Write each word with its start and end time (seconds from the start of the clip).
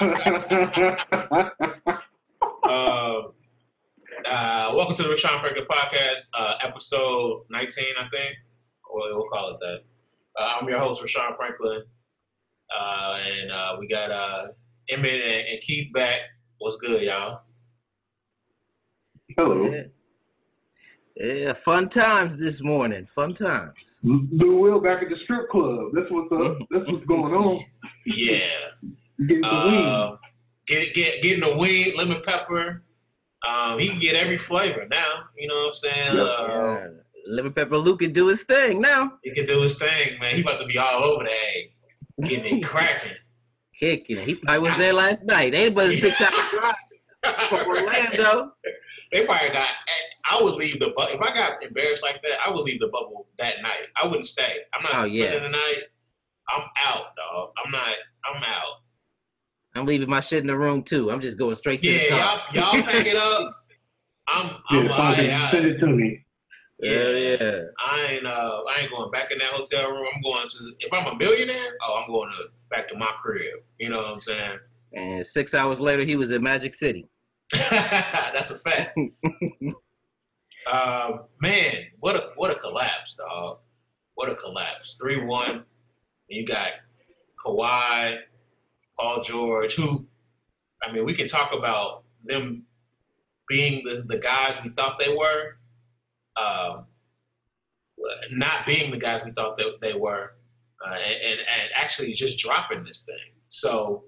uh, 0.00 0.06
uh, 4.24 4.72
welcome 4.74 4.94
to 4.94 5.02
the 5.02 5.10
Rashawn 5.10 5.40
Franklin 5.40 5.66
podcast, 5.70 6.28
uh, 6.32 6.54
episode 6.62 7.42
19, 7.50 7.84
I 7.98 8.08
think. 8.08 8.34
We'll, 8.90 9.14
we'll 9.18 9.28
call 9.28 9.50
it 9.50 9.58
that. 9.60 9.80
Uh, 10.40 10.52
I'm 10.58 10.66
your 10.68 10.78
host, 10.78 11.02
Rashawn 11.02 11.36
Franklin. 11.36 11.82
Uh, 12.74 13.18
and 13.26 13.52
uh, 13.52 13.76
we 13.78 13.88
got 13.88 14.10
uh, 14.10 14.46
Emmett 14.88 15.20
and, 15.20 15.48
and 15.48 15.60
Keith 15.60 15.92
back. 15.92 16.20
What's 16.60 16.76
good, 16.76 17.02
y'all? 17.02 17.42
Hello. 19.36 19.70
Yeah. 19.70 19.82
Yeah, 21.16 21.52
fun 21.52 21.90
times 21.90 22.38
this 22.38 22.62
morning. 22.62 23.04
Fun 23.04 23.34
times. 23.34 24.00
Lou 24.02 24.60
Will 24.60 24.80
back 24.80 25.02
at 25.02 25.10
the 25.10 25.16
strip 25.24 25.50
club. 25.50 25.90
That's 25.92 26.10
what's 26.10 26.32
up. 26.32 26.56
That's 26.70 26.90
what's 26.90 27.04
going 27.04 27.34
on. 27.34 27.62
Yeah. 28.06 28.48
Getting 29.26 29.44
some 29.44 29.64
wings. 29.72 29.86
Uh, 29.86 30.16
get, 30.66 30.94
get, 30.94 31.22
getting 31.22 31.40
the 31.48 31.56
wing, 31.56 31.92
lemon 31.96 32.22
pepper. 32.24 32.82
Um, 33.46 33.78
he 33.78 33.88
can 33.88 33.98
get 33.98 34.14
every 34.16 34.36
flavor 34.36 34.86
now. 34.90 35.24
You 35.36 35.48
know 35.48 35.54
what 35.54 35.66
I'm 35.68 35.72
saying? 35.74 36.16
Yep. 36.16 36.26
Uh, 36.26 36.46
Yeah. 36.48 36.86
Liver 37.26 37.50
Pepper 37.50 37.76
Luke 37.76 38.00
can 38.00 38.12
do 38.12 38.26
his 38.28 38.44
thing 38.44 38.80
now. 38.80 39.12
he 39.22 39.30
can 39.32 39.46
do 39.46 39.60
his 39.60 39.78
thing, 39.78 40.18
man. 40.20 40.34
He 40.36 40.40
about 40.40 40.58
to 40.58 40.66
be 40.66 40.78
all 40.78 41.04
over 41.04 41.22
the 41.24 41.30
egg, 41.30 42.28
getting 42.28 42.58
it 42.58 42.64
cracking. 42.64 43.12
Kicking 43.78 44.16
it. 44.18 44.26
He 44.26 44.34
probably 44.36 44.68
was 44.68 44.78
there 44.78 44.94
last 44.94 45.26
night. 45.26 45.54
Ain't 45.54 45.74
but 45.74 45.90
a 45.90 45.98
six 45.98 46.18
hour 46.20 46.30
drive 46.50 46.74
from 47.50 47.66
Orlando. 47.68 48.52
they 49.12 49.26
probably 49.26 49.50
got. 49.50 49.68
I 50.30 50.42
would 50.42 50.54
leave 50.54 50.80
the 50.80 50.88
bu- 50.96 51.14
if 51.14 51.20
I 51.20 51.32
got 51.34 51.62
embarrassed 51.62 52.02
like 52.02 52.20
that. 52.22 52.38
I 52.44 52.50
would 52.50 52.62
leave 52.64 52.80
the 52.80 52.88
bubble 52.88 53.26
that 53.38 53.62
night. 53.62 53.88
I 54.02 54.06
wouldn't 54.06 54.26
stay. 54.26 54.58
I'm 54.74 54.82
not 54.82 54.92
Oh, 54.94 54.98
spending 55.06 55.14
yeah. 55.16 55.38
the 55.40 55.48
night. 55.50 55.78
I'm 56.48 56.62
out, 56.86 57.04
dog. 57.16 57.50
I'm 57.64 57.70
not. 57.70 57.88
I'm 58.24 58.42
out. 58.42 58.80
I'm 59.74 59.86
leaving 59.86 60.08
my 60.10 60.20
shit 60.20 60.40
in 60.40 60.46
the 60.46 60.58
room 60.58 60.82
too. 60.82 61.10
I'm 61.10 61.20
just 61.20 61.38
going 61.38 61.54
straight 61.54 61.82
to 61.82 61.88
the 61.88 61.94
Yeah, 61.94 62.08
car. 62.08 62.40
y'all, 62.52 62.74
y'all 62.74 62.82
pack 62.82 63.06
it 63.06 63.16
up. 63.16 63.48
I'm. 64.28 64.50
I'm. 64.68 64.86
Yeah, 64.86 64.92
I, 64.92 65.46
I, 65.46 65.50
send 65.50 65.66
it 65.66 65.78
to 65.78 65.86
me. 65.86 66.24
Yeah, 66.80 67.08
yeah. 67.10 67.60
I 67.84 68.06
ain't. 68.10 68.26
Uh, 68.26 68.62
I 68.68 68.80
ain't 68.80 68.90
going 68.90 69.10
back 69.10 69.30
in 69.30 69.38
that 69.38 69.48
hotel 69.48 69.90
room. 69.90 70.06
I'm 70.14 70.22
going 70.22 70.48
to. 70.48 70.72
If 70.80 70.92
I'm 70.92 71.06
a 71.06 71.16
millionaire, 71.16 71.76
oh, 71.82 72.02
I'm 72.02 72.10
going 72.10 72.30
to 72.30 72.44
back 72.70 72.88
to 72.88 72.96
my 72.96 73.10
crib. 73.18 73.60
You 73.78 73.90
know 73.90 73.98
what 73.98 74.10
I'm 74.10 74.18
saying? 74.18 74.58
And 74.94 75.26
six 75.26 75.54
hours 75.54 75.78
later, 75.78 76.04
he 76.04 76.16
was 76.16 76.30
in 76.30 76.42
Magic 76.42 76.74
City. 76.74 77.08
That's 77.52 78.50
a 78.50 78.58
fact. 78.58 78.98
uh, 80.70 81.10
man, 81.40 81.74
what 82.00 82.16
a 82.16 82.30
what 82.36 82.50
a 82.50 82.54
collapse, 82.56 83.14
dog. 83.14 83.58
What 84.14 84.30
a 84.30 84.34
collapse. 84.34 84.94
Three 85.00 85.24
one. 85.24 85.64
You 86.28 86.46
got 86.46 86.70
Kawhi, 87.44 88.18
Paul 89.00 89.22
George, 89.22 89.74
who 89.76 90.06
I 90.82 90.92
mean, 90.92 91.04
we 91.04 91.14
can 91.14 91.28
talk 91.28 91.52
about 91.54 92.04
them 92.24 92.64
being 93.48 93.82
the, 93.84 94.04
the 94.06 94.18
guys 94.18 94.58
we 94.62 94.70
thought 94.70 94.98
they 94.98 95.14
were, 95.14 95.56
um, 96.36 96.84
not 98.30 98.66
being 98.66 98.90
the 98.90 98.96
guys 98.98 99.24
we 99.24 99.30
thought 99.32 99.56
that 99.56 99.78
they 99.80 99.94
were, 99.94 100.32
uh, 100.86 100.94
and, 100.94 101.16
and 101.22 101.40
and 101.40 101.68
actually 101.74 102.12
just 102.12 102.38
dropping 102.38 102.84
this 102.84 103.02
thing. 103.02 103.16
So 103.48 104.04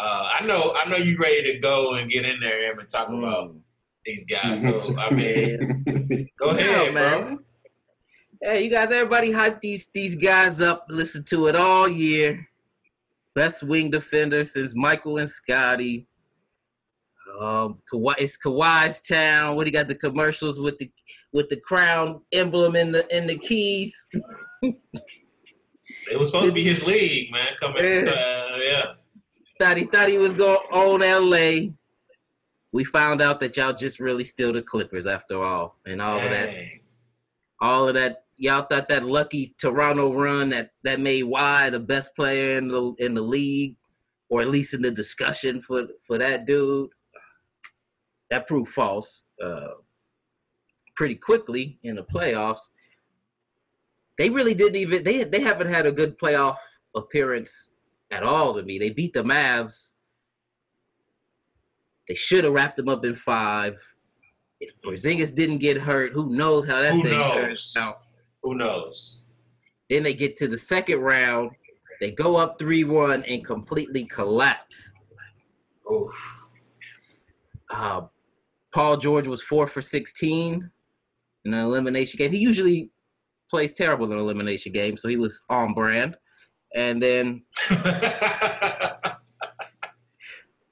uh, 0.00 0.28
I 0.40 0.44
know 0.44 0.74
I 0.76 0.88
know 0.88 0.96
you're 0.96 1.18
ready 1.18 1.52
to 1.52 1.58
go 1.58 1.94
and 1.94 2.10
get 2.10 2.24
in 2.24 2.40
there 2.40 2.70
Em, 2.70 2.78
and 2.78 2.88
talk 2.88 3.08
about 3.08 3.50
Mm. 3.54 3.60
these 4.04 4.24
guys. 4.24 4.62
So 4.62 4.96
I 4.98 5.10
mean, 5.14 6.28
go 6.38 6.50
ahead, 6.50 6.66
Yeah, 6.86 6.90
bro. 6.92 7.22
man. 7.24 7.38
Hey, 8.42 8.64
you 8.64 8.70
guys, 8.70 8.90
everybody 8.90 9.32
hype 9.32 9.60
these 9.60 9.88
these 9.92 10.14
guys 10.14 10.60
up. 10.60 10.86
Listen 10.88 11.24
to 11.24 11.46
it 11.48 11.56
all 11.56 11.88
year. 11.88 12.48
Best 13.36 13.62
wing 13.62 13.90
defender 13.90 14.42
since 14.44 14.74
Michael 14.74 15.18
and 15.18 15.30
Scottie. 15.30 16.06
Um, 17.38 17.80
Kawhi, 17.92 18.14
it's 18.18 18.38
Kawhi's 18.42 19.02
town. 19.02 19.56
What 19.56 19.66
he 19.66 19.70
got 19.70 19.88
the 19.88 19.94
commercials 19.94 20.58
with 20.58 20.78
the 20.78 20.90
with 21.34 21.50
the 21.50 21.58
crown 21.58 22.22
emblem 22.32 22.76
in 22.76 22.90
the 22.92 23.06
in 23.16 23.28
the 23.28 23.38
keys? 23.38 24.08
It 26.08 26.16
was 26.20 26.28
supposed 26.28 26.46
to 26.46 26.52
be 26.52 26.62
his 26.62 26.86
league, 26.86 27.32
man. 27.32 27.48
Coming, 27.58 27.82
Yeah. 27.82 28.10
uh, 28.12 28.56
yeah. 28.62 28.84
Thought 29.60 29.76
he 29.76 29.84
thought 29.84 30.08
he 30.08 30.18
was 30.18 30.34
going 30.36 30.60
own 30.70 31.00
LA. 31.00 31.72
We 32.70 32.84
found 32.84 33.20
out 33.20 33.40
that 33.40 33.56
y'all 33.56 33.72
just 33.72 33.98
really 33.98 34.22
still 34.22 34.52
the 34.52 34.62
Clippers 34.62 35.08
after 35.08 35.42
all, 35.42 35.80
and 35.84 36.00
all 36.00 36.16
of 36.20 36.30
that 36.30 36.54
all 37.60 37.88
of 37.88 37.94
that 37.94 38.25
y'all 38.36 38.62
thought 38.62 38.88
that 38.88 39.04
lucky 39.04 39.54
Toronto 39.58 40.12
run 40.12 40.50
that 40.50 40.70
that 40.84 41.00
made 41.00 41.24
Y 41.24 41.70
the 41.70 41.80
best 41.80 42.14
player 42.14 42.58
in 42.58 42.68
the 42.68 42.94
in 42.98 43.14
the 43.14 43.22
league, 43.22 43.76
or 44.28 44.42
at 44.42 44.48
least 44.48 44.74
in 44.74 44.82
the 44.82 44.90
discussion 44.90 45.60
for 45.62 45.86
for 46.06 46.18
that 46.18 46.46
dude. 46.46 46.90
That 48.30 48.46
proved 48.46 48.72
false 48.72 49.24
uh, 49.42 49.68
pretty 50.96 51.14
quickly 51.14 51.78
in 51.82 51.96
the 51.96 52.02
playoffs. 52.02 52.70
They 54.18 54.30
really 54.30 54.54
didn't 54.54 54.76
even 54.76 55.04
they 55.04 55.24
they 55.24 55.40
haven't 55.40 55.68
had 55.68 55.86
a 55.86 55.92
good 55.92 56.18
playoff 56.18 56.56
appearance 56.94 57.70
at 58.10 58.22
all 58.22 58.54
to 58.54 58.62
me. 58.62 58.78
They 58.78 58.90
beat 58.90 59.12
the 59.12 59.22
Mavs. 59.22 59.94
They 62.08 62.14
should 62.14 62.44
have 62.44 62.52
wrapped 62.52 62.76
them 62.76 62.88
up 62.88 63.04
in 63.04 63.14
five. 63.14 63.78
If 64.60 64.72
Porzingis 64.80 65.34
didn't 65.34 65.58
get 65.58 65.76
hurt, 65.76 66.12
who 66.12 66.30
knows 66.30 66.66
how 66.66 66.80
that 66.80 66.94
Who 66.94 67.02
thing 67.02 67.10
knows? 67.10 67.34
turns 67.34 67.76
out. 67.76 68.05
Who 68.46 68.54
knows? 68.54 69.22
Then 69.90 70.04
they 70.04 70.14
get 70.14 70.36
to 70.36 70.46
the 70.46 70.56
second 70.56 71.00
round. 71.00 71.50
They 72.00 72.12
go 72.12 72.36
up 72.36 72.60
3 72.60 72.84
1 72.84 73.24
and 73.24 73.44
completely 73.44 74.04
collapse. 74.04 74.92
Oof. 75.92 76.14
Uh, 77.74 78.02
Paul 78.72 78.98
George 78.98 79.26
was 79.26 79.42
4 79.42 79.66
for 79.66 79.82
16 79.82 80.70
in 81.44 81.54
an 81.54 81.58
elimination 81.58 82.18
game. 82.18 82.30
He 82.30 82.38
usually 82.38 82.92
plays 83.50 83.74
terrible 83.74 84.06
in 84.06 84.12
an 84.12 84.20
elimination 84.20 84.70
games, 84.70 85.02
so 85.02 85.08
he 85.08 85.16
was 85.16 85.42
on 85.50 85.74
brand. 85.74 86.16
And 86.72 87.02
then 87.02 87.42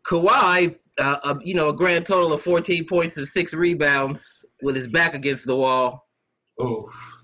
Kawhi, 0.06 0.76
uh, 1.00 1.16
uh, 1.24 1.34
you 1.42 1.54
know, 1.54 1.70
a 1.70 1.74
grand 1.74 2.06
total 2.06 2.34
of 2.34 2.42
14 2.42 2.86
points 2.86 3.16
and 3.16 3.26
six 3.26 3.52
rebounds 3.52 4.44
with 4.62 4.76
his 4.76 4.86
back 4.86 5.16
against 5.16 5.44
the 5.44 5.56
wall. 5.56 6.06
Oof. 6.62 7.23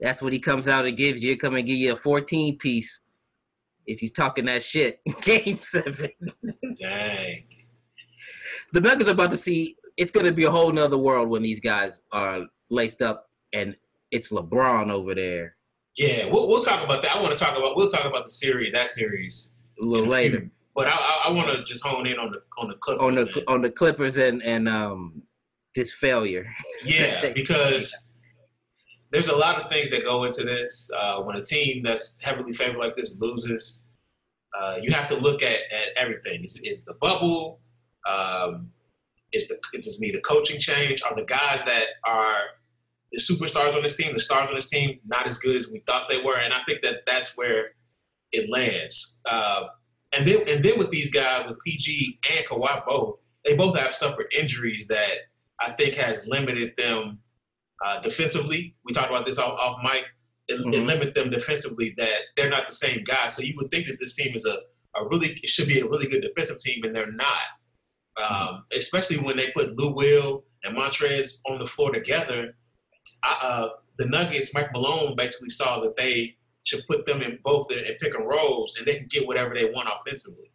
That's 0.00 0.22
what 0.22 0.32
he 0.32 0.38
comes 0.38 0.66
out 0.68 0.86
and 0.86 0.96
gives 0.96 1.22
you. 1.22 1.36
Come 1.36 1.56
and 1.56 1.66
give 1.66 1.76
you 1.76 1.92
a 1.92 1.96
14 1.96 2.58
piece. 2.58 3.02
If 3.86 4.02
you're 4.02 4.10
talking 4.10 4.46
that 4.46 4.62
shit, 4.62 5.00
game 5.22 5.58
seven. 5.62 6.10
Dang. 6.80 7.44
the 8.72 8.80
Nuggets 8.80 9.08
are 9.08 9.12
about 9.12 9.30
to 9.32 9.36
see 9.36 9.76
it's 9.96 10.10
going 10.12 10.26
to 10.26 10.32
be 10.32 10.44
a 10.44 10.50
whole 10.50 10.72
nother 10.72 10.96
world 10.98 11.28
when 11.28 11.42
these 11.42 11.60
guys 11.60 12.02
are 12.12 12.46
laced 12.70 13.02
up 13.02 13.28
and 13.52 13.76
it's 14.10 14.30
LeBron 14.30 14.90
over 14.90 15.14
there 15.14 15.56
Yeah, 15.96 16.26
we'll, 16.26 16.48
we'll 16.48 16.62
talk 16.62 16.84
about 16.84 17.02
that. 17.02 17.16
I 17.16 17.20
want 17.20 17.36
to 17.36 17.44
talk 17.44 17.56
about 17.58 17.76
we'll 17.76 17.88
talk 17.88 18.04
about 18.04 18.24
the 18.24 18.30
series 18.30 18.72
that 18.72 18.88
series 18.88 19.52
a 19.80 19.84
little 19.84 20.06
later 20.06 20.38
few. 20.40 20.50
But 20.74 20.86
I, 20.86 20.92
I, 20.92 21.22
I 21.26 21.30
want 21.32 21.50
to 21.50 21.64
just 21.64 21.84
hone 21.84 22.06
in 22.06 22.18
on 22.18 22.30
the 22.30 22.42
on 22.58 22.68
the 22.68 22.74
Clippers. 22.76 23.02
on 23.02 23.14
the 23.16 23.22
and- 23.22 23.44
on 23.48 23.62
the 23.62 23.70
Clippers 23.70 24.16
and 24.18 24.42
and 24.42 24.68
um 24.68 25.22
this 25.74 25.92
failure. 25.92 26.46
Yeah, 26.84 27.32
because 27.34 28.09
there's 29.10 29.28
a 29.28 29.36
lot 29.36 29.60
of 29.60 29.70
things 29.70 29.90
that 29.90 30.04
go 30.04 30.24
into 30.24 30.44
this. 30.44 30.90
Uh, 30.96 31.20
when 31.22 31.36
a 31.36 31.42
team 31.42 31.82
that's 31.82 32.18
heavily 32.22 32.52
favored 32.52 32.78
like 32.78 32.96
this 32.96 33.16
loses, 33.18 33.86
uh, 34.58 34.76
you 34.80 34.92
have 34.92 35.08
to 35.08 35.16
look 35.16 35.42
at, 35.42 35.60
at 35.72 35.88
everything. 35.96 36.44
Is, 36.44 36.60
is 36.62 36.82
the 36.84 36.94
bubble? 36.94 37.60
Um, 38.08 38.70
is 39.32 39.48
the 39.48 39.58
it 39.72 39.82
just 39.82 40.00
need 40.00 40.14
a 40.14 40.20
coaching 40.20 40.58
change? 40.58 41.02
Are 41.02 41.14
the 41.14 41.24
guys 41.24 41.62
that 41.64 41.84
are 42.06 42.38
the 43.12 43.20
superstars 43.20 43.74
on 43.74 43.82
this 43.82 43.96
team, 43.96 44.12
the 44.12 44.20
stars 44.20 44.48
on 44.48 44.54
this 44.54 44.68
team, 44.68 44.98
not 45.06 45.26
as 45.26 45.38
good 45.38 45.56
as 45.56 45.68
we 45.68 45.82
thought 45.86 46.08
they 46.08 46.22
were? 46.22 46.38
And 46.38 46.52
I 46.52 46.62
think 46.64 46.82
that 46.82 47.02
that's 47.06 47.36
where 47.36 47.70
it 48.32 48.48
lands. 48.48 49.20
Uh, 49.24 49.66
and 50.12 50.26
then 50.26 50.48
and 50.48 50.64
then 50.64 50.78
with 50.78 50.90
these 50.90 51.10
guys, 51.10 51.46
with 51.48 51.58
PG 51.64 52.20
and 52.36 52.46
Kawhi 52.46 52.84
both, 52.86 53.18
they 53.44 53.54
both 53.54 53.78
have 53.78 53.94
suffered 53.94 54.26
injuries 54.36 54.86
that 54.88 55.10
I 55.60 55.72
think 55.72 55.94
has 55.94 56.26
limited 56.26 56.72
them 56.76 57.18
uh, 57.84 58.00
defensively. 58.00 58.74
We 58.84 58.92
talked 58.92 59.10
about 59.10 59.26
this 59.26 59.38
off, 59.38 59.58
off 59.58 59.78
mic. 59.82 60.04
It, 60.48 60.60
it 60.60 60.66
Mhm. 60.66 60.86
limit 60.86 61.14
them 61.14 61.30
defensively 61.30 61.94
that 61.96 62.20
they're 62.36 62.50
not 62.50 62.66
the 62.66 62.74
same 62.74 63.04
guy. 63.04 63.28
So 63.28 63.42
you 63.42 63.54
would 63.58 63.70
think 63.70 63.86
that 63.86 63.98
this 64.00 64.14
team 64.14 64.34
is 64.34 64.44
a, 64.46 64.58
a 64.96 65.06
really 65.08 65.38
it 65.42 65.48
should 65.48 65.68
be 65.68 65.78
a 65.80 65.86
really 65.86 66.06
good 66.08 66.22
defensive 66.22 66.58
team, 66.58 66.82
and 66.84 66.94
they're 66.94 67.12
not. 67.12 67.42
Um, 68.20 68.64
especially 68.72 69.18
when 69.18 69.36
they 69.36 69.50
put 69.52 69.76
Lou 69.78 69.94
Will 69.94 70.44
and 70.64 70.76
Montrezl 70.76 71.40
on 71.48 71.58
the 71.58 71.64
floor 71.64 71.92
together. 71.92 72.56
I, 73.24 73.38
uh, 73.42 73.68
the 73.98 74.06
Nuggets, 74.06 74.52
Mike 74.52 74.72
Malone 74.72 75.14
basically 75.16 75.48
saw 75.48 75.80
that 75.80 75.96
they 75.96 76.36
should 76.64 76.82
put 76.88 77.06
them 77.06 77.22
in 77.22 77.38
both 77.42 77.70
in 77.72 77.82
pick 78.00 78.14
and 78.14 78.26
rolls, 78.26 78.76
and 78.76 78.86
they 78.86 78.96
can 78.96 79.06
get 79.08 79.26
whatever 79.26 79.54
they 79.54 79.66
want 79.66 79.88
offensively. 79.88 80.50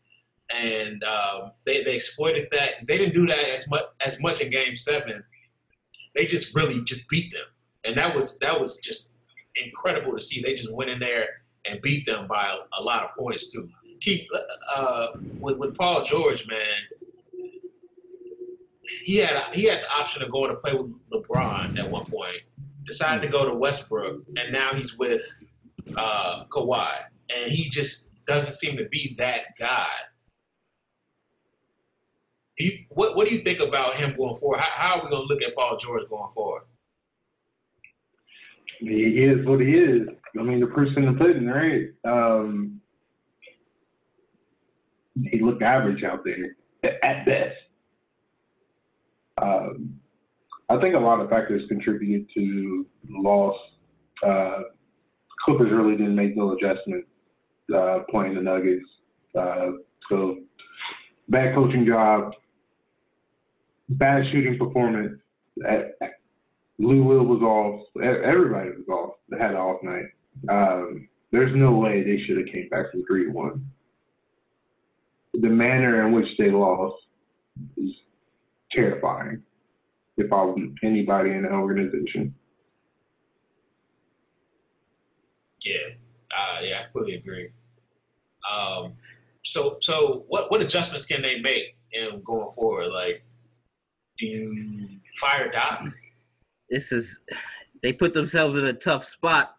And 0.54 1.04
um, 1.06 1.52
they, 1.66 1.84
they 1.84 1.96
exploited 1.96 2.48
that. 2.52 2.86
They 2.88 2.98
didn't 3.00 3.16
do 3.16 3.26
that 3.26 3.50
as 3.56 3.68
much 3.68 3.84
as 4.06 4.20
much 4.22 4.42
in 4.42 4.52
Game 4.52 4.76
Seven. 4.76 5.24
They 6.16 6.26
just 6.26 6.56
really 6.56 6.82
just 6.84 7.08
beat 7.10 7.32
them, 7.32 7.46
and 7.84 7.96
that 7.98 8.16
was 8.16 8.40
that 8.40 8.60
was 8.60 8.78
just 8.78 9.12
incredible 9.56 10.14
to 10.14 10.20
see. 10.24 10.42
They 10.42 10.54
just 10.54 10.72
went 10.74 10.90
in 10.90 11.00
there 11.00 11.28
and 11.66 11.82
beat 11.82 12.06
them 12.06 12.28
by 12.28 12.46
a, 12.48 12.82
a 12.82 12.84
lot 12.84 13.04
of 13.04 13.10
points 13.18 13.52
too. 13.52 13.70
Keith, 14.02 14.28
uh, 14.76 15.08
with, 15.40 15.58
with 15.58 15.76
Paul 15.78 16.04
George, 16.04 16.46
man, 16.48 16.60
he 19.04 19.18
had 19.18 19.54
he 19.54 19.64
had 19.66 19.80
the 19.80 19.92
option 19.92 20.22
of 20.24 20.32
going 20.32 20.50
to 20.50 20.56
play 20.58 20.74
with 20.74 20.94
LeBron 21.12 21.80
at 21.80 21.90
one 21.90 22.06
point. 22.06 22.42
Decided 22.84 23.22
to 23.24 23.28
go 23.28 23.50
to 23.50 23.56
Westbrook, 23.56 24.24
and 24.38 24.54
now 24.54 24.74
he's 24.74 24.96
with 24.96 25.24
uh, 25.98 26.46
Kawhi, 26.46 26.92
and 27.36 27.52
he 27.52 27.70
just 27.70 28.12
doesn't 28.26 28.54
seem 28.54 28.78
to 28.78 28.86
be 28.90 29.16
that 29.18 29.58
guy. 29.60 29.90
You, 32.58 32.72
what 32.90 33.16
What 33.16 33.28
do 33.28 33.36
you 33.36 33.44
think 33.44 33.60
about 33.60 33.96
him 33.96 34.16
going 34.16 34.36
forward? 34.36 34.60
How, 34.60 34.72
how 34.76 35.00
are 35.00 35.04
we 35.04 35.10
going 35.10 35.28
to 35.28 35.34
look 35.34 35.44
at 35.44 35.56
Paul 35.56 35.78
George 35.78 36.08
going 36.10 36.32
forward? 36.32 36.64
He 38.80 39.24
is 39.24 39.46
what 39.46 39.62
he 39.62 39.74
is. 39.74 40.08
I 40.38 40.44
mean, 40.44 40.60
the 40.60 40.68
person 40.68 41.04
in 41.04 41.14
the 41.14 41.20
pudding, 41.20 41.48
right? 41.48 41.88
Um, 42.06 42.82
he 45.24 45.40
looked 45.40 45.62
average 45.62 46.04
out 46.04 46.26
there 46.26 46.56
at 47.04 47.26
best. 47.26 47.56
Um, 49.42 50.00
I 50.70 50.80
think 50.80 50.96
a 50.96 51.00
lot 51.00 51.20
of 51.20 51.30
factors 51.30 51.64
contributed 51.68 52.28
to 52.34 52.86
the 53.08 53.20
loss. 53.20 53.58
Uh, 54.26 54.62
Clippers 55.44 55.72
really 55.72 55.96
didn't 55.96 56.16
make 56.16 56.36
no 56.36 56.52
adjustment 56.54 57.06
uh, 57.74 58.00
playing 58.10 58.36
the 58.36 58.42
Nuggets. 58.42 58.86
Uh, 59.38 59.72
so 60.10 60.38
bad 61.30 61.54
coaching 61.54 61.86
job, 61.86 62.34
bad 63.90 64.26
shooting 64.32 64.58
performance. 64.58 65.20
Lou 66.78 67.04
Will 67.04 67.24
was 67.24 67.42
off. 67.42 67.88
Everybody 68.02 68.72
was 68.72 68.88
off. 68.90 69.16
They 69.30 69.38
had 69.38 69.52
an 69.52 69.58
off 69.58 69.82
night. 69.84 70.06
Um, 70.50 71.08
there's 71.32 71.56
no 71.56 71.72
way 71.72 72.04
they 72.04 72.24
should 72.24 72.38
have 72.38 72.48
came 72.48 72.70
back 72.70 72.92
from 72.92 73.06
three 73.06 73.28
one. 73.28 73.70
The 75.34 75.50
manner 75.50 76.06
in 76.06 76.14
which 76.14 76.28
they 76.38 76.50
lost 76.50 76.96
is 77.78 77.92
terrifying. 78.72 79.42
If 80.18 80.32
I 80.32 80.44
was 80.44 80.58
anybody 80.82 81.32
in 81.32 81.44
the 81.44 81.52
organization. 81.52 82.34
Yeah, 85.66 85.76
uh, 86.38 86.60
yeah, 86.62 86.80
I 86.80 86.84
completely 86.84 87.16
agree. 87.16 87.50
Um, 88.50 88.94
so, 89.44 89.78
so 89.82 90.24
what 90.28 90.50
what 90.52 90.62
adjustments 90.62 91.06
can 91.06 91.22
they 91.22 91.40
make 91.40 91.76
in 91.92 92.22
going 92.24 92.52
forward? 92.52 92.94
Like, 92.94 93.25
do 94.18 94.26
you 94.26 94.88
fire 95.20 95.50
Doc? 95.50 95.84
This 96.70 96.92
is 96.92 97.22
they 97.84 97.94
put 97.94 98.14
themselves 98.14 98.56
in 98.56 98.66
a 98.66 98.74
tough 98.74 99.06
spot 99.06 99.56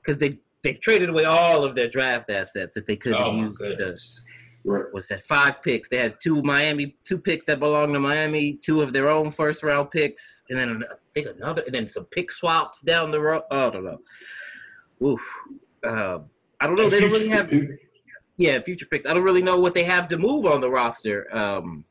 because 0.00 0.18
they 0.18 0.38
they 0.62 0.74
traded 0.74 1.08
away 1.08 1.24
all 1.24 1.64
of 1.64 1.74
their 1.74 1.88
draft 1.88 2.30
assets 2.30 2.74
that 2.74 2.86
they 2.86 2.96
could 2.96 3.12
have 3.14 3.26
Oh 3.26 3.32
my 3.32 3.46
used. 3.48 3.58
to- 3.58 3.64
goodness! 3.68 4.24
Right. 4.64 4.84
what's 4.92 5.08
that? 5.08 5.24
Five 5.24 5.60
picks. 5.60 5.88
They 5.88 5.96
had 5.96 6.20
two 6.20 6.40
Miami, 6.42 6.96
two 7.04 7.18
picks 7.18 7.44
that 7.46 7.58
belong 7.58 7.92
to 7.94 7.98
Miami, 7.98 8.54
two 8.62 8.80
of 8.80 8.92
their 8.92 9.08
own 9.08 9.32
first 9.32 9.64
round 9.64 9.90
picks, 9.90 10.44
and 10.50 10.58
then 10.58 10.68
an- 10.68 10.84
I 10.88 10.94
think 11.14 11.26
another, 11.36 11.62
and 11.66 11.74
then 11.74 11.88
some 11.88 12.04
pick 12.06 12.30
swaps 12.30 12.80
down 12.80 13.10
the 13.10 13.20
road. 13.20 13.42
Oh, 13.50 13.66
I 13.66 13.70
don't 13.70 13.84
know. 13.84 13.98
Oof. 15.04 15.20
Uh, 15.84 16.18
I 16.60 16.66
don't 16.68 16.78
know. 16.78 16.88
They 16.88 17.00
don't 17.00 17.10
really 17.10 17.26
have 17.28 17.50
yeah 18.36 18.60
future 18.62 18.86
picks. 18.86 19.04
I 19.04 19.12
don't 19.14 19.24
really 19.24 19.42
know 19.42 19.58
what 19.58 19.74
they 19.74 19.82
have 19.82 20.06
to 20.08 20.16
move 20.16 20.46
on 20.46 20.60
the 20.60 20.70
roster. 20.70 21.26
Um, 21.36 21.84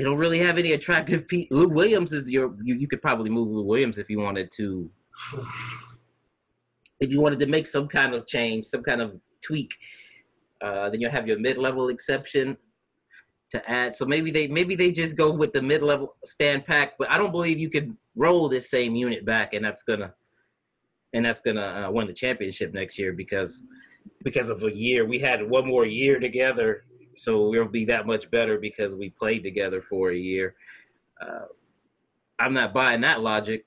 they 0.00 0.04
don't 0.04 0.16
really 0.16 0.38
have 0.38 0.56
any 0.56 0.72
attractive. 0.72 1.28
Pe- 1.28 1.46
Lou 1.50 1.68
Williams 1.68 2.10
is 2.10 2.30
your. 2.30 2.56
You, 2.64 2.74
you 2.74 2.88
could 2.88 3.02
probably 3.02 3.28
move 3.28 3.48
Lou 3.48 3.64
Williams 3.64 3.98
if 3.98 4.08
you 4.08 4.18
wanted 4.18 4.50
to. 4.52 4.90
If 7.00 7.12
you 7.12 7.20
wanted 7.20 7.38
to 7.40 7.46
make 7.46 7.66
some 7.66 7.86
kind 7.86 8.14
of 8.14 8.26
change, 8.26 8.64
some 8.64 8.82
kind 8.82 9.02
of 9.02 9.20
tweak, 9.44 9.74
uh, 10.64 10.88
then 10.88 11.02
you'll 11.02 11.10
have 11.10 11.28
your 11.28 11.38
mid-level 11.38 11.90
exception 11.90 12.56
to 13.50 13.70
add. 13.70 13.92
So 13.92 14.06
maybe 14.06 14.30
they 14.30 14.46
maybe 14.46 14.74
they 14.74 14.90
just 14.90 15.18
go 15.18 15.30
with 15.32 15.52
the 15.52 15.60
mid-level 15.60 16.16
stand 16.24 16.64
pack. 16.64 16.94
But 16.98 17.10
I 17.10 17.18
don't 17.18 17.30
believe 17.30 17.58
you 17.58 17.68
could 17.68 17.94
roll 18.16 18.48
this 18.48 18.70
same 18.70 18.94
unit 18.94 19.26
back, 19.26 19.52
and 19.52 19.62
that's 19.62 19.82
gonna 19.82 20.14
and 21.12 21.26
that's 21.26 21.42
gonna 21.42 21.88
uh, 21.88 21.90
win 21.90 22.06
the 22.06 22.14
championship 22.14 22.72
next 22.72 22.98
year 22.98 23.12
because 23.12 23.66
because 24.24 24.48
of 24.48 24.62
a 24.62 24.74
year 24.74 25.04
we 25.04 25.18
had 25.18 25.46
one 25.46 25.66
more 25.66 25.84
year 25.84 26.18
together, 26.18 26.84
so 27.20 27.50
we'll 27.50 27.66
be 27.66 27.84
that 27.84 28.06
much 28.06 28.30
better 28.30 28.58
because 28.58 28.94
we 28.94 29.10
played 29.10 29.42
together 29.42 29.82
for 29.82 30.10
a 30.10 30.16
year. 30.16 30.54
Uh, 31.20 31.44
I'm 32.38 32.54
not 32.54 32.72
buying 32.72 33.02
that 33.02 33.20
logic. 33.20 33.66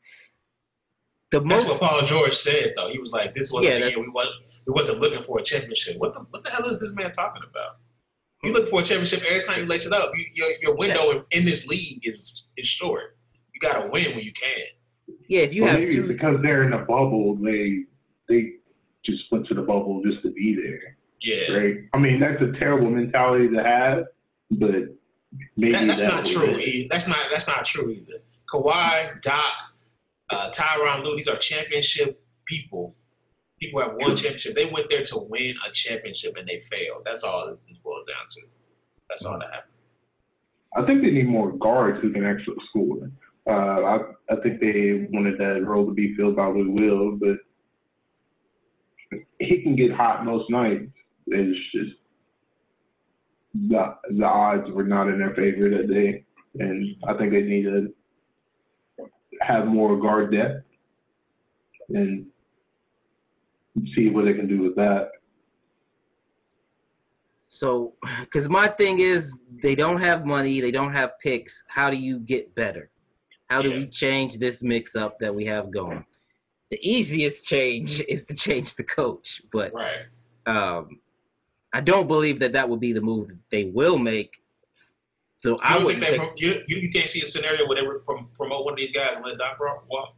The 1.30 1.40
That's 1.40 1.46
most 1.46 1.70
what 1.70 1.80
Paul 1.80 2.02
George 2.02 2.34
said, 2.34 2.74
though. 2.76 2.90
He 2.90 2.98
was 2.98 3.12
like, 3.12 3.36
"This 3.36 3.52
wasn't 3.52 3.74
Yeah, 3.76 3.80
the 3.86 3.92
year 3.92 4.00
we 4.00 4.10
wasn't 4.10 4.36
we 4.66 4.74
wasn't 4.74 5.02
looking 5.02 5.22
for 5.22 5.40
a 5.40 5.44
championship. 5.44 5.98
What 6.00 6.16
the 6.16 6.22
what 6.32 6.44
the 6.44 6.50
hell 6.50 6.66
is 6.66 6.80
this 6.80 6.96
man 6.96 7.12
talking 7.12 7.44
about? 7.48 7.78
You 8.44 8.54
look 8.54 8.70
for 8.70 8.82
a 8.82 8.84
championship 8.84 9.22
every 9.30 9.44
time 9.44 9.60
you 9.60 9.66
lace 9.68 9.86
it 9.86 9.94
up. 9.94 10.12
You, 10.18 10.26
your 10.34 10.50
your 10.60 10.76
window 10.76 11.12
in, 11.12 11.24
in 11.32 11.46
this 11.46 11.68
league 11.68 12.00
is 12.04 12.46
is 12.58 12.68
short. 12.68 13.18
You 13.54 13.62
got 13.62 13.84
to 13.84 13.88
win 13.90 14.16
when 14.16 14.26
you 14.26 14.34
can. 14.34 14.66
yeah, 15.28 15.42
if 15.42 15.54
you 15.54 15.62
well, 15.62 15.72
have 15.72 15.80
maybe 15.80 15.96
two 15.96 16.08
because 16.08 16.42
they're 16.42 16.64
in 16.64 16.74
a 16.74 16.80
bubble, 16.80 17.36
they 17.36 17.84
they 18.28 18.54
just 19.06 19.24
went 19.32 19.46
to 19.48 19.54
the 19.54 19.62
bubble 19.62 20.02
just 20.04 20.24
to 20.24 20.32
be 20.32 20.56
there, 20.56 20.98
Yeah, 21.24 21.52
right? 21.54 21.76
I 21.94 21.98
mean, 21.98 22.20
that's 22.20 22.42
a 22.42 22.52
terrible 22.60 22.90
mentality 22.90 23.50
to 23.50 23.64
have, 23.64 24.04
but 24.52 24.76
maybe 25.56 25.72
that, 25.72 25.88
that's 25.88 26.02
that 26.02 26.14
not 26.14 26.26
true. 26.26 26.58
it. 26.60 26.88
That's 26.92 27.08
not 27.08 27.18
that's 27.32 27.48
not 27.48 27.64
true 27.66 27.92
either. 27.92 28.20
Kawhi, 28.52 29.22
Doc, 29.22 29.54
uh, 30.30 30.50
Tyronn 30.50 31.04
Lue, 31.04 31.16
these 31.16 31.28
are 31.28 31.38
championship 31.38 32.22
people. 32.46 32.94
People 33.60 33.82
have 33.82 33.94
won 33.94 34.16
championship. 34.16 34.56
They 34.56 34.66
went 34.66 34.90
there 34.90 35.04
to 35.04 35.20
win 35.30 35.56
a 35.66 35.72
championship 35.72 36.36
and 36.38 36.46
they 36.46 36.60
failed. 36.60 37.04
That's 37.06 37.24
all 37.24 37.48
it 37.48 37.84
boils 37.84 38.06
down 38.08 38.28
to. 38.30 38.42
That's 39.08 39.26
all 39.26 39.40
that 39.40 39.50
happened. 39.54 39.72
I 40.76 40.86
think 40.86 41.04
they 41.04 41.12
need 41.12 41.30
more 41.30 41.52
guards 41.54 42.02
who 42.02 42.12
can 42.12 42.26
actually 42.26 42.58
score. 42.70 43.10
Uh, 43.48 43.52
I 43.52 44.00
I 44.30 44.36
think 44.42 44.60
they 44.60 45.08
wanted 45.12 45.38
that 45.38 45.64
role 45.66 45.86
to 45.86 45.94
be 45.94 46.16
filled 46.16 46.36
by 46.36 46.48
Lou 46.48 46.72
Will, 46.72 47.12
but 47.18 47.38
he 49.40 49.62
can 49.62 49.76
get 49.76 49.92
hot 49.92 50.26
most 50.26 50.50
nights. 50.50 50.92
It's 51.28 51.72
just 51.72 51.94
the 53.70 53.96
the 54.10 54.26
odds 54.26 54.70
were 54.72 54.84
not 54.84 55.08
in 55.10 55.20
their 55.20 55.36
favor 55.36 55.70
that 55.70 55.90
day, 55.90 56.26
and 56.60 56.96
I 57.08 57.14
think 57.14 57.32
they 57.32 57.44
need 57.44 57.64
to 57.64 57.94
have 59.42 59.68
more 59.68 60.00
guard 60.00 60.32
depth 60.32 60.66
and 61.90 62.26
see 63.96 64.10
what 64.10 64.26
they 64.26 64.34
can 64.34 64.48
do 64.48 64.62
with 64.62 64.76
that. 64.76 65.10
So, 67.48 67.94
because 68.22 68.50
my 68.50 68.68
thing 68.68 69.00
is, 69.00 69.42
they 69.62 69.76
don't 69.76 70.02
have 70.02 70.26
money, 70.26 70.60
they 70.60 70.72
don't 70.72 70.94
have 70.94 71.12
picks. 71.22 71.64
How 71.68 71.90
do 71.90 71.98
you 71.98 72.20
get 72.20 72.54
better? 72.56 72.90
How 73.50 73.62
do 73.62 73.70
Yeah. 73.70 73.78
we 73.78 73.88
change 73.88 74.40
this 74.40 74.64
mix 74.64 74.96
up 74.96 75.20
that 75.20 75.34
we 75.36 75.46
have 75.46 75.72
going? 75.72 76.06
The 76.72 76.80
easiest 76.82 77.46
change 77.46 78.02
is 78.10 78.26
to 78.26 78.36
change 78.36 78.76
the 78.76 78.84
coach, 78.84 79.42
but 79.52 79.72
Right. 79.74 80.06
um, 80.48 81.00
I 81.74 81.82
don't 81.82 82.08
believe 82.08 82.40
that 82.40 82.54
that 82.54 82.70
would 82.70 82.80
be 82.80 82.94
the 82.94 83.02
move 83.02 83.28
that 83.28 83.38
they 83.50 83.66
will 83.66 83.98
make. 83.98 84.38
So 85.38 85.58
I 85.62 85.84
would 85.84 86.00
think 86.00 86.18
prom- 86.18 86.34
you, 86.38 86.62
you 86.68 86.90
can't 86.90 87.10
see 87.10 87.22
a 87.22 87.26
scenario 87.26 87.68
where 87.68 87.82
they 87.82 87.86
would 87.86 88.06
prom- 88.06 88.30
promote 88.34 88.64
one 88.64 88.74
of 88.74 88.80
these 88.80 88.92
guys 88.92 89.16
and 89.16 89.26
let 89.26 89.38
Doc 89.38 89.58
walk? 89.90 90.16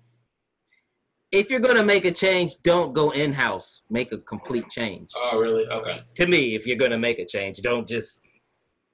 if 1.32 1.50
you're 1.50 1.60
gonna 1.60 1.84
make 1.84 2.06
a 2.06 2.12
change, 2.12 2.62
don't 2.64 2.94
go 2.94 3.12
in 3.12 3.34
house. 3.34 3.82
Make 3.90 4.12
a 4.12 4.18
complete 4.20 4.70
change. 4.70 5.12
Oh, 5.16 5.40
really? 5.40 5.66
Okay. 5.68 6.02
to 6.16 6.28
me, 6.28 6.56
if 6.56 6.66
you're 6.66 6.78
gonna 6.78 6.98
make 6.98 7.20
a 7.20 7.26
change, 7.26 7.62
don't 7.62 7.88
just 7.88 8.24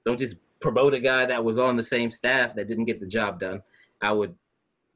don't 0.04 0.18
just 0.18 0.38
promote 0.60 0.94
a 0.94 1.00
guy 1.00 1.24
that 1.26 1.44
was 1.44 1.58
on 1.58 1.76
the 1.76 1.82
same 1.82 2.10
staff 2.10 2.54
that 2.56 2.66
didn't 2.66 2.86
get 2.86 3.00
the 3.00 3.06
job 3.06 3.38
done. 3.38 3.62
I 4.00 4.12
would 4.12 4.34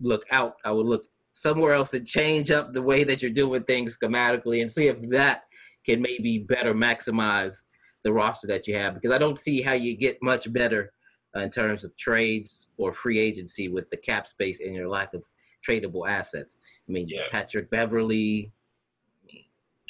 look 0.00 0.24
out. 0.30 0.56
I 0.64 0.72
would 0.72 0.86
look 0.86 1.04
somewhere 1.32 1.74
else 1.74 1.92
and 1.94 2.06
change 2.06 2.50
up 2.50 2.72
the 2.72 2.82
way 2.82 3.04
that 3.04 3.22
you're 3.22 3.30
doing 3.30 3.62
things 3.64 3.96
schematically 3.96 4.60
and 4.62 4.70
see 4.70 4.88
if 4.88 5.00
that 5.10 5.44
can 5.86 6.02
maybe 6.02 6.38
better 6.38 6.74
maximize 6.74 7.64
the 8.04 8.12
roster 8.12 8.46
that 8.48 8.66
you 8.66 8.74
have. 8.74 8.94
Because 8.94 9.12
I 9.12 9.18
don't 9.18 9.38
see 9.38 9.62
how 9.62 9.72
you 9.72 9.96
get 9.96 10.18
much 10.22 10.52
better 10.52 10.92
uh, 11.36 11.40
in 11.40 11.50
terms 11.50 11.84
of 11.84 11.96
trades 11.96 12.70
or 12.76 12.92
free 12.92 13.18
agency 13.18 13.68
with 13.68 13.88
the 13.90 13.96
cap 13.96 14.26
space 14.26 14.60
and 14.60 14.74
your 14.74 14.88
lack 14.88 15.14
of 15.14 15.22
tradable 15.66 16.08
assets. 16.08 16.58
I 16.88 16.92
mean, 16.92 17.06
Yeah. 17.08 17.22
Patrick 17.30 17.70
Beverley, 17.70 18.52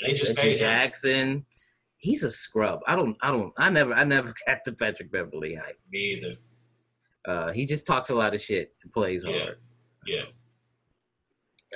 They 0.05 0.13
just 0.13 0.31
Reggie 0.31 0.41
paid 0.41 0.53
him. 0.53 0.59
Jackson. 0.59 1.47
He's 1.99 2.23
a 2.25 2.31
scrub. 2.31 2.81
I 2.87 2.95
don't. 2.95 3.17
I 3.23 3.31
don't. 3.31 3.53
I 3.57 3.71
never. 3.71 3.95
I 3.95 4.05
never 4.05 4.35
got 4.47 4.59
the 4.65 4.73
Patrick 4.73 5.11
Beverley 5.11 5.55
hype. 5.55 5.79
Me 5.91 5.99
either. 6.19 6.35
Uh, 7.27 7.53
he 7.53 7.65
just 7.65 7.87
talks 7.87 8.11
a 8.11 8.15
lot 8.15 8.35
of 8.35 8.41
shit 8.41 8.73
and 8.83 8.93
plays 8.93 9.25
Yeah. 9.27 9.39
hard. 9.39 9.59
Yeah. 10.07 10.23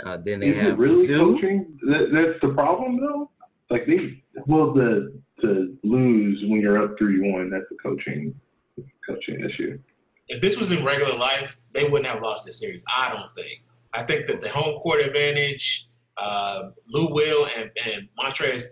Uh, 0.04 0.16
then 0.24 0.40
they 0.40 0.50
Is 0.50 0.66
it 0.66 0.78
really 0.78 1.04
Zoo. 1.06 1.34
coaching? 1.34 1.78
That, 1.82 2.10
that's 2.12 2.40
the 2.42 2.54
problem, 2.54 3.00
though. 3.00 3.30
Like 3.70 3.86
they, 3.86 4.22
well, 4.46 4.72
the 4.72 5.20
to 5.42 5.76
lose 5.84 6.42
when 6.42 6.60
you're 6.60 6.82
up 6.82 6.98
three 6.98 7.32
one, 7.32 7.50
that's 7.50 7.64
a 7.70 7.88
coaching 7.88 8.34
coaching 9.08 9.40
issue. 9.40 9.78
If 10.28 10.40
this 10.40 10.56
was 10.56 10.70
in 10.72 10.84
regular 10.84 11.16
life, 11.16 11.58
they 11.72 11.84
wouldn't 11.84 12.06
have 12.06 12.22
lost 12.22 12.46
this 12.46 12.60
series. 12.60 12.84
I 12.88 13.10
don't 13.10 13.34
think. 13.34 13.62
I 13.92 14.02
think 14.02 14.26
that 14.26 14.42
the 14.42 14.48
home 14.48 14.80
court 14.80 15.00
advantage, 15.00 15.88
uh, 16.16 16.70
Lou 16.88 17.08
Will 17.12 17.48
and, 17.56 17.70
and 17.84 18.08
Montrezl 18.18 18.64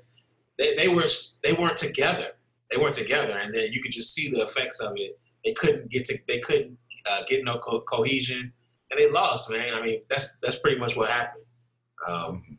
they, 0.58 0.74
they 0.74 0.88
were 0.88 1.06
they 1.42 1.52
weren't 1.54 1.76
together. 1.76 2.32
They 2.70 2.76
weren't 2.76 2.94
together, 2.94 3.38
and 3.38 3.54
then 3.54 3.72
you 3.72 3.80
could 3.80 3.92
just 3.92 4.12
see 4.12 4.28
the 4.28 4.42
effects 4.42 4.80
of 4.80 4.92
it. 4.96 5.18
They 5.44 5.52
couldn't 5.52 5.90
get 5.90 6.04
to 6.06 6.18
they 6.26 6.40
couldn't 6.40 6.76
uh, 7.10 7.22
get 7.26 7.44
no 7.44 7.58
co- 7.58 7.80
cohesion, 7.82 8.52
and 8.90 9.00
they 9.00 9.10
lost. 9.10 9.50
Man, 9.50 9.72
I 9.74 9.82
mean 9.82 10.02
that's 10.10 10.26
that's 10.42 10.58
pretty 10.58 10.78
much 10.78 10.96
what 10.96 11.08
happened. 11.08 11.44
Um, 12.06 12.57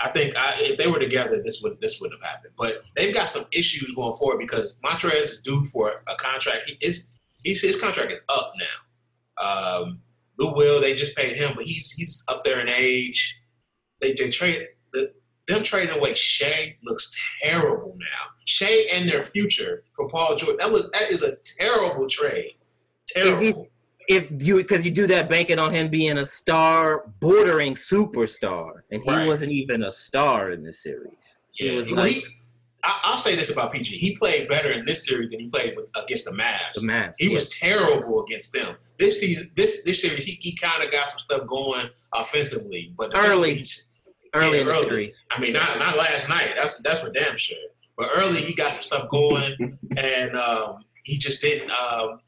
I 0.00 0.10
think 0.10 0.36
I, 0.36 0.54
if 0.58 0.78
they 0.78 0.86
were 0.86 1.00
together, 1.00 1.42
this 1.42 1.60
would 1.62 1.80
this 1.80 2.00
wouldn't 2.00 2.22
have 2.22 2.30
happened. 2.30 2.54
But 2.56 2.82
they've 2.94 3.14
got 3.14 3.28
some 3.28 3.44
issues 3.52 3.90
going 3.94 4.14
forward 4.14 4.38
because 4.38 4.78
Montrezl 4.84 5.22
is 5.22 5.40
due 5.40 5.64
for 5.66 6.02
a 6.06 6.14
contract. 6.16 6.70
He 6.70 6.86
is 6.86 7.10
he's, 7.42 7.62
his 7.62 7.80
contract 7.80 8.12
is 8.12 8.18
up 8.28 8.52
now. 8.60 9.44
Um, 9.44 10.00
Lou 10.38 10.54
Will, 10.54 10.80
they 10.80 10.94
just 10.94 11.16
paid 11.16 11.36
him, 11.36 11.52
but 11.56 11.64
he's 11.64 11.92
he's 11.92 12.24
up 12.28 12.44
there 12.44 12.60
in 12.60 12.68
age. 12.68 13.40
They 14.00 14.12
they 14.12 14.28
trade 14.30 14.66
the, 14.92 15.12
them 15.48 15.62
trading 15.64 15.96
away 15.96 16.14
Shai 16.14 16.76
looks 16.84 17.16
terrible 17.42 17.96
now. 17.98 18.30
Shai 18.44 18.86
and 18.92 19.08
their 19.08 19.22
future 19.22 19.82
for 19.96 20.08
Paul 20.08 20.36
George. 20.36 20.58
That 20.58 20.70
was 20.70 20.88
that 20.92 21.10
is 21.10 21.22
a 21.22 21.36
terrible 21.58 22.06
trade. 22.08 22.54
Terrible. 23.08 23.68
If, 24.08 24.26
you 24.42 24.56
because 24.56 24.84
you 24.86 24.90
do 24.90 25.06
that 25.08 25.28
banking 25.28 25.58
on 25.58 25.72
him 25.74 25.88
being 25.90 26.16
a 26.18 26.24
star, 26.24 27.04
bordering 27.20 27.74
superstar, 27.74 28.80
and 28.90 29.02
he 29.02 29.10
Right. 29.10 29.26
wasn't 29.26 29.52
even 29.52 29.82
a 29.82 29.90
star 29.90 30.50
in 30.50 30.62
this 30.62 30.82
series. 30.82 31.38
Yeah, 31.58 31.70
He 31.72 31.76
was 31.76 31.92
well, 31.92 32.00
like 32.04 32.14
he- 32.14 32.26
I, 32.84 33.00
I'll 33.02 33.18
say 33.18 33.34
this 33.36 33.50
about 33.50 33.72
PG. 33.72 33.96
He 33.96 34.16
played 34.16 34.48
better 34.48 34.70
in 34.70 34.84
this 34.86 35.04
series 35.04 35.30
than 35.30 35.40
he 35.40 35.48
played 35.48 35.74
with, 35.76 35.86
against 36.02 36.24
the 36.26 36.30
Mavs. 36.30 36.74
the 36.74 36.82
Mavs. 36.86 37.14
He 37.18 37.26
yeah. 37.26 37.34
was 37.34 37.48
terrible 37.50 38.22
against 38.24 38.52
them. 38.52 38.76
This 38.98 39.18
season, 39.20 39.50
this 39.56 39.82
this 39.84 40.00
series, 40.00 40.24
he, 40.24 40.38
he 40.40 40.56
kind 40.56 40.82
of 40.82 40.90
got 40.92 41.08
some 41.08 41.18
stuff 41.18 41.46
going 41.48 41.88
offensively, 42.14 42.92
but 42.96 43.10
Early. 43.14 43.54
defensively, 43.54 43.84
early 44.34 44.54
yeah, 44.56 44.60
in 44.62 44.66
the 44.68 44.72
early. 44.74 44.88
series. 44.88 45.24
I 45.30 45.40
mean, 45.40 45.52
not 45.54 45.78
not 45.80 45.96
last 45.98 46.28
night. 46.28 46.52
That's 46.58 46.78
that's 46.78 47.00
for 47.00 47.10
damn 47.10 47.36
sure. 47.36 47.56
But 47.96 48.10
early, 48.14 48.40
he 48.42 48.54
got 48.54 48.72
some 48.72 48.82
stuff 48.82 49.10
going, 49.10 49.76
and 49.96 50.36
um, 50.36 50.84
he 51.02 51.18
just 51.18 51.40
didn't. 51.42 51.70
Um, 51.72 52.20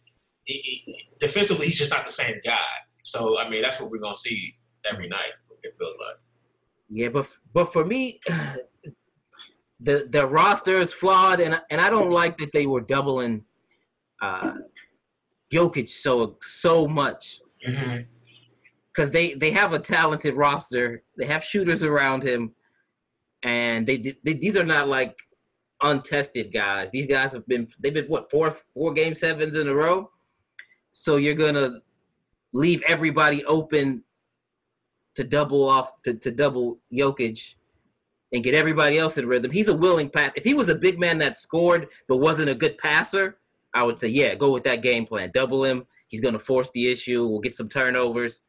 he, 0.53 0.83
he, 0.85 1.09
defensively, 1.19 1.67
he's 1.67 1.79
just 1.79 1.91
not 1.91 2.05
the 2.07 2.13
same 2.13 2.37
guy. 2.45 2.59
So 3.03 3.39
I 3.39 3.49
mean, 3.49 3.63
that's 3.63 3.81
what 3.81 3.91
we're 3.91 3.99
gonna 3.99 4.15
see 4.15 4.55
every 4.91 5.09
night. 5.09 5.33
It 5.63 5.75
feels 5.79 5.95
like. 5.99 6.17
Yeah, 6.89 7.09
but 7.09 7.29
but 7.53 7.73
for 7.73 7.85
me, 7.85 8.21
the 9.81 10.09
the 10.11 10.27
roster 10.27 10.75
is 10.81 10.93
flawed, 10.93 11.41
and 11.41 11.61
and 11.71 11.81
I 11.81 11.91
don't 11.91 12.11
like 12.11 12.39
that 12.39 12.53
they 12.53 12.67
were 12.67 12.81
doubling 12.81 13.45
uh, 14.23 14.55
Jokic 15.53 15.89
so 15.89 16.37
so 16.41 16.87
much 16.87 17.41
Mm-hmm. 17.69 18.03
because 18.93 19.11
they 19.11 19.35
they 19.35 19.51
have 19.51 19.73
a 19.75 19.79
talented 19.79 20.35
roster. 20.35 21.03
They 21.19 21.27
have 21.27 21.45
shooters 21.45 21.85
around 21.85 22.23
him, 22.23 22.55
and 23.43 23.87
they, 23.87 24.17
they 24.25 24.33
these 24.33 24.57
are 24.57 24.65
not 24.65 24.89
like 24.89 25.15
untested 25.83 26.53
guys. 26.55 26.91
These 26.91 27.07
guys 27.07 27.33
have 27.33 27.47
been 27.47 27.69
they've 27.79 27.93
been 27.93 28.07
what 28.07 28.31
four 28.31 28.57
four 28.73 28.95
game 28.95 29.15
sevens 29.15 29.57
in 29.57 29.69
a 29.69 29.75
row. 29.75 30.11
So 30.93 31.17
you're 31.17 31.35
gonna 31.35 31.81
leave 32.53 32.83
everybody 32.87 33.45
open 33.45 34.03
to 35.15 35.25
double 35.25 35.69
off 35.69 36.03
to, 36.03 36.15
to 36.15 36.31
double 36.31 36.79
Jokic 36.93 37.55
and 38.33 38.45
get 38.45 38.55
everybody 38.55 38.99
else 38.99 39.19
in 39.19 39.27
rhythm. 39.27 39.51
He's 39.51 39.69
a 39.69 39.75
willing 39.75 40.09
pass. 40.09 40.33
If 40.37 40.45
he 40.45 40.55
was 40.55 40.69
a 40.69 40.75
big 40.75 40.99
man 40.99 41.19
that 41.19 41.37
scored 41.37 41.89
but 42.09 42.19
wasn't 42.19 42.49
a 42.49 42.55
good 42.55 42.79
passer, 42.79 43.39
I 43.75 43.83
would 43.83 44.01
say 44.01 44.09
yeah, 44.09 44.35
go 44.35 44.51
with 44.51 44.65
that 44.65 44.83
game 44.83 45.07
plan. 45.07 45.31
Double 45.33 45.65
him. 45.65 45.87
He's 46.09 46.21
gonna 46.21 46.39
force 46.39 46.71
the 46.73 46.91
issue. 46.91 47.27
We'll 47.27 47.41
get 47.41 47.55
some 47.55 47.69
turnovers. 47.69 48.43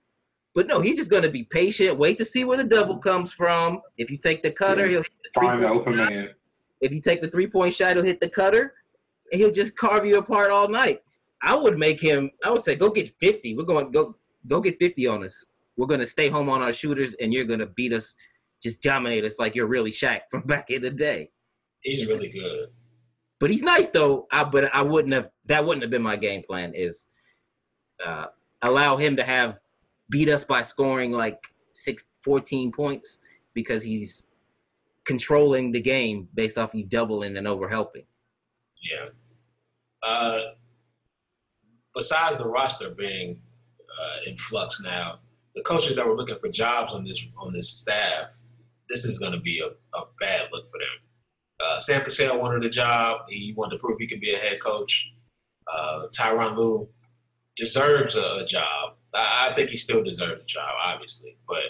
But 0.53 0.67
no, 0.67 0.81
he's 0.81 0.97
just 0.97 1.11
gonna 1.11 1.29
be 1.29 1.43
patient. 1.43 1.97
Wait 1.97 2.17
to 2.17 2.25
see 2.25 2.43
where 2.43 2.57
the 2.57 2.63
double 2.63 2.97
comes 2.97 3.33
from. 3.33 3.81
If 3.97 4.09
you 4.11 4.17
take 4.17 4.43
the 4.43 4.51
cutter, 4.51 4.87
he'll 4.87 5.03
hit 5.03 5.11
the 5.23 5.41
Find 5.41 5.63
open 5.63 5.97
shot. 5.97 6.09
man. 6.09 6.29
If 6.81 6.91
you 6.91 6.99
take 6.99 7.21
the 7.21 7.29
three 7.29 7.47
point 7.47 7.73
shot, 7.73 7.95
he'll 7.95 8.03
hit 8.03 8.19
the 8.19 8.29
cutter, 8.29 8.73
and 9.31 9.39
he'll 9.39 9.51
just 9.51 9.77
carve 9.77 10.05
you 10.05 10.17
apart 10.17 10.51
all 10.51 10.67
night. 10.67 11.01
I 11.43 11.55
would 11.55 11.77
make 11.77 12.01
him. 12.01 12.31
I 12.43 12.51
would 12.51 12.61
say, 12.61 12.75
go 12.75 12.89
get 12.89 13.13
fifty. 13.19 13.55
We're 13.55 13.63
going 13.63 13.91
go 13.91 14.15
go 14.47 14.61
get 14.61 14.77
fifty 14.79 15.07
on 15.07 15.23
us. 15.23 15.45
We're 15.77 15.87
gonna 15.87 16.05
stay 16.05 16.29
home 16.29 16.49
on 16.49 16.61
our 16.61 16.73
shooters, 16.73 17.15
and 17.15 17.33
you're 17.33 17.45
gonna 17.45 17.65
beat 17.65 17.93
us, 17.93 18.15
just 18.61 18.81
dominate 18.81 19.25
us 19.25 19.39
like 19.39 19.55
you're 19.55 19.67
really 19.67 19.91
Shaq 19.91 20.21
from 20.29 20.41
back 20.45 20.69
in 20.69 20.81
the 20.81 20.91
day. 20.91 21.31
He's 21.81 22.07
really 22.07 22.29
good. 22.29 22.69
But 23.39 23.49
he's 23.49 23.63
nice 23.63 23.89
though. 23.89 24.27
I 24.31 24.43
but 24.43 24.73
I 24.73 24.83
wouldn't 24.83 25.13
have. 25.13 25.29
That 25.45 25.65
wouldn't 25.65 25.81
have 25.81 25.91
been 25.91 26.03
my 26.03 26.15
game 26.15 26.43
plan. 26.43 26.73
Is 26.75 27.07
uh, 28.05 28.25
allow 28.61 28.97
him 28.97 29.15
to 29.15 29.23
have 29.23 29.59
beat 30.09 30.29
us 30.29 30.43
by 30.43 30.61
scoring 30.61 31.11
like 31.11 31.39
six, 31.73 32.05
14 32.23 32.71
points 32.71 33.21
because 33.53 33.81
he's 33.81 34.27
controlling 35.05 35.71
the 35.71 35.81
game 35.81 36.27
based 36.33 36.57
off 36.57 36.73
you 36.73 36.83
doubling 36.83 37.37
and 37.37 37.47
over 37.47 37.67
helping. 37.67 38.03
Yeah. 38.81 39.09
Uh, 40.03 40.41
besides 41.95 42.37
the 42.37 42.47
roster 42.47 42.89
being 42.89 43.39
uh, 44.01 44.29
in 44.29 44.37
flux 44.37 44.81
now, 44.81 45.19
the 45.55 45.61
coaches 45.61 45.95
that 45.95 46.05
were 46.05 46.15
looking 46.15 46.37
for 46.39 46.49
jobs 46.49 46.93
on 46.93 47.03
this 47.03 47.25
on 47.37 47.51
this 47.51 47.69
staff, 47.69 48.27
this 48.89 49.05
is 49.05 49.19
going 49.19 49.33
to 49.33 49.39
be 49.39 49.59
a, 49.59 49.67
a 49.97 50.03
bad 50.19 50.49
look 50.51 50.69
for 50.71 50.77
them. 50.77 50.87
Uh, 51.63 51.79
Sam 51.79 52.01
Cassell 52.01 52.39
wanted 52.39 52.63
a 52.63 52.69
job. 52.69 53.21
He 53.29 53.53
wanted 53.55 53.75
to 53.75 53.79
prove 53.79 53.97
he 53.99 54.07
could 54.07 54.21
be 54.21 54.33
a 54.33 54.37
head 54.37 54.61
coach. 54.61 55.11
Uh, 55.71 56.07
Tyronn 56.17 56.55
Lue 56.55 56.87
deserves 57.55 58.15
a, 58.15 58.37
a 58.41 58.45
job. 58.45 58.95
I, 59.13 59.49
I 59.49 59.55
think 59.55 59.69
he 59.69 59.77
still 59.77 60.03
deserves 60.03 60.41
a 60.41 60.45
job, 60.45 60.69
obviously, 60.83 61.37
but 61.47 61.63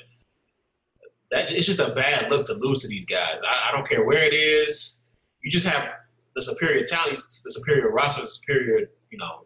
that 1.31 1.51
it's 1.51 1.65
just 1.65 1.79
a 1.79 1.93
bad 1.93 2.29
look 2.29 2.45
to 2.45 2.53
lose 2.53 2.81
to 2.81 2.87
these 2.87 3.05
guys. 3.05 3.39
I, 3.47 3.69
I 3.69 3.71
don't 3.71 3.87
care 3.87 4.05
where 4.05 4.23
it 4.23 4.33
is. 4.33 5.03
You 5.41 5.49
just 5.49 5.65
have 5.65 5.89
the 6.35 6.41
superior 6.41 6.85
talent, 6.85 7.15
the 7.15 7.51
superior 7.51 7.89
roster, 7.89 8.21
the 8.21 8.27
superior, 8.27 8.89
you 9.09 9.17
know, 9.17 9.45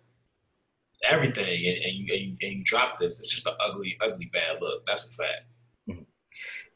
everything, 1.09 1.65
and, 1.65 1.77
and, 1.83 1.93
you, 1.93 2.13
and, 2.13 2.23
you, 2.23 2.37
and 2.41 2.53
you 2.57 2.63
drop 2.63 2.97
this. 2.97 3.19
It's 3.19 3.29
just 3.29 3.47
an 3.47 3.53
ugly, 3.59 3.97
ugly, 4.01 4.29
bad 4.33 4.61
look. 4.61 4.85
That's 4.87 5.07
a 5.07 5.11
fact. 5.11 6.05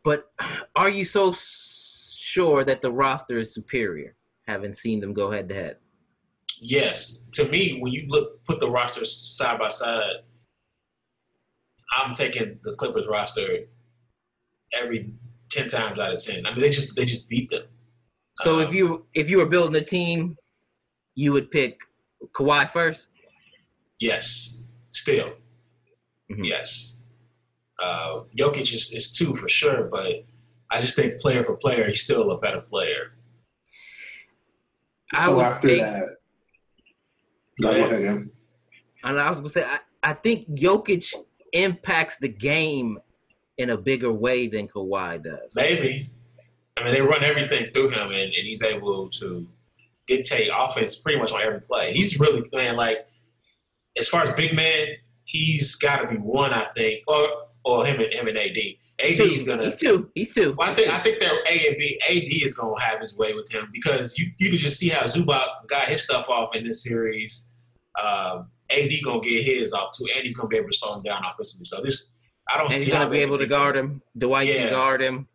But 0.03 0.31
are 0.75 0.89
you 0.89 1.03
so 1.05 1.33
sure 1.33 2.63
that 2.63 2.81
the 2.81 2.91
roster 2.91 3.37
is 3.37 3.53
superior, 3.53 4.15
having 4.47 4.73
seen 4.73 4.99
them 5.01 5.13
go 5.13 5.29
head 5.29 5.49
to 5.49 5.55
head? 5.55 5.77
Yes, 6.61 7.23
to 7.33 7.47
me, 7.47 7.79
when 7.79 7.91
you 7.91 8.05
look 8.07 8.43
put 8.45 8.59
the 8.59 8.69
rosters 8.69 9.15
side 9.15 9.59
by 9.59 9.67
side, 9.69 10.23
I'm 11.97 12.13
taking 12.13 12.59
the 12.63 12.73
Clippers 12.75 13.07
roster 13.07 13.59
every 14.73 15.13
ten 15.49 15.67
times 15.67 15.99
out 15.99 16.13
of 16.13 16.23
ten. 16.23 16.45
I 16.45 16.51
mean, 16.51 16.61
they 16.61 16.69
just 16.69 16.95
they 16.95 17.05
just 17.05 17.29
beat 17.29 17.49
them. 17.49 17.63
So 18.37 18.55
Um, 18.55 18.61
if 18.61 18.73
you 18.73 19.05
if 19.13 19.29
you 19.29 19.37
were 19.37 19.45
building 19.45 19.81
a 19.81 19.85
team, 19.85 20.37
you 21.15 21.33
would 21.33 21.49
pick 21.51 21.79
Kawhi 22.33 22.69
first. 22.69 23.07
Yes, 23.99 24.59
still. 24.89 25.33
Mhm. 26.31 26.47
Yes. 26.47 26.95
Uh, 27.81 28.21
Jokic 28.37 28.73
is, 28.73 28.91
is 28.93 29.11
two 29.11 29.35
for 29.35 29.47
sure, 29.49 29.83
but 29.83 30.25
I 30.69 30.79
just 30.81 30.95
think 30.95 31.19
player 31.19 31.43
for 31.43 31.55
player, 31.55 31.87
he's 31.87 32.03
still 32.03 32.31
a 32.31 32.37
better 32.37 32.61
player. 32.61 33.13
I 35.13 35.25
so 35.25 35.35
would 35.35 35.45
after 35.45 35.69
say, 35.69 35.79
that, 35.79 36.05
Go 37.61 37.71
go 37.73 37.85
ahead. 37.85 37.91
ahead, 38.03 38.29
and 39.03 39.19
I 39.19 39.29
was 39.29 39.39
gonna 39.39 39.49
say, 39.49 39.63
I, 39.63 39.79
I 40.03 40.13
think 40.13 40.47
Jokic 40.49 41.13
impacts 41.53 42.17
the 42.19 42.27
game 42.27 42.99
in 43.57 43.71
a 43.71 43.77
bigger 43.77 44.11
way 44.11 44.47
than 44.47 44.67
Kawhi 44.67 45.23
does. 45.23 45.55
Maybe. 45.55 46.09
I 46.77 46.83
mean, 46.83 46.93
they 46.93 47.01
run 47.01 47.23
everything 47.23 47.71
through 47.73 47.89
him, 47.89 48.11
and, 48.11 48.13
and 48.13 48.47
he's 48.47 48.61
able 48.61 49.09
to 49.09 49.45
dictate 50.07 50.49
offense 50.55 50.95
pretty 50.97 51.19
much 51.19 51.31
on 51.33 51.41
every 51.41 51.59
play. 51.61 51.91
He's 51.91 52.19
really, 52.19 52.43
playing 52.43 52.77
like, 52.77 53.05
as 53.97 54.07
far 54.07 54.23
as 54.23 54.31
big 54.35 54.55
man, 54.55 54.87
he's 55.25 55.75
got 55.75 55.97
to 56.01 56.07
be 56.07 56.15
one, 56.17 56.53
I 56.53 56.65
think, 56.75 57.03
or 57.07 57.27
or 57.65 57.85
him 57.85 57.99
and 57.99 58.11
him 58.13 58.27
and 58.27 58.37
AD. 58.37 58.57
AD 59.01 59.15
Two. 59.15 59.23
is 59.23 59.43
gonna. 59.45 59.63
He's 59.65 59.75
two. 59.75 60.09
He's 60.15 60.33
two. 60.33 60.53
Well, 60.57 60.69
I 60.71 60.73
think 60.75 60.89
I 60.89 60.99
think 60.99 61.19
they're 61.19 61.39
A 61.49 61.67
and 61.67 61.77
B. 61.77 61.99
AD 62.09 62.45
is 62.45 62.53
gonna 62.55 62.79
have 62.81 62.99
his 63.01 63.15
way 63.15 63.33
with 63.33 63.49
him 63.51 63.69
because 63.73 64.17
you 64.17 64.31
you 64.37 64.49
can 64.49 64.57
just 64.59 64.77
see 64.77 64.89
how 64.89 65.05
Zubac 65.05 65.45
got 65.67 65.87
his 65.87 66.03
stuff 66.03 66.29
off 66.29 66.55
in 66.55 66.63
this 66.63 66.83
series. 66.83 67.51
Um, 68.01 68.49
AD 68.69 68.89
gonna 69.03 69.21
get 69.21 69.43
his 69.45 69.73
off 69.73 69.89
too, 69.97 70.05
and 70.15 70.23
he's 70.23 70.35
gonna 70.35 70.47
be 70.49 70.57
able 70.57 70.69
to 70.69 70.75
slow 70.77 70.95
him 70.95 71.03
down 71.03 71.23
offensively. 71.25 71.65
So 71.65 71.81
this, 71.81 72.11
I 72.49 72.57
don't 72.57 72.65
and 72.67 72.73
see 72.75 72.85
he's 72.85 72.93
gonna 72.93 73.09
be 73.09 73.19
able 73.19 73.37
to 73.37 73.47
guard 73.47 73.75
him. 73.75 74.01
Dwight 74.17 74.47
Yeah. 74.47 74.63
can 74.65 74.69
guard 74.71 75.01
him. 75.01 75.27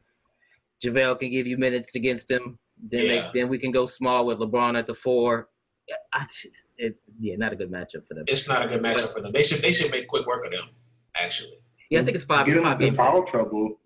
JaVale 0.85 1.19
can 1.21 1.31
give 1.31 1.47
you 1.47 1.57
minutes 1.57 1.95
against 1.95 2.31
him. 2.31 2.59
Then 2.83 3.07
Yeah. 3.07 3.31
they, 3.33 3.41
then 3.41 3.49
we 3.49 3.59
can 3.59 3.71
go 3.71 3.87
small 3.87 4.27
with 4.27 4.39
LeBron 4.39 4.79
at 4.79 4.87
the 4.87 4.95
four. 4.95 5.49
Yeah, 5.89 5.97
I 6.13 6.21
just, 6.25 6.69
it, 6.79 6.97
yeah, 7.21 7.37
not 7.37 7.53
a 7.53 7.57
good 7.57 7.71
matchup 7.71 8.07
for 8.09 8.15
them. 8.15 8.25
It's 8.27 8.49
not 8.49 8.65
a 8.65 8.69
good 8.69 8.83
matchup 8.83 9.13
for 9.13 9.21
them. 9.21 9.33
They 9.33 9.43
should 9.43 9.61
they 9.63 9.73
should 9.73 9.91
make 9.91 10.07
quick 10.09 10.27
work 10.27 10.45
of 10.45 10.51
them. 10.51 10.69
Actually, 11.17 11.59
Yeah, 11.91 12.01
I 12.01 12.05
think 12.05 12.17
it's 12.17 12.25
five 12.25 12.47
Get 12.47 12.57
him 12.57 12.63
five 12.65 12.73
into 12.81 12.87
games. 12.87 12.99
foul 12.99 13.25
trouble. 13.31 13.79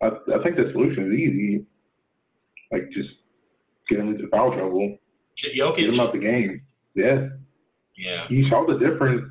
I, 0.00 0.06
I 0.06 0.42
think 0.42 0.56
the 0.56 0.70
solution 0.72 1.12
is 1.12 1.18
easy. 1.18 1.64
Like 2.70 2.90
just 2.92 3.08
get 3.90 3.98
him 3.98 4.08
into 4.14 4.28
foul 4.28 4.52
trouble. 4.52 4.98
J- 5.36 5.54
Get 5.54 5.78
him 5.78 5.94
Jokic, 5.94 5.98
out 5.98 6.12
the 6.12 6.18
game. 6.18 6.62
Yeah, 6.94 7.28
yeah. 7.96 8.26
you 8.30 8.48
saw 8.48 8.64
the 8.66 8.78
difference 8.78 9.22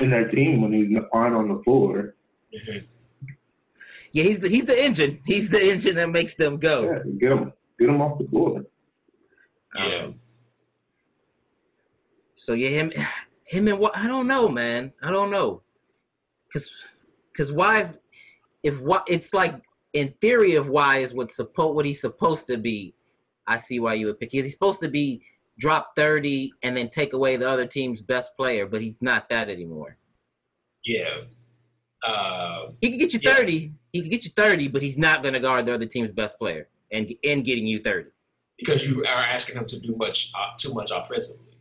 in 0.00 0.10
their 0.10 0.28
team 0.30 0.62
when 0.62 0.72
he's 0.72 0.96
fine 1.12 1.32
on 1.34 1.48
the 1.48 1.62
floor. 1.64 2.14
Mhm. 2.54 2.84
Yeah, 4.12 4.24
he's 4.24 4.40
the 4.40 4.48
he's 4.48 4.64
the 4.64 4.82
engine. 4.82 5.20
He's 5.26 5.50
the 5.50 5.62
engine 5.62 5.96
that 5.96 6.08
makes 6.10 6.34
them 6.34 6.56
go. 6.58 6.84
Yeah, 6.84 6.98
get 7.20 7.32
him. 7.32 7.52
get 7.78 7.88
him 7.90 8.00
off 8.00 8.18
the 8.18 8.26
floor. 8.28 8.64
Yeah. 9.76 9.84
Um, 10.04 10.14
so 12.36 12.52
yeah, 12.52 12.68
him, 12.68 12.92
him 13.46 13.68
and 13.68 13.78
what? 13.78 13.96
I 13.96 14.06
don't 14.06 14.26
know, 14.28 14.48
man. 14.48 14.92
I 15.02 15.10
don't 15.10 15.30
know, 15.30 15.62
cause, 16.52 16.70
cause 17.36 17.52
why 17.52 17.80
is 17.80 17.98
if 18.62 18.80
what 18.80 19.04
it's 19.08 19.32
like 19.34 19.62
in 19.92 20.12
theory 20.20 20.54
of 20.56 20.68
why 20.68 20.98
is 20.98 21.14
what 21.14 21.32
supposed 21.32 21.74
what 21.74 21.86
he's 21.86 22.00
supposed 22.00 22.46
to 22.48 22.56
be. 22.58 22.94
I 23.46 23.56
see 23.58 23.78
why 23.78 23.94
you 23.94 24.06
would 24.06 24.18
pick. 24.18 24.34
Is 24.34 24.44
he 24.44 24.50
supposed 24.50 24.80
to 24.80 24.88
be 24.88 25.22
drop 25.58 25.92
thirty 25.96 26.52
and 26.64 26.76
then 26.76 26.88
take 26.90 27.12
away 27.12 27.36
the 27.36 27.48
other 27.48 27.66
team's 27.66 28.02
best 28.02 28.36
player? 28.36 28.66
But 28.66 28.82
he's 28.82 28.96
not 29.00 29.28
that 29.30 29.48
anymore. 29.48 29.96
Yeah. 30.84 31.22
Uh, 32.02 32.70
He 32.80 32.90
can 32.90 32.98
get 32.98 33.12
you 33.14 33.20
Yeah. 33.22 33.34
thirty. 33.34 33.72
He 33.92 34.00
can 34.02 34.10
get 34.10 34.24
you 34.24 34.30
thirty, 34.36 34.68
but 34.68 34.82
he's 34.82 34.98
not 34.98 35.22
going 35.22 35.34
to 35.34 35.40
guard 35.40 35.66
the 35.66 35.74
other 35.74 35.86
team's 35.86 36.10
best 36.10 36.38
player 36.38 36.68
and 36.90 37.12
and 37.24 37.44
getting 37.44 37.66
you 37.66 37.80
thirty. 37.82 38.10
because 38.58 38.86
you 38.88 39.00
are 39.04 39.24
asking 39.36 39.56
him 39.56 39.66
to 39.66 39.78
do 39.78 39.94
much 39.96 40.32
uh, 40.34 40.48
too 40.58 40.74
much 40.74 40.90
offensively. 40.92 41.55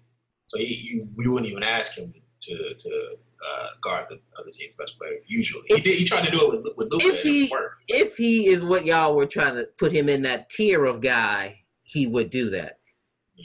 So 0.48 0.58
he, 0.60 0.76
you 0.76 1.08
we 1.16 1.28
wouldn't 1.28 1.50
even 1.52 1.64
ask 1.64 1.98
him 1.98 2.14
to 2.42 2.74
to 2.78 2.90
uh, 2.90 3.68
guard 3.84 4.06
the 4.10 4.20
other 4.40 4.50
team's 4.52 4.76
best 4.76 4.98
player. 4.98 5.18
Usually, 5.28 5.64
he 5.68 5.80
did. 5.82 5.98
He 6.00 6.06
tried 6.06 6.26
to 6.26 6.32
do 6.32 6.52
it 6.52 6.64
with 6.64 6.74
with 6.78 6.92
Luka. 6.92 7.08
If 7.08 7.24
he- 7.24 7.54
if 7.88 8.18
he 8.18 8.48
is 8.48 8.64
what 8.64 8.86
y'all 8.86 9.16
were 9.16 9.26
trying 9.28 9.56
to 9.56 9.68
put 9.78 9.92
him 9.92 10.10
in 10.10 10.24
that 10.24 10.50
tier 10.50 10.86
of 10.86 11.02
guy, 11.02 11.64
he 11.84 12.08
would 12.08 12.30
do 12.32 12.50
that. 12.52 12.80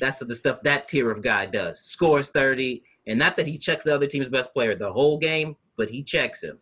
That's 0.01 0.19
the 0.21 0.35
stuff 0.35 0.63
that 0.63 0.89
tier 0.89 1.11
of 1.11 1.21
guy 1.23 1.47
does. 1.47 1.81
Scores 1.81 2.31
30, 2.31 2.83
and 3.07 3.19
not 3.19 3.37
that 3.37 3.47
he 3.47 3.59
checks 3.59 3.85
the 3.85 3.95
other 3.95 4.07
team's 4.07 4.29
best 4.29 4.53
player 4.55 4.75
the 4.75 4.93
whole 4.93 5.19
game, 5.19 5.57
but 5.77 5.91
he 5.91 6.03
checks 6.03 6.43
him 6.43 6.59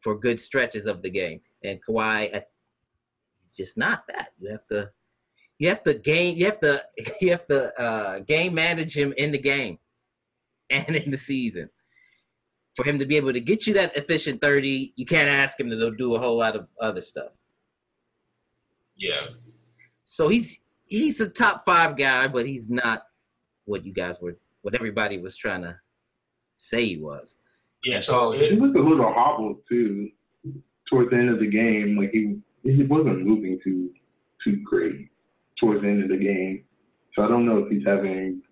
for 0.00 0.18
good 0.18 0.38
stretches 0.40 0.86
of 0.86 1.00
the 1.02 1.08
game. 1.10 1.40
And 1.64 1.78
Kawhi, 1.88 2.34
uh, 2.36 2.40
he's 3.40 3.50
just 3.52 3.78
not 3.78 4.04
that. 4.08 4.32
You 4.40 4.50
have 4.50 4.66
to, 4.68 4.90
you 5.58 5.68
have 5.68 5.82
to 5.82 5.94
game, 5.94 6.36
you 6.36 6.44
have 6.46 6.60
to, 6.60 6.82
you 7.20 7.30
have 7.30 7.46
to 7.48 7.80
uh, 7.80 8.18
game 8.20 8.54
manage 8.54 8.96
him 8.96 9.12
in 9.16 9.32
the 9.32 9.38
game 9.38 9.78
and 10.70 10.94
in 10.96 11.10
the 11.10 11.16
season. 11.16 11.68
For 12.76 12.84
him 12.84 12.98
to 13.00 13.06
be 13.06 13.16
able 13.16 13.32
to 13.32 13.40
get 13.40 13.66
you 13.66 13.74
that 13.74 13.96
efficient 13.96 14.40
30, 14.40 14.92
you 14.94 15.04
can't 15.04 15.28
ask 15.28 15.58
him 15.58 15.68
to 15.68 15.90
do 15.96 16.14
a 16.14 16.18
whole 16.20 16.38
lot 16.38 16.54
of 16.54 16.68
other 16.80 17.00
stuff. 17.00 17.32
Yeah, 18.96 19.26
So 20.04 20.28
he's 20.28 20.60
he's 20.86 21.20
a 21.20 21.28
top 21.28 21.64
five 21.64 21.96
guy, 21.96 22.26
but 22.28 22.46
he's 22.46 22.68
not 22.70 23.02
what 23.64 23.84
you 23.84 23.92
guys 23.92 24.20
were, 24.20 24.36
what 24.62 24.74
everybody 24.74 25.18
was 25.18 25.36
trying 25.36 25.62
to 25.62 25.78
say 26.56 26.84
he 26.84 26.96
was. 26.98 27.38
yeah. 27.84 28.00
So 28.00 28.32
He 28.32 28.54
was 28.54 28.72
a 28.74 28.78
little 28.78 29.12
hobbled 29.12 29.58
too 29.68 30.10
towards 30.88 31.10
the 31.10 31.16
end 31.16 31.30
of 31.30 31.38
the 31.38 31.46
game. 31.48 31.96
Like 31.96 32.10
he 32.10 32.38
he 32.64 32.82
wasn't 32.84 33.24
moving 33.24 33.60
too 33.62 33.90
too 34.42 34.60
great 34.64 35.08
towards 35.60 35.82
the 35.82 35.88
end 35.88 36.02
of 36.04 36.08
the 36.10 36.16
game. 36.24 36.64
So 37.14 37.22
I 37.24 37.28
don't 37.28 37.46
know 37.46 37.58
if 37.58 37.70
he's 37.70 37.86
having 37.86 38.42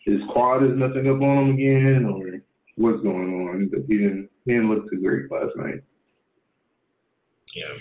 his 0.00 0.20
quad 0.32 0.62
is 0.62 0.70
messing 0.76 1.08
up 1.08 1.20
on 1.20 1.48
him 1.48 1.54
again 1.54 2.04
or 2.04 2.40
what's 2.76 3.02
going 3.02 3.48
on. 3.48 3.68
But 3.72 3.80
he 3.88 3.98
didn't 3.98 4.28
he 4.44 4.52
didn't 4.52 4.70
look 4.70 4.88
too 4.90 5.00
great 5.00 5.30
last 5.30 5.56
night. 5.56 5.80
yeah, 7.54 7.74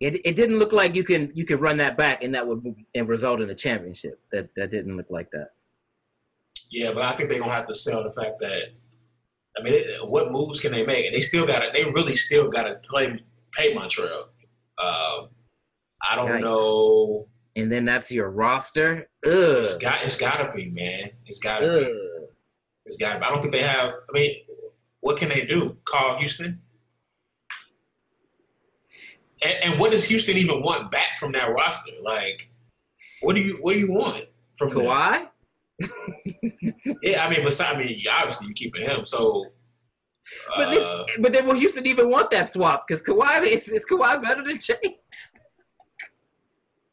It 0.00 0.20
it 0.24 0.36
didn't 0.36 0.58
look 0.58 0.72
like 0.72 0.94
you 0.94 1.04
can 1.04 1.30
you 1.34 1.44
can 1.44 1.58
run 1.58 1.78
that 1.78 1.96
back 1.96 2.22
and 2.22 2.34
that 2.34 2.46
would 2.46 2.62
and 2.94 3.08
result 3.08 3.40
in 3.40 3.50
a 3.50 3.54
championship. 3.54 4.20
That 4.32 4.50
that 4.56 4.70
didn't 4.70 4.96
look 4.96 5.10
like 5.10 5.30
that. 5.32 5.50
yeah. 6.70 6.92
But 6.92 7.02
I 7.02 7.16
think 7.16 7.28
they're 7.30 7.40
gonna 7.40 7.52
have 7.52 7.66
to 7.66 7.74
sell 7.74 8.02
the 8.04 8.12
fact 8.12 8.38
that. 8.40 8.62
I 9.58 9.62
mean, 9.62 9.74
it, 9.74 10.08
what 10.08 10.30
moves 10.30 10.60
can 10.60 10.70
they 10.70 10.86
make? 10.86 11.06
And 11.06 11.14
they 11.14 11.20
still 11.20 11.44
got 11.44 11.60
to. 11.60 11.70
They 11.72 11.84
really 11.90 12.14
still 12.14 12.48
got 12.48 12.64
to 12.64 12.76
play 12.88 13.18
pay 13.52 13.74
Montrezl. 13.74 14.26
Um, 14.80 15.30
I 16.08 16.14
don't 16.14 16.28
Yikes. 16.28 16.40
know. 16.42 17.26
And 17.58 17.72
then 17.72 17.84
that's 17.84 18.12
your 18.12 18.30
roster. 18.30 19.08
Ugh. 19.26 19.32
It's 19.32 19.78
got. 19.78 20.04
It's 20.04 20.16
got 20.16 20.36
to 20.36 20.52
be, 20.54 20.70
man. 20.70 21.10
It's 21.26 21.40
got 21.40 21.58
to 21.58 21.66
be. 21.66 22.26
It's 22.86 22.96
got. 22.98 23.20
I 23.20 23.28
don't 23.30 23.40
think 23.40 23.52
they 23.52 23.62
have. 23.62 23.94
I 24.08 24.12
mean, 24.12 24.36
what 25.00 25.16
can 25.16 25.28
they 25.28 25.44
do? 25.44 25.76
Call 25.84 26.18
Houston. 26.18 26.60
And, 29.42 29.54
and 29.64 29.80
what 29.80 29.90
does 29.90 30.04
Houston 30.04 30.36
even 30.36 30.62
want 30.62 30.92
back 30.92 31.18
from 31.18 31.32
that 31.32 31.52
roster? 31.52 31.92
Like, 32.00 32.48
what 33.22 33.34
do 33.34 33.40
you 33.40 33.58
what 33.60 33.72
do 33.74 33.80
you 33.80 33.90
want 33.90 34.24
from? 34.56 34.70
Kawhi? 34.70 35.28
Yeah, 37.02 37.24
I 37.24 37.30
mean, 37.30 37.44
besides, 37.44 37.76
I 37.76 37.78
mean, 37.78 38.02
obviously 38.10 38.48
you 38.48 38.54
keeping 38.54 38.82
him. 38.82 39.04
So, 39.04 39.46
But 40.56 40.70
then, 40.72 40.82
uh, 40.82 41.04
but 41.20 41.32
then 41.32 41.46
will 41.46 41.54
Houston 41.54 41.86
even 41.86 42.10
want 42.10 42.30
that 42.32 42.48
swap? 42.48 42.86
Because 42.86 43.02
Kawhi 43.02 43.46
is, 43.46 43.68
is 43.68 43.86
Kawhi 43.88 44.20
better 44.22 44.42
than 44.42 44.58
James? 44.58 45.32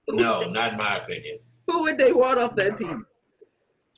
No, 0.10 0.42
not 0.50 0.74
in 0.74 0.78
my 0.78 0.98
opinion. 0.98 1.40
Who 1.68 1.82
would 1.84 1.98
they 1.98 2.12
want 2.14 2.40
off 2.40 2.56
that 2.58 2.78
team? 2.78 3.06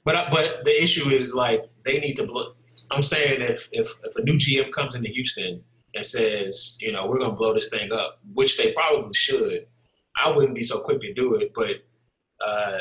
But 0.05 0.15
uh, 0.15 0.27
but 0.31 0.63
the 0.63 0.81
issue 0.81 1.09
is 1.09 1.33
like 1.35 1.63
they 1.85 1.99
need 1.99 2.15
to. 2.15 2.25
Blow, 2.25 2.53
I'm 2.91 3.01
saying 3.01 3.41
if 3.41 3.67
if 3.73 3.91
if 4.03 4.15
a 4.15 4.21
new 4.23 4.35
GM 4.37 4.71
comes 4.71 4.95
into 4.95 5.09
Houston 5.09 5.61
and 5.95 6.05
says, 6.05 6.77
you 6.81 6.91
know, 6.93 7.07
we're 7.07 7.19
gonna 7.19 7.33
blow 7.33 7.53
this 7.53 7.69
thing 7.69 7.91
up, 7.91 8.19
which 8.33 8.57
they 8.57 8.71
probably 8.71 9.13
should, 9.13 9.65
I 10.21 10.31
wouldn't 10.31 10.55
be 10.55 10.63
so 10.63 10.79
quick 10.79 11.01
to 11.01 11.13
do 11.13 11.35
it. 11.35 11.51
But 11.53 11.77
uh, 12.45 12.79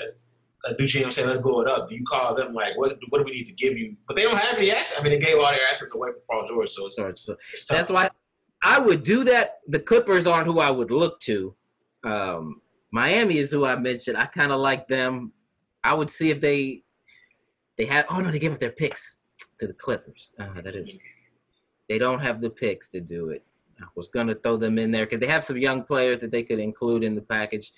a 0.66 0.72
new 0.78 0.86
GM 0.86 1.12
say, 1.12 1.24
let's 1.26 1.40
blow 1.40 1.60
it 1.62 1.68
up. 1.68 1.88
Do 1.88 1.96
you 1.96 2.04
call 2.04 2.34
them 2.34 2.54
like, 2.54 2.76
what 2.78 2.96
what 3.08 3.18
do 3.18 3.24
we 3.24 3.32
need 3.32 3.46
to 3.46 3.54
give 3.54 3.76
you? 3.76 3.96
But 4.06 4.14
they 4.14 4.22
don't 4.22 4.36
have 4.38 4.58
any 4.58 4.70
assets. 4.70 5.00
I 5.00 5.02
mean, 5.02 5.12
they 5.12 5.18
gave 5.24 5.36
all 5.36 5.50
their 5.50 5.66
assets 5.68 5.92
away 5.94 6.10
from 6.12 6.20
Paul 6.30 6.46
George, 6.46 6.68
so 6.70 6.86
it's, 6.86 6.96
So- 6.96 7.12
so 7.16 7.36
it's 7.52 7.66
tough. 7.66 7.76
That's 7.78 7.90
why 7.90 8.10
I 8.62 8.78
would 8.78 9.02
do 9.02 9.24
that. 9.24 9.58
The 9.66 9.80
Clippers 9.80 10.26
aren't 10.28 10.46
who 10.46 10.60
I 10.60 10.70
would 10.70 10.90
look 10.92 11.18
to. 11.20 11.54
Um, 12.04 12.60
Miami 12.92 13.38
is 13.38 13.50
who 13.50 13.64
I 13.64 13.76
mentioned. 13.76 14.16
I 14.16 14.26
kind 14.26 14.52
of 14.52 14.60
like 14.60 14.88
them. 14.88 15.32
I 15.84 15.94
would 15.94 16.10
see 16.10 16.30
if 16.30 16.40
they 16.40 16.82
they 17.76 17.84
had. 17.84 18.06
Oh 18.08 18.20
no, 18.20 18.30
they 18.30 18.38
gave 18.38 18.52
up 18.52 18.60
their 18.60 18.72
picks 18.72 19.20
to 19.58 19.66
the 19.66 19.72
Clippers. 19.74 20.30
Uh, 20.38 20.60
that 20.62 20.74
is, 20.74 20.88
they 21.88 21.98
don't 21.98 22.20
have 22.20 22.40
the 22.40 22.50
picks 22.50 22.88
to 22.90 23.00
do 23.00 23.30
it. 23.30 23.44
I 23.80 23.84
was 23.94 24.08
gonna 24.08 24.34
throw 24.34 24.56
them 24.56 24.78
in 24.78 24.90
there 24.90 25.04
because 25.04 25.20
they 25.20 25.26
have 25.26 25.44
some 25.44 25.58
young 25.58 25.82
players 25.82 26.20
that 26.20 26.30
they 26.30 26.42
could 26.42 26.58
include 26.58 27.04
in 27.04 27.14
the 27.14 27.20
package. 27.22 27.72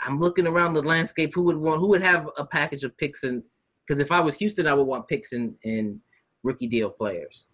I'm 0.00 0.18
looking 0.18 0.46
around 0.46 0.74
the 0.74 0.82
landscape. 0.82 1.34
Who 1.34 1.42
would 1.42 1.56
want? 1.56 1.80
Who 1.80 1.88
would 1.88 2.02
have 2.02 2.30
a 2.38 2.44
package 2.44 2.84
of 2.84 2.96
picks? 2.96 3.22
And 3.24 3.42
because 3.86 4.00
if 4.00 4.10
I 4.10 4.20
was 4.20 4.36
Houston, 4.38 4.66
I 4.66 4.74
would 4.74 4.86
want 4.86 5.08
picks 5.08 5.32
and 5.32 5.54
in 5.62 6.00
rookie 6.42 6.66
deal 6.68 6.90
players 6.90 7.46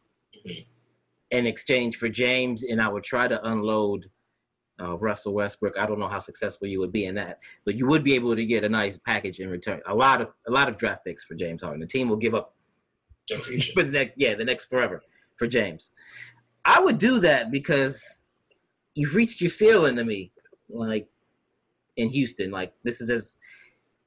Mhm. 0.47 0.67
in 1.31 1.47
exchange 1.47 1.97
for 1.97 2.09
James, 2.09 2.63
and 2.63 2.81
I 2.81 2.89
would 2.89 3.05
try 3.05 3.27
to 3.27 3.45
unload 3.47 4.09
uh, 4.81 4.97
Russell 4.97 5.35
Westbrook. 5.35 5.77
I 5.79 5.87
don't 5.87 5.99
know 5.99 6.09
how 6.09 6.19
successful 6.19 6.67
you 6.67 6.81
would 6.81 6.93
be 6.93 7.07
in 7.07 7.15
that, 7.17 7.39
but 7.65 7.75
you 7.75 7.87
would 7.87 8.05
be 8.05 8.15
able 8.15 8.35
to 8.35 8.45
get 8.45 8.65
a 8.65 8.69
nice 8.69 8.99
package 8.99 9.41
in 9.41 9.49
return. 9.49 9.81
A 9.87 9.95
lot 9.95 10.21
of 10.21 10.29
a 10.47 10.51
lot 10.51 10.69
of 10.69 10.77
draft 10.77 11.05
picks 11.05 11.25
for 11.25 11.35
James 11.35 11.63
Harden. 11.63 11.81
The 11.81 11.87
team 11.87 12.09
will 12.09 12.17
give 12.17 12.35
up 12.35 12.55
for 13.75 13.83
the 13.83 13.91
next 13.91 14.19
yeah 14.19 14.35
the 14.35 14.45
next 14.45 14.67
forever 14.67 15.03
for 15.37 15.47
James. 15.47 15.91
I 16.65 16.81
would 16.81 16.99
do 16.99 17.19
that 17.21 17.51
because 17.51 18.23
you've 18.95 19.15
reached 19.15 19.41
your 19.41 19.51
ceiling 19.51 19.97
to 19.97 20.05
me, 20.05 20.33
like 20.69 21.09
in 21.97 22.09
Houston. 22.11 22.51
Like 22.51 22.73
this 22.85 23.01
is 23.01 23.11
as 23.11 23.39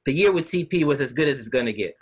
the 0.04 0.12
year 0.12 0.32
with 0.32 0.50
CP 0.50 0.84
was 0.84 1.00
as 1.00 1.12
good 1.12 1.28
as 1.28 1.38
it's 1.38 1.48
gonna 1.48 1.72
get. 1.72 1.96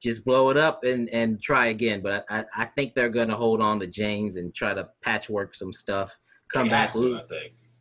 Just 0.00 0.24
blow 0.24 0.50
it 0.50 0.56
up 0.56 0.84
and 0.84 1.08
and 1.08 1.40
try 1.42 1.66
again. 1.66 2.00
But 2.00 2.24
I, 2.30 2.44
I 2.56 2.66
think 2.66 2.94
they're 2.94 3.08
gonna 3.08 3.36
hold 3.36 3.60
on 3.60 3.80
to 3.80 3.86
James 3.86 4.36
and 4.36 4.54
try 4.54 4.74
to 4.74 4.88
patchwork 5.02 5.54
some 5.54 5.72
stuff. 5.72 6.16
Come 6.52 6.66
They 6.66 6.70
back, 6.70 6.92
to, 6.92 6.98
lose, 6.98 7.20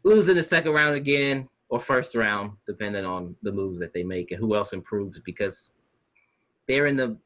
lose 0.03 0.27
in 0.27 0.35
the 0.35 0.43
second 0.43 0.73
round 0.73 0.95
again 0.95 1.47
or 1.69 1.79
first 1.79 2.15
round, 2.15 2.53
depending 2.65 3.05
on 3.05 3.35
the 3.43 3.51
moves 3.51 3.79
that 3.79 3.93
they 3.93 4.03
make 4.03 4.31
and 4.31 4.39
who 4.39 4.55
else 4.55 4.73
improves 4.73 5.19
because 5.19 5.73
they're 6.67 6.87
in 6.87 6.95
the 6.95 7.17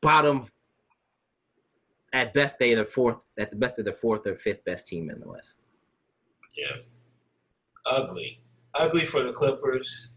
bottom 0.00 0.46
at 2.12 2.32
best 2.32 2.58
they're 2.58 2.76
the 2.76 2.84
fourth 2.84 3.18
at 3.38 3.50
the 3.50 3.56
best 3.56 3.76
they're 3.76 3.84
the 3.84 3.92
fourth 3.92 4.26
or 4.26 4.36
fifth 4.36 4.64
best 4.64 4.88
team 4.88 5.10
in 5.10 5.20
the 5.20 5.28
West. 5.28 5.58
Yeah. 6.56 6.76
Ugly. 7.84 8.40
Ugly 8.74 9.06
for 9.06 9.22
the 9.22 9.32
Clippers. 9.32 10.10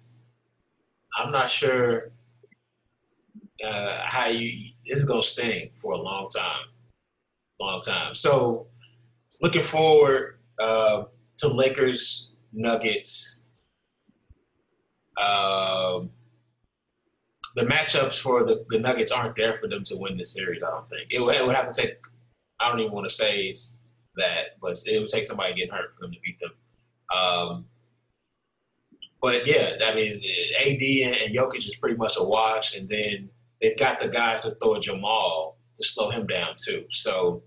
I'm 1.18 1.32
not 1.32 1.50
sure 1.50 2.12
uh, 3.66 4.00
how 4.04 4.28
you 4.28 4.72
this 4.88 5.00
is 5.00 5.06
gonna 5.06 5.22
sting 5.22 5.72
for 5.82 5.94
a 5.94 5.98
long 5.98 6.30
time. 6.30 6.66
Long 7.60 7.80
time. 7.80 8.16
So 8.16 8.68
looking 9.42 9.64
forward 9.64 10.40
uh, 10.60 11.04
to 11.38 11.48
Lakers 11.48 12.34
Nuggets. 12.54 13.44
Um, 15.22 16.12
the 17.56 17.66
matchups 17.66 18.18
for 18.18 18.46
the, 18.46 18.64
the 18.70 18.80
Nuggets 18.80 19.12
aren't 19.12 19.36
there 19.36 19.58
for 19.58 19.68
them 19.68 19.84
to 19.84 19.98
win 19.98 20.16
this 20.16 20.34
series, 20.34 20.64
I 20.64 20.70
don't 20.70 20.90
think. 20.90 21.08
It 21.12 21.20
would, 21.22 21.36
it 21.36 21.46
would 21.46 21.56
have 21.56 21.70
to 21.70 21.82
take 21.82 21.98
I 22.60 22.70
don't 22.70 22.80
even 22.80 22.92
want 22.92 23.08
to 23.08 23.14
say 23.14 23.54
that, 24.18 24.60
but 24.62 24.78
it 24.86 25.00
would 25.00 25.08
take 25.08 25.26
somebody 25.26 25.54
getting 25.54 25.72
hurt 25.72 25.94
for 25.96 26.02
them 26.02 26.12
to 26.12 26.20
beat 26.24 26.40
them. 26.40 26.52
Um, 27.16 27.66
but 29.22 29.48
yeah, 29.48 29.74
I 29.84 29.94
mean, 29.96 30.22
AD 30.60 30.82
and, 30.82 31.16
and 31.16 31.36
Jokic 31.36 31.66
is 31.66 31.76
pretty 31.76 31.96
much 31.96 32.16
a 32.18 32.24
wash, 32.24 32.76
and 32.76 32.88
then 32.88 33.30
they've 33.62 33.78
got 33.78 34.00
the 34.00 34.08
guys 34.08 34.42
to 34.42 34.52
throw 34.62 34.80
Jamal 34.80 35.58
to 35.76 35.84
slow 35.84 36.10
him 36.10 36.28
down 36.28 36.56
too. 36.58 36.86
So 36.90 37.44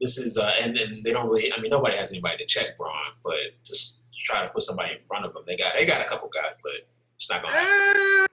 this 0.00 0.18
is 0.18 0.36
uh, 0.38 0.52
and 0.60 0.76
and 0.76 1.04
they 1.04 1.12
don't 1.12 1.28
really. 1.28 1.52
I 1.52 1.60
mean, 1.60 1.70
nobody 1.70 1.96
has 1.96 2.10
anybody 2.12 2.38
to 2.38 2.46
check 2.46 2.76
Bron, 2.78 2.92
but 3.22 3.34
just 3.64 4.02
try 4.24 4.42
to 4.42 4.48
put 4.50 4.62
somebody 4.62 4.92
in 4.92 4.98
front 5.06 5.24
of 5.24 5.32
them. 5.34 5.44
They 5.46 5.56
got 5.56 5.74
they 5.76 5.84
got 5.84 6.00
a 6.00 6.04
couple 6.04 6.28
guys, 6.28 6.54
but 6.62 6.72
it's 7.16 7.30
not 7.30 7.42
gonna 7.42 7.54
happen. 7.54 8.26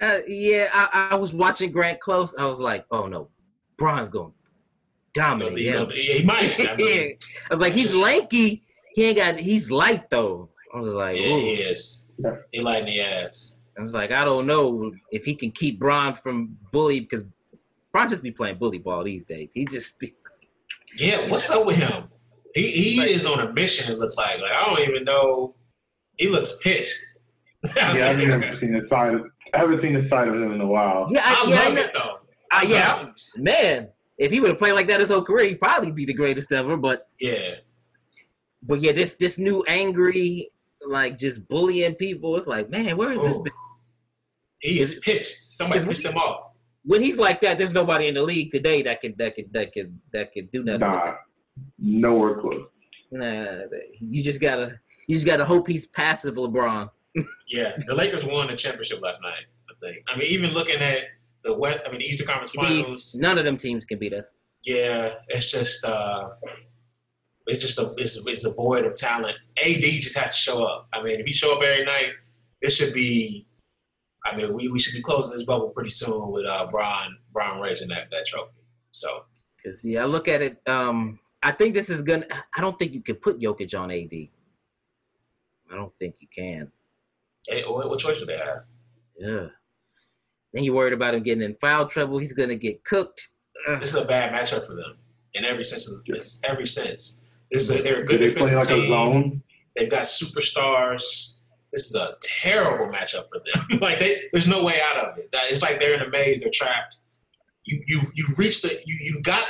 Uh, 0.00 0.04
uh, 0.04 0.18
yeah, 0.26 0.68
I, 0.72 1.08
I 1.12 1.14
was 1.16 1.32
watching 1.32 1.72
Grant 1.72 2.00
close. 2.00 2.36
I 2.36 2.46
was 2.46 2.60
like, 2.60 2.86
oh 2.90 3.06
no, 3.06 3.28
Bron's 3.76 4.08
going 4.08 4.32
to 4.32 4.50
dominate 5.14 5.58
You 5.58 5.72
know, 5.72 5.84
him. 5.84 5.90
he 5.90 6.22
might. 6.22 6.68
I 6.68 6.76
mean, 6.76 7.16
I 7.50 7.54
was 7.54 7.60
like, 7.60 7.72
he's 7.72 7.94
lanky. 7.94 8.62
He 8.94 9.04
ain't 9.06 9.16
got. 9.16 9.38
He's 9.38 9.70
light 9.70 10.08
though. 10.10 10.50
I 10.74 10.78
was 10.78 10.92
like, 10.92 11.16
yeah, 11.16 11.28
ooh. 11.28 11.38
he 11.38 11.52
is. 11.52 12.06
He 12.52 12.60
light 12.60 12.80
in 12.80 12.86
the 12.86 13.00
ass. 13.00 13.56
I 13.78 13.82
was 13.82 13.92
like, 13.94 14.12
I 14.12 14.24
don't 14.24 14.46
know 14.46 14.92
if 15.10 15.24
he 15.24 15.34
can 15.34 15.50
keep 15.50 15.78
Bron 15.78 16.14
from 16.14 16.56
bully 16.72 17.00
because 17.00 17.24
Bron 17.92 18.08
just 18.08 18.22
be 18.22 18.30
playing 18.30 18.58
bully 18.58 18.78
ball 18.78 19.02
these 19.04 19.24
days. 19.24 19.52
He 19.52 19.64
just 19.66 19.98
be, 19.98 20.14
Yeah, 20.96 21.28
what's 21.28 21.50
up 21.50 21.66
with 21.66 21.76
him? 21.76 22.04
He 22.54 22.70
he 22.70 22.98
Like- 23.00 23.10
is 23.10 23.26
on 23.26 23.40
a 23.40 23.52
mission. 23.52 23.92
It 23.92 23.98
looks 23.98 24.16
like. 24.16 24.40
Like 24.40 24.52
I 24.52 24.64
don't 24.66 24.88
even 24.88 25.04
know. 25.04 25.54
He 26.16 26.28
looks 26.28 26.56
pissed. 26.62 27.18
Yeah, 27.76 27.88
I 27.88 28.14
haven't 28.14 28.60
seen 28.60 28.72
the 28.74 28.86
side. 28.90 29.14
Of, 29.14 29.22
I 29.54 29.58
haven't 29.58 29.80
seen 29.80 29.94
the 29.94 30.06
side 30.10 30.28
of 30.28 30.34
him 30.34 30.52
in 30.52 30.60
a 30.60 30.66
while. 30.66 31.06
yeah, 31.10 31.22
I, 31.24 31.44
I 31.46 31.48
yeah, 31.50 31.60
I 31.60 31.64
love 31.64 31.74
know- 31.74 31.80
it 31.82 31.92
though. 31.94 32.18
I- 32.52 32.60
I 32.60 32.62
yeah, 32.68 32.92
love 32.92 33.14
man. 33.36 33.88
If 34.18 34.30
he 34.30 34.38
would 34.38 34.50
have 34.50 34.58
played 34.58 34.74
like 34.74 34.86
that 34.88 35.00
his 35.00 35.08
whole 35.08 35.24
career, 35.24 35.48
he'd 35.48 35.60
probably 35.60 35.90
be 35.90 36.04
the 36.04 36.14
greatest 36.14 36.52
ever. 36.52 36.76
But 36.76 37.08
Yeah, 37.18 37.54
but 38.62 38.80
yeah, 38.80 38.92
this 38.92 39.16
this 39.16 39.38
new 39.38 39.64
angry, 39.66 40.50
like 40.86 41.18
just 41.18 41.48
bullying 41.48 41.94
people. 41.94 42.36
It's 42.36 42.46
like, 42.46 42.70
man, 42.70 42.96
where 42.96 43.12
is 43.12 43.22
this? 43.22 43.38
Been? 43.38 43.52
he 44.60 44.80
is 44.80 44.98
pissed. 45.00 45.56
Somebody 45.56 45.80
is- 45.80 45.86
pissed 45.86 46.04
him 46.04 46.16
off. 46.16 46.50
When 46.86 47.00
he's 47.00 47.18
like 47.18 47.40
that, 47.40 47.56
there's 47.56 47.72
nobody 47.72 48.08
in 48.08 48.14
the 48.14 48.22
league 48.22 48.50
today 48.50 48.82
that 48.82 49.00
can 49.00 49.14
that 49.16 49.34
can 49.36 49.46
that 49.52 49.72
can 49.72 50.00
that 50.12 50.32
can 50.32 50.46
do 50.52 50.62
nothing. 50.62 50.80
Nah, 50.80 51.14
nowhere 51.78 52.38
close. 52.40 52.66
Nah, 53.10 53.62
you 54.00 54.22
just 54.22 54.38
gotta 54.40 54.78
you 55.06 55.14
just 55.14 55.24
gotta 55.26 55.46
hope 55.46 55.66
he's 55.66 55.86
passive, 55.86 56.34
LeBron. 56.34 56.90
Yeah, 57.48 57.72
the 57.86 57.94
Lakers 57.94 58.24
won 58.24 58.48
the 58.48 58.56
championship 58.56 59.00
last 59.00 59.22
night. 59.22 59.44
I 59.70 59.72
think. 59.80 60.04
I 60.08 60.16
mean, 60.18 60.28
even 60.28 60.52
looking 60.52 60.80
at 60.80 61.04
the 61.42 61.54
West, 61.54 61.80
I 61.86 61.90
mean, 61.90 62.00
the 62.00 62.06
Eastern 62.06 62.26
Conference 62.26 62.50
Finals. 62.50 62.86
These, 62.86 63.20
none 63.20 63.38
of 63.38 63.44
them 63.44 63.56
teams 63.56 63.86
can 63.86 63.98
beat 63.98 64.12
us. 64.12 64.32
Yeah, 64.64 65.14
it's 65.28 65.50
just 65.50 65.84
uh 65.86 66.30
it's 67.46 67.60
just 67.60 67.78
a 67.78 67.94
it's, 67.96 68.20
it's 68.26 68.44
a 68.44 68.52
void 68.52 68.84
of 68.84 68.94
talent. 68.94 69.36
AD 69.62 69.82
just 69.82 70.16
has 70.18 70.30
to 70.30 70.36
show 70.36 70.62
up. 70.64 70.88
I 70.92 71.02
mean, 71.02 71.20
if 71.20 71.26
he 71.26 71.32
show 71.32 71.56
up 71.56 71.62
every 71.62 71.84
night, 71.84 72.10
this 72.62 72.76
should 72.76 72.94
be. 72.94 73.46
I 74.26 74.34
mean, 74.34 74.54
we, 74.54 74.68
we 74.68 74.78
should 74.78 74.94
be 74.94 75.02
closing 75.02 75.36
this 75.36 75.44
bubble 75.44 75.68
pretty 75.68 75.90
soon 75.90 76.30
with 76.30 76.46
uh 76.46 76.66
Brian 76.70 77.18
Brian 77.32 77.60
raising 77.60 77.88
that 77.88 78.08
that 78.10 78.26
trophy. 78.26 78.52
So 78.90 79.24
Cause 79.64 79.84
yeah, 79.84 80.02
I 80.02 80.04
look 80.04 80.28
at 80.28 80.42
it. 80.42 80.60
Um, 80.66 81.18
I 81.42 81.50
think 81.50 81.74
this 81.74 81.88
is 81.88 82.02
gonna. 82.02 82.26
I 82.54 82.60
don't 82.60 82.78
think 82.78 82.92
you 82.92 83.02
can 83.02 83.16
put 83.16 83.40
Jokic 83.40 83.78
on 83.78 83.90
AD. 83.90 84.28
I 85.72 85.76
don't 85.76 85.92
think 85.98 86.16
you 86.20 86.28
can. 86.34 86.70
Hey, 87.48 87.62
what, 87.66 87.88
what 87.88 87.98
choice 87.98 88.18
do 88.18 88.26
they 88.26 88.36
have? 88.36 88.64
Yeah. 89.18 89.46
Then 90.52 90.64
you're 90.64 90.74
worried 90.74 90.92
about 90.92 91.14
him 91.14 91.22
getting 91.22 91.42
in 91.42 91.54
foul 91.54 91.88
trouble. 91.88 92.18
He's 92.18 92.34
gonna 92.34 92.56
get 92.56 92.84
cooked. 92.84 93.30
Ugh. 93.68 93.80
This 93.80 93.90
is 93.90 93.94
a 93.96 94.04
bad 94.04 94.32
matchup 94.32 94.66
for 94.66 94.74
them 94.74 94.96
in 95.32 95.46
every 95.46 95.64
sense. 95.64 95.88
Of, 95.88 96.02
it's 96.06 96.40
every 96.44 96.66
sense. 96.66 97.18
This 97.54 97.70
is 97.70 97.70
a, 97.70 97.82
they're 97.82 98.02
a 98.02 98.04
good 98.04 98.18
Do 98.18 98.26
they 98.28 98.34
play 98.34 98.50
defensive 98.50 98.70
like 98.70 98.78
a 98.78 98.80
team. 98.82 98.88
zone? 98.90 99.42
They've 99.76 99.90
got 99.90 100.02
superstars. 100.02 101.34
This 101.72 101.86
is 101.86 101.94
a 101.94 102.14
terrible 102.22 102.92
matchup 102.92 103.24
for 103.32 103.40
them. 103.52 103.78
like 103.80 103.98
they, 103.98 104.22
there's 104.32 104.46
no 104.46 104.62
way 104.64 104.80
out 104.92 104.98
of 105.04 105.18
it. 105.18 105.28
It's 105.32 105.62
like 105.62 105.80
they're 105.80 105.94
in 105.94 106.02
a 106.02 106.08
maze. 106.10 106.40
They're 106.40 106.50
trapped. 106.52 106.96
You 107.64 107.82
you 107.86 108.02
you've 108.14 108.38
reached 108.38 108.62
the 108.62 108.78
you 108.84 108.96
you've 109.00 109.22
got 109.22 109.46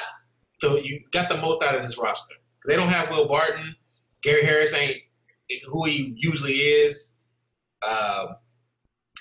the 0.60 0.74
you 0.84 1.00
got 1.12 1.28
the 1.28 1.36
most 1.38 1.62
out 1.62 1.74
of 1.74 1.82
this 1.82 1.98
roster. 1.98 2.34
They 2.66 2.76
don't 2.76 2.88
have 2.88 3.10
Will 3.10 3.26
Barton. 3.26 3.74
Gary 4.22 4.44
Harris 4.44 4.72
ain't 4.74 4.96
who 5.66 5.84
he 5.84 6.14
usually 6.16 6.52
is. 6.54 7.14
Um, 7.86 8.28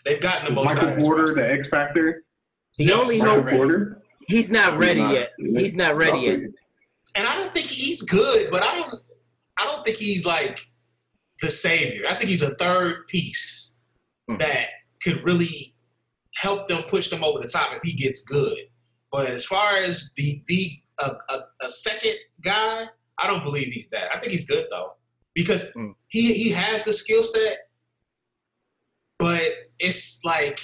they've 0.05 0.21
gotten 0.21 0.45
the 0.45 0.53
most 0.53 0.71
out 0.71 0.77
of 0.77 0.83
Michael 0.83 0.95
this 0.99 1.03
Porter, 1.07 1.23
roster. 1.23 1.41
the 1.41 1.51
X 1.59 1.67
Factor. 1.69 2.23
The 2.77 2.85
No, 2.85 3.01
only 3.01 3.17
Michael 3.17 3.35
hope 3.43 3.49
Porter. 3.49 4.01
he's 4.27 4.49
not 4.49 4.77
ready 4.77 4.99
He's 5.01 5.09
not- 5.09 5.13
yet. 5.13 5.31
He's 5.37 5.75
not 5.75 5.95
ready 5.97 6.19
yet. 6.19 6.39
And 7.15 7.27
I 7.27 7.35
don't 7.35 7.53
think 7.53 7.67
he's 7.67 8.01
good, 8.01 8.49
but 8.51 8.63
I 8.63 8.75
don't 8.79 8.95
I 9.57 9.65
don't 9.65 9.83
think 9.85 9.97
he's 9.97 10.25
like 10.25 10.59
the 11.41 11.49
savior. 11.51 12.03
I 12.09 12.15
think 12.15 12.29
he's 12.29 12.41
a 12.41 12.55
third 12.55 13.07
piece 13.07 13.69
Hmm. 14.29 14.37
that 14.37 14.67
could 15.03 15.21
really 15.25 15.75
help 16.37 16.67
them 16.69 16.83
push 16.83 17.09
them 17.09 17.23
over 17.25 17.41
the 17.41 17.47
top 17.49 17.73
if 17.73 17.81
he 17.83 17.91
gets 17.91 18.21
good. 18.23 18.57
But 19.11 19.27
as 19.31 19.43
far 19.43 19.75
as 19.77 20.13
the 20.15 20.41
the 20.47 20.71
a, 20.99 21.11
a, 21.29 21.39
a 21.61 21.69
second 21.69 22.15
guy, 22.41 22.87
I 23.17 23.27
don't 23.27 23.43
believe 23.43 23.67
he's 23.73 23.89
that. 23.89 24.15
I 24.15 24.19
think 24.19 24.31
he's 24.31 24.45
good 24.45 24.65
though 24.71 24.93
because 25.33 25.71
Hmm. 25.73 25.91
he 26.07 26.33
he 26.33 26.49
has 26.51 26.83
the 26.83 26.93
skill 26.93 27.21
set, 27.23 27.57
but 29.19 29.41
it's 29.79 30.23
like 30.23 30.59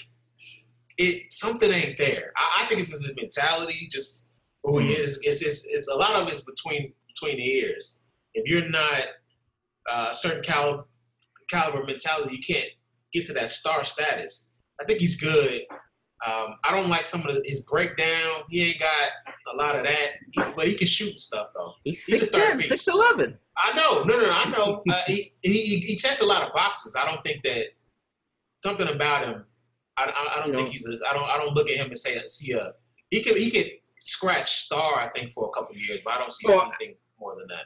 it 0.97 1.31
something 1.31 1.71
ain't 1.71 1.97
there. 1.97 2.31
I, 2.37 2.61
I 2.63 2.67
think 2.67 2.81
it's 2.81 2.91
his 2.91 3.11
mentality, 3.15 3.87
just 3.91 4.28
who 4.63 4.79
he 4.79 4.93
is. 4.93 5.19
It's, 5.23 5.41
it's 5.41 5.65
it's 5.67 5.87
a 5.89 5.95
lot 5.95 6.15
of 6.15 6.27
it's 6.27 6.41
between 6.41 6.93
between 7.07 7.37
the 7.37 7.47
ears. 7.47 8.01
If 8.33 8.45
you're 8.47 8.69
not 8.69 9.01
uh, 9.89 10.07
a 10.11 10.13
certain 10.13 10.43
caliber 10.43 10.85
caliber 11.49 11.83
mentality, 11.83 12.35
you 12.37 12.41
can't 12.55 12.69
get 13.11 13.25
to 13.25 13.33
that 13.33 13.49
star 13.49 13.83
status. 13.83 14.49
I 14.81 14.85
think 14.85 14.99
he's 14.99 15.19
good. 15.19 15.61
Um, 16.25 16.55
I 16.65 16.71
don't 16.71 16.89
like 16.89 17.05
some 17.05 17.21
of 17.25 17.33
the, 17.33 17.41
his 17.45 17.61
breakdown. 17.63 18.43
He 18.49 18.69
ain't 18.69 18.79
got 18.79 19.09
a 19.53 19.55
lot 19.55 19.75
of 19.75 19.83
that, 19.83 20.09
he, 20.31 20.41
but 20.55 20.67
he 20.67 20.73
can 20.75 20.85
shoot 20.87 21.09
and 21.11 21.19
stuff 21.19 21.47
though. 21.55 21.73
He's 21.83 22.03
He's 22.05 22.29
6'10", 22.29 22.59
6'11". 22.59 23.37
I 23.57 23.73
know, 23.75 24.03
no, 24.03 24.17
no, 24.17 24.25
no 24.25 24.31
I 24.31 24.49
know. 24.49 24.83
Uh, 24.89 25.01
he, 25.07 25.33
he 25.41 25.79
he 25.79 25.95
checks 25.95 26.21
a 26.21 26.25
lot 26.25 26.43
of 26.43 26.53
boxes. 26.53 26.95
I 26.95 27.05
don't 27.09 27.23
think 27.23 27.43
that 27.43 27.67
something 28.63 28.87
about 28.87 29.25
him. 29.27 29.45
I, 29.97 30.03
I, 30.05 30.33
I 30.35 30.39
don't 30.39 30.49
You 30.49 30.53
think 30.55 30.67
know- 30.67 30.71
he's. 30.71 30.87
A, 30.87 31.09
I 31.09 31.13
don't. 31.13 31.29
I 31.29 31.37
don't 31.37 31.55
look 31.55 31.69
at 31.69 31.77
him 31.77 31.87
and 31.87 31.97
say 31.97 32.21
see 32.27 32.51
a. 32.51 32.73
He 33.09 33.23
could 33.23 33.37
he 33.37 33.49
could 33.49 33.71
scratch 33.99 34.49
star. 34.51 34.99
I 34.99 35.09
think 35.09 35.31
for 35.33 35.45
a 35.45 35.49
couple 35.49 35.75
of 35.75 35.81
years, 35.81 35.99
but 36.03 36.15
I 36.15 36.17
don't 36.19 36.33
see 36.33 36.47
Well, 36.47 36.61
anything 36.79 36.95
more 37.19 37.35
than 37.37 37.47
that. 37.49 37.65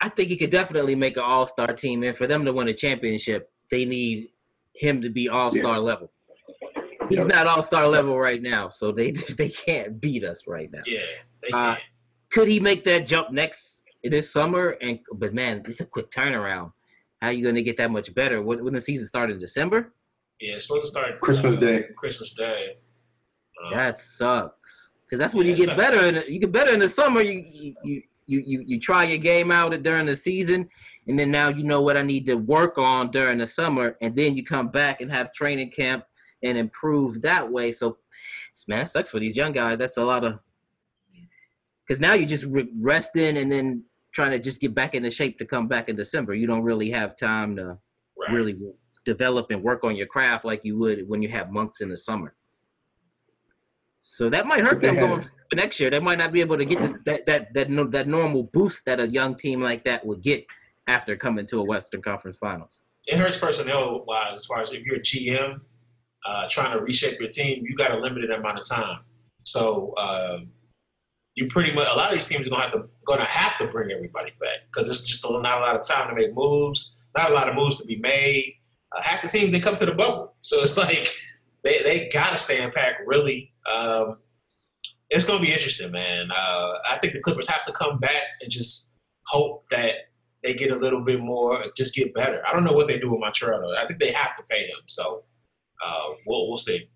I 0.00 0.08
think 0.08 0.28
he 0.28 0.36
could 0.36 0.50
definitely 0.50 0.94
make 0.94 1.16
an 1.16 1.22
All 1.22 1.46
Star 1.46 1.72
team, 1.74 2.02
and 2.02 2.16
for 2.16 2.26
them 2.26 2.44
to 2.44 2.52
win 2.52 2.68
a 2.68 2.74
championship, 2.74 3.50
they 3.70 3.84
need 3.84 4.28
him 4.74 5.00
to 5.02 5.08
be 5.10 5.28
All 5.28 5.50
Star 5.50 5.78
level. 5.78 6.10
He's 7.08 7.18
Yep. 7.18 7.28
not 7.28 7.46
All 7.46 7.62
Star 7.62 7.86
level 7.86 8.18
right 8.18 8.40
now, 8.42 8.68
so 8.68 8.92
they 8.92 9.10
they 9.38 9.48
can't 9.48 10.00
beat 10.00 10.24
us 10.24 10.46
right 10.46 10.70
now. 10.72 10.80
Yeah, 10.86 11.00
they 11.42 11.48
Uh, 11.52 11.74
can. 11.74 11.82
Could 12.30 12.48
he 12.48 12.58
make 12.60 12.82
that 12.84 13.06
jump 13.06 13.30
next 13.30 13.84
this 14.02 14.32
summer? 14.32 14.76
And 14.82 14.98
but 15.14 15.32
man, 15.34 15.62
it's 15.66 15.80
a 15.80 15.86
quick 15.86 16.10
turnaround. 16.10 16.72
How 17.22 17.28
are 17.28 17.32
you 17.32 17.42
going 17.42 17.54
to 17.54 17.62
get 17.62 17.76
that 17.78 17.90
much 17.90 18.12
better 18.14 18.42
when, 18.42 18.62
when 18.64 18.74
the 18.74 18.80
season 18.80 19.06
started 19.06 19.34
in 19.34 19.38
December? 19.38 19.94
yeah, 20.40 20.54
it's 20.54 20.66
supposed 20.66 20.82
to 20.84 20.88
start 20.90 21.20
Christmas 21.20 21.56
uh, 21.56 21.60
Day. 21.60 21.84
Christmas 21.96 22.32
Day. 22.34 22.76
Uh, 23.64 23.70
That 23.70 23.98
sucks. 23.98 24.90
Because 25.14 25.26
that's 25.26 25.34
when 25.34 25.46
Yeah, 25.46 25.54
you 25.54 25.66
get 25.66 25.76
better. 25.76 26.00
In, 26.00 26.24
you 26.26 26.40
get 26.40 26.50
better 26.50 26.72
in 26.72 26.80
the 26.80 26.88
summer. 26.88 27.20
You 27.20 27.44
you, 27.84 28.02
you 28.26 28.42
you 28.44 28.64
you 28.66 28.80
try 28.80 29.04
your 29.04 29.18
game 29.18 29.52
out 29.52 29.80
during 29.82 30.06
the 30.06 30.16
season, 30.16 30.68
and 31.06 31.16
then 31.16 31.30
now 31.30 31.50
you 31.50 31.62
know 31.62 31.82
what 31.82 31.96
I 31.96 32.02
need 32.02 32.26
to 32.26 32.34
work 32.34 32.78
on 32.78 33.12
during 33.12 33.38
the 33.38 33.46
summer, 33.46 33.96
and 34.00 34.16
then 34.16 34.36
you 34.36 34.44
come 34.44 34.68
back 34.68 35.00
and 35.00 35.12
have 35.12 35.32
training 35.32 35.70
camp 35.70 36.04
and 36.42 36.58
improve 36.58 37.22
that 37.22 37.48
way. 37.48 37.70
So, 37.70 37.98
man, 38.66 38.88
sucks 38.88 39.10
for 39.10 39.20
these 39.20 39.36
young 39.36 39.52
guys. 39.52 39.78
That's 39.78 39.98
a 39.98 40.04
lot 40.04 40.24
of 40.24 40.40
because 41.86 42.00
now 42.00 42.14
you're 42.14 42.28
just 42.28 42.46
re- 42.46 42.72
resting 42.76 43.36
and 43.36 43.52
then 43.52 43.84
trying 44.12 44.32
to 44.32 44.40
just 44.40 44.60
get 44.60 44.74
back 44.74 44.96
into 44.96 45.12
shape 45.12 45.38
to 45.38 45.44
come 45.44 45.68
back 45.68 45.88
in 45.88 45.94
December. 45.94 46.34
You 46.34 46.48
don't 46.48 46.64
really 46.64 46.90
have 46.90 47.16
time 47.16 47.54
to 47.54 47.78
right. 48.18 48.32
really 48.32 48.58
develop 49.04 49.50
and 49.50 49.62
work 49.62 49.84
on 49.84 49.94
your 49.94 50.08
craft 50.08 50.44
like 50.44 50.62
you 50.64 50.76
would 50.78 51.08
when 51.08 51.22
you 51.22 51.28
have 51.28 51.52
months 51.52 51.80
in 51.82 51.88
the 51.88 51.96
summer. 51.96 52.34
So 54.06 54.28
that 54.28 54.44
might 54.44 54.60
hurt 54.60 54.82
them 54.82 54.96
going 54.96 55.22
for 55.22 55.56
next 55.56 55.80
year. 55.80 55.88
They 55.88 55.98
might 55.98 56.18
not 56.18 56.30
be 56.30 56.42
able 56.42 56.58
to 56.58 56.66
get 56.66 56.78
this 56.82 56.94
that 57.06 57.24
that 57.24 57.54
that 57.54 57.70
no, 57.70 57.84
that 57.84 58.06
normal 58.06 58.42
boost 58.42 58.84
that 58.84 59.00
a 59.00 59.08
young 59.08 59.34
team 59.34 59.62
like 59.62 59.82
that 59.84 60.04
would 60.04 60.20
get 60.20 60.44
after 60.86 61.16
coming 61.16 61.46
to 61.46 61.60
a 61.60 61.64
Western 61.64 62.02
Conference 62.02 62.36
Finals. 62.36 62.80
it 63.06 63.16
hurts 63.16 63.38
personnel 63.38 64.04
wise 64.06 64.36
as 64.36 64.44
far 64.44 64.60
as 64.60 64.70
if 64.72 64.84
you're 64.84 64.96
a 64.96 65.00
GM 65.00 65.58
uh, 66.26 66.46
trying 66.50 66.76
to 66.76 66.84
reshape 66.84 67.18
your 67.18 67.30
team, 67.30 67.64
you 67.66 67.74
got 67.76 67.92
a 67.92 67.98
limited 67.98 68.30
amount 68.30 68.60
of 68.60 68.68
time. 68.68 69.00
So 69.42 69.94
um, 69.96 70.48
you 71.34 71.46
pretty 71.46 71.72
much 71.72 71.88
a 71.90 71.96
lot 71.96 72.12
of 72.12 72.18
these 72.18 72.28
teams 72.28 72.46
are 72.46 72.50
gonna 72.50 72.62
have 72.62 72.72
to 72.72 72.84
gonna 73.06 73.24
have 73.24 73.56
to 73.56 73.66
bring 73.68 73.90
everybody 73.90 74.32
back 74.38 74.66
because 74.66 74.90
it's 74.90 75.00
just 75.00 75.24
not 75.24 75.58
a 75.58 75.60
lot 75.60 75.76
of 75.76 75.86
time 75.86 76.10
to 76.10 76.14
make 76.14 76.34
moves, 76.34 76.98
not 77.16 77.30
a 77.30 77.34
lot 77.34 77.48
of 77.48 77.54
moves 77.54 77.76
to 77.76 77.86
be 77.86 77.96
made. 77.96 78.52
Uh, 78.94 79.00
half 79.00 79.22
the 79.22 79.28
teams 79.28 79.50
they 79.50 79.60
come 79.60 79.76
to 79.76 79.86
the 79.86 79.94
bubble, 79.94 80.34
so 80.42 80.62
it's 80.62 80.76
like 80.86 81.14
they 81.64 81.82
they 81.82 82.08
gotta 82.12 82.38
stay 82.38 82.62
in 82.62 82.70
pack 82.70 82.96
really. 83.06 83.52
Um, 83.72 84.18
it's 85.10 85.24
gonna 85.24 85.40
be 85.40 85.52
interesting, 85.52 85.90
man. 85.90 86.28
Uh, 86.34 86.72
I 86.90 86.98
think 86.98 87.14
the 87.14 87.20
Clippers 87.20 87.48
have 87.48 87.64
to 87.66 87.72
come 87.72 87.98
back 87.98 88.22
and 88.42 88.50
just 88.50 88.92
hope 89.26 89.68
that 89.70 89.94
they 90.42 90.54
get 90.54 90.70
a 90.70 90.76
little 90.76 91.00
bit 91.02 91.20
more, 91.20 91.64
just 91.76 91.94
get 91.94 92.12
better. 92.14 92.42
I 92.46 92.52
don't 92.52 92.64
know 92.64 92.72
what 92.72 92.86
they 92.86 92.98
do 92.98 93.10
with 93.10 93.20
Montrezl. 93.20 93.76
I 93.76 93.86
think 93.86 93.98
they 93.98 94.12
have 94.12 94.36
to 94.36 94.42
pay 94.50 94.66
him, 94.66 94.78
so 94.86 95.24
uh, 95.84 96.08
we'll 96.26 96.48
we'll 96.48 96.56
see. 96.56 96.88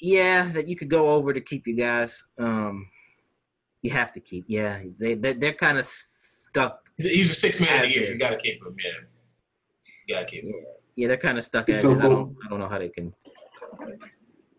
Yeah, 0.00 0.48
that 0.48 0.66
you 0.66 0.74
could 0.74 0.90
go 0.90 1.10
over 1.10 1.32
to 1.32 1.40
keep 1.40 1.66
you 1.66 1.76
guys. 1.76 2.22
Um, 2.38 2.88
You 3.82 3.92
have 3.92 4.12
to 4.12 4.20
keep. 4.20 4.44
Yeah, 4.48 4.80
they 4.98 5.14
they 5.14 5.34
they're 5.34 5.54
kind 5.54 5.78
of 5.78 5.86
stuck. 5.86 6.80
He's 6.96 7.30
a 7.30 7.34
six 7.34 7.60
man 7.60 7.74
of 7.74 7.80
the 7.80 7.84
As 7.86 7.96
year. 7.96 8.12
You 8.12 8.18
gotta 8.18 8.36
keep 8.36 8.60
him. 8.64 8.74
Yeah, 8.84 8.90
you 10.06 10.14
gotta 10.14 10.26
keep 10.26 10.44
him. 10.44 10.54
Yeah, 10.96 11.08
they're 11.08 11.16
kind 11.16 11.38
of 11.38 11.44
stuck 11.44 11.68
as 11.68 11.82
So 11.82 11.92
is. 11.92 12.00
I 12.00 12.08
don't 12.08 12.36
I 12.44 12.48
don't 12.50 12.58
know 12.58 12.68
how 12.68 12.78
they 12.78 12.88
can. 12.88 13.14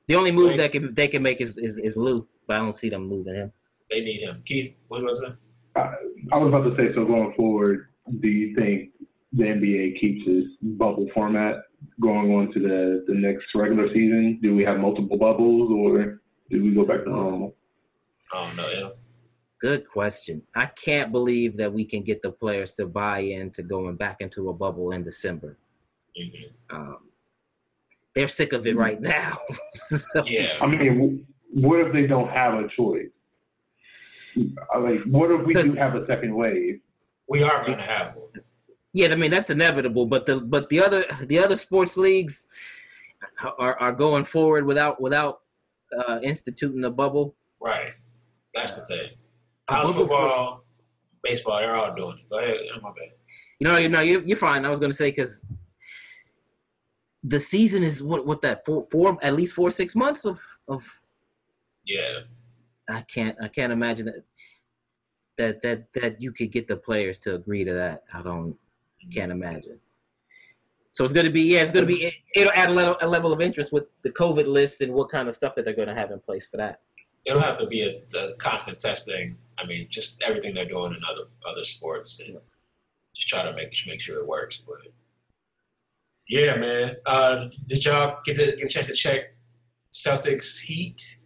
The 0.08 0.16
only 0.16 0.32
move 0.32 0.58
that 0.58 0.72
can 0.72 0.94
they 0.94 1.08
can 1.08 1.24
make 1.24 1.40
is, 1.40 1.58
is 1.58 1.78
is 1.78 1.96
Lou, 1.96 2.28
but 2.48 2.58
I 2.58 2.60
don't 2.60 2.76
see 2.76 2.90
them 2.90 3.08
moving 3.08 3.36
him. 3.36 3.52
They 3.90 4.02
need 4.02 4.22
him. 4.22 4.42
Keith, 4.46 4.76
what 4.88 5.02
was 5.02 5.22
it? 5.22 5.34
I 5.76 6.38
was 6.38 6.50
about 6.50 6.64
to 6.70 6.76
say, 6.76 6.94
so 6.94 7.06
going 7.06 7.34
forward, 7.36 7.88
do 8.20 8.28
you 8.28 8.56
think 8.56 8.92
the 9.32 9.44
NBA 9.44 10.00
keeps 10.00 10.22
its 10.28 10.50
bubble 10.62 11.10
format 11.14 11.64
going 12.00 12.32
on 12.34 12.54
to 12.54 12.60
the, 12.60 13.04
the 13.08 13.14
next 13.14 13.48
regular 13.56 13.88
season? 13.88 14.40
Do 14.42 14.56
we 14.56 14.64
have 14.64 14.80
multiple 14.80 15.18
bubbles 15.18 15.72
or 15.72 16.22
do 16.50 16.64
we 16.64 16.72
go 16.74 16.86
back 16.86 17.04
to 17.04 17.10
normal? 17.10 17.56
I 18.32 18.46
don't 18.46 18.56
know. 18.56 18.70
Yeah. 18.70 18.90
Good 19.60 19.88
question. 19.88 20.44
I 20.56 20.66
can't 20.66 21.12
believe 21.12 21.58
that 21.58 21.74
we 21.74 21.86
can 21.86 22.04
get 22.04 22.22
the 22.22 22.32
players 22.32 22.74
to 22.74 22.86
buy 22.86 23.20
into 23.20 23.64
going 23.64 23.96
back 23.96 24.18
into 24.20 24.50
a 24.50 24.54
bubble 24.54 24.92
in 24.92 25.04
December. 25.04 25.58
Mhm. 26.20 26.52
Um, 26.70 26.98
they're 28.16 28.28
sick 28.28 28.54
of 28.54 28.66
it 28.68 28.76
right 28.78 29.02
now. 29.02 29.38
So- 29.74 30.24
Yeah. 30.26 30.58
I 30.62 30.68
mean, 30.68 31.26
what 31.52 31.80
if 31.80 31.94
they 31.94 32.08
don't 32.08 32.30
have 32.30 32.54
a 32.56 32.68
choice? 32.70 33.08
I 34.74 34.78
Like, 34.78 35.02
what 35.04 35.32
if 35.32 35.46
we 35.46 35.54
do 35.54 35.74
have 35.74 35.96
a 35.96 36.06
second 36.08 36.34
wave? 36.36 36.80
We 37.28 37.44
are 37.44 37.66
gonna 37.66 37.82
have 37.82 38.16
one. 38.16 38.30
Yeah, 38.92 39.10
I 39.12 39.16
mean 39.16 39.32
that's 39.32 39.50
inevitable. 39.50 40.06
But 40.06 40.26
the 40.26 40.40
but 40.40 40.70
the 40.70 40.82
other 40.84 41.06
the 41.24 41.40
other 41.40 41.56
sports 41.56 41.98
leagues 41.98 42.48
are 43.58 43.78
are 43.80 43.92
going 43.92 44.26
forward 44.26 44.66
without 44.66 45.00
without 45.02 45.42
uh, 45.98 46.20
instituting 46.22 46.84
a 46.84 46.90
bubble. 46.92 47.36
Right. 47.60 47.94
That's 48.54 48.74
the 48.74 48.86
thing. 48.88 49.10
A 49.68 49.74
College 49.74 49.96
bubble 49.96 50.08
for- 50.08 50.18
football, 50.20 50.66
baseball, 51.24 51.60
they're 51.60 51.76
all 51.76 51.96
doing 51.96 52.18
it. 52.20 52.30
Go 52.30 52.38
ahead. 52.40 52.58
My 52.82 52.90
bad. 52.90 53.10
You 53.60 53.68
know, 53.68 53.78
you 53.78 53.90
know, 53.90 54.02
you 54.02 54.22
you're 54.26 54.38
fine. 54.38 54.66
I 54.66 54.70
was 54.70 54.80
gonna 54.80 54.94
say 54.94 55.10
because 55.12 55.46
the 57.24 57.40
season 57.40 57.84
is 57.84 58.04
what 58.04 58.26
what 58.26 58.42
that 58.42 58.66
four 58.66 58.86
four 58.92 59.18
at 59.22 59.36
least 59.36 59.54
four 59.54 59.70
six 59.70 59.96
months 59.96 60.26
of 60.26 60.40
of 60.68 61.00
Yeah. 61.86 62.22
I 62.90 63.02
can't 63.02 63.38
I 63.42 63.48
can't 63.48 63.72
imagine 63.72 64.08
that 64.08 64.24
that 65.38 65.62
that 65.62 65.94
that 65.94 66.22
you 66.22 66.32
could 66.32 66.52
get 66.52 66.68
the 66.68 66.76
players 66.76 67.18
to 67.20 67.36
agree 67.36 67.64
to 67.64 67.74
that. 67.74 68.04
I 68.14 68.22
don't 68.22 68.52
mm-hmm. 68.52 69.10
can't 69.12 69.32
imagine. 69.32 69.80
So 70.92 71.04
it's 71.04 71.14
gonna 71.14 71.32
be 71.32 71.42
yeah, 71.42 71.62
it's 71.62 71.72
gonna 71.72 71.86
be 71.86 72.04
it, 72.04 72.14
it'll 72.36 72.54
add 72.54 72.70
a 72.70 72.74
level 72.74 72.98
a 73.02 73.08
level 73.08 73.32
of 73.32 73.42
interest 73.42 73.72
with 73.72 73.92
the 74.04 74.12
COVID 74.12 74.46
list 74.46 74.82
and 74.82 74.94
what 74.94 75.10
kind 75.10 75.28
of 75.28 75.34
stuff 75.34 75.56
that 75.56 75.66
they're 75.66 75.74
gonna 75.74 75.96
have 75.96 76.12
in 76.12 76.20
place 76.20 76.46
for 76.46 76.58
that. 76.58 76.82
It'll 77.26 77.42
have 77.42 77.58
to 77.60 77.68
be 77.68 77.82
a, 77.84 77.96
a 78.20 78.34
constant 78.36 78.80
testing. 78.80 79.38
I 79.58 79.66
mean, 79.66 79.88
just 79.90 80.22
everything 80.22 80.54
they're 80.54 80.66
doing 80.66 80.94
in 80.94 81.00
other 81.10 81.24
other 81.48 81.64
sports, 81.64 82.20
and 82.20 82.38
just 83.16 83.30
try 83.30 83.44
to 83.44 83.54
make 83.54 83.74
make 83.88 84.02
sure 84.02 84.20
it 84.20 84.28
works. 84.28 84.58
But 84.58 84.92
yeah, 86.30 86.56
man. 86.56 86.96
Uh, 87.06 87.48
did 87.68 87.84
y'all 87.86 88.20
get 88.26 88.36
to 88.38 88.46
get 88.56 88.66
a 88.66 88.68
chance 88.68 88.88
to 88.88 88.94
check 88.94 89.36
Celtics 89.92 90.62
Heat? 90.62 91.20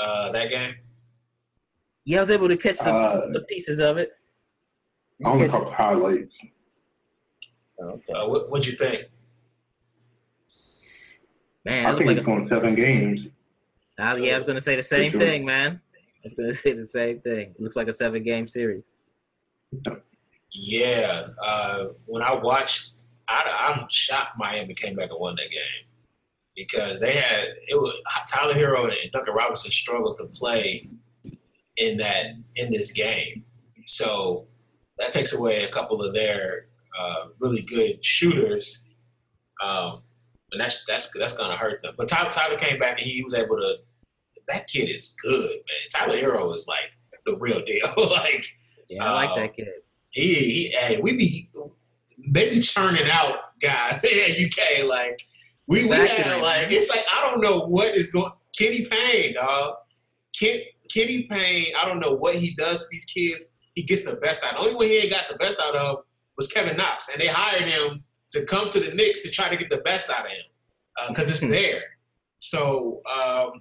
Uh, 0.00 0.32
that 0.32 0.50
game. 0.50 0.74
Yeah, 2.04 2.18
I 2.18 2.20
was 2.20 2.30
able 2.30 2.48
to 2.48 2.56
catch 2.56 2.76
some, 2.76 2.96
Uh, 2.96 3.10
some, 3.10 3.34
some 3.34 3.44
pieces 3.44 3.78
of 3.80 3.96
it. 3.98 4.10
I 5.24 5.28
only 5.28 5.48
Catch- 5.48 5.52
caught 5.62 5.72
highlights. 5.74 6.32
Okay. 7.80 8.12
Uh, 8.12 8.26
what 8.28 8.50
what'd 8.50 8.66
you 8.66 8.76
think? 8.78 9.04
Man, 11.64 11.86
I 11.86 11.96
think 11.96 12.06
like 12.06 12.16
it's 12.16 12.26
a, 12.26 12.30
going 12.30 12.48
seven 12.48 12.74
games. 12.74 13.20
I, 13.98 14.16
yeah, 14.16 14.32
I 14.32 14.34
was 14.34 14.44
gonna 14.44 14.60
say 14.60 14.74
the 14.76 14.82
same 14.82 15.16
thing, 15.18 15.44
man. 15.44 15.80
I 15.94 15.98
was 16.24 16.34
gonna 16.34 16.52
say 16.54 16.72
the 16.72 16.84
same 16.84 17.20
thing. 17.20 17.50
It 17.50 17.60
looks 17.60 17.76
like 17.76 17.88
a 17.88 17.92
seven 17.92 18.22
game 18.22 18.48
series. 18.48 18.82
Yeah, 20.52 21.28
uh, 21.42 21.84
when 22.06 22.22
I 22.22 22.34
watched, 22.34 22.94
I, 23.28 23.74
I'm 23.74 23.86
shocked 23.88 24.36
Miami 24.38 24.74
came 24.74 24.96
back 24.96 25.10
and 25.10 25.18
won 25.20 25.36
that 25.36 25.50
game 25.50 25.86
because 26.56 27.00
they 27.00 27.12
had 27.12 27.48
it 27.68 27.80
was 27.80 27.94
Tyler 28.28 28.54
Herro 28.54 28.86
and 28.88 29.12
Duncan 29.12 29.34
Robinson 29.34 29.70
struggled 29.70 30.16
to 30.16 30.26
play 30.26 30.88
in 31.76 31.96
that 31.98 32.26
in 32.56 32.70
this 32.70 32.92
game, 32.92 33.44
so 33.86 34.46
that 34.98 35.12
takes 35.12 35.32
away 35.32 35.64
a 35.64 35.68
couple 35.68 36.02
of 36.02 36.14
their 36.14 36.66
uh, 36.98 37.28
really 37.38 37.62
good 37.62 38.04
shooters, 38.04 38.86
um, 39.64 40.02
and 40.50 40.60
that's 40.60 40.84
that's 40.84 41.10
that's 41.18 41.34
gonna 41.34 41.56
hurt 41.56 41.80
them. 41.82 41.94
But 41.96 42.08
Tyler, 42.08 42.30
Tyler 42.30 42.56
came 42.58 42.78
back 42.78 43.00
and 43.00 43.00
he 43.00 43.22
was 43.22 43.34
able 43.34 43.56
to. 43.56 43.76
That 44.48 44.66
kid 44.66 44.90
is 44.90 45.14
good, 45.22 45.50
man. 45.50 45.88
Tyler 45.94 46.16
Herro 46.18 46.54
is 46.54 46.66
like 46.66 46.90
the 47.24 47.36
real 47.38 47.64
deal, 47.64 47.92
like. 48.10 48.44
Yeah, 48.88 49.04
I 49.06 49.12
like 49.14 49.30
Uh, 49.30 49.36
that 49.36 49.56
kid. 49.56 49.68
He, 50.10 50.34
he 50.34 50.68
hey, 50.76 51.00
we 51.00 51.16
be 51.16 51.48
they 52.28 52.50
be 52.50 52.60
churning 52.60 53.08
out 53.10 53.38
guys 53.60 54.04
at 54.04 54.38
UK 54.38 54.84
like 54.86 55.26
we, 55.68 55.84
we 55.84 55.92
Exactly. 55.92 56.24
had 56.24 56.42
like 56.42 56.72
it's 56.72 56.88
like 56.88 57.04
I 57.12 57.28
don't 57.28 57.40
know 57.40 57.66
what 57.66 57.96
is 57.96 58.10
going 58.10 58.32
Kenny 58.56 58.84
Payne, 58.86 59.34
dog. 59.34 59.76
Ken, 60.38 60.60
Kenny 60.92 61.22
Payne, 61.24 61.72
I 61.80 61.86
don't 61.88 62.00
know 62.00 62.14
what 62.14 62.36
he 62.36 62.54
does 62.54 62.80
to 62.80 62.86
these 62.90 63.04
kids. 63.06 63.52
He 63.74 63.82
gets 63.82 64.04
the 64.04 64.16
best 64.16 64.44
out. 64.44 64.54
The 64.54 64.58
only 64.58 64.74
one 64.74 64.86
he 64.86 64.96
ain't 64.98 65.10
got 65.10 65.28
the 65.30 65.36
best 65.36 65.58
out 65.60 65.74
of 65.74 65.98
was 66.36 66.48
Kevin 66.48 66.76
Knox, 66.76 67.08
and 67.10 67.20
they 67.20 67.28
hired 67.28 67.70
him 67.70 68.04
to 68.30 68.44
come 68.44 68.68
to 68.70 68.80
the 68.80 68.94
Knicks 68.94 69.22
to 69.22 69.30
try 69.30 69.48
to 69.48 69.56
get 69.56 69.70
the 69.70 69.78
best 69.78 70.10
out 70.10 70.26
of 70.26 70.30
him 70.30 70.44
because 71.08 71.30
it's 71.30 71.40
there. 71.40 71.82
So 72.38 73.00
um, 73.16 73.52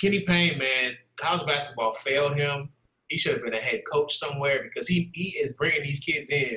Kenny 0.00 0.20
Payne, 0.20 0.58
man, 0.58 0.92
college 1.16 1.46
basketball 1.46 1.92
failed 1.92 2.36
him 2.36 2.70
he 3.08 3.18
should 3.18 3.32
have 3.34 3.44
been 3.44 3.54
a 3.54 3.58
head 3.60 3.82
coach 3.90 4.16
somewhere 4.16 4.62
because 4.62 4.88
he 4.88 5.10
he 5.14 5.36
is 5.38 5.52
bringing 5.52 5.82
these 5.82 6.00
kids 6.00 6.30
in 6.30 6.56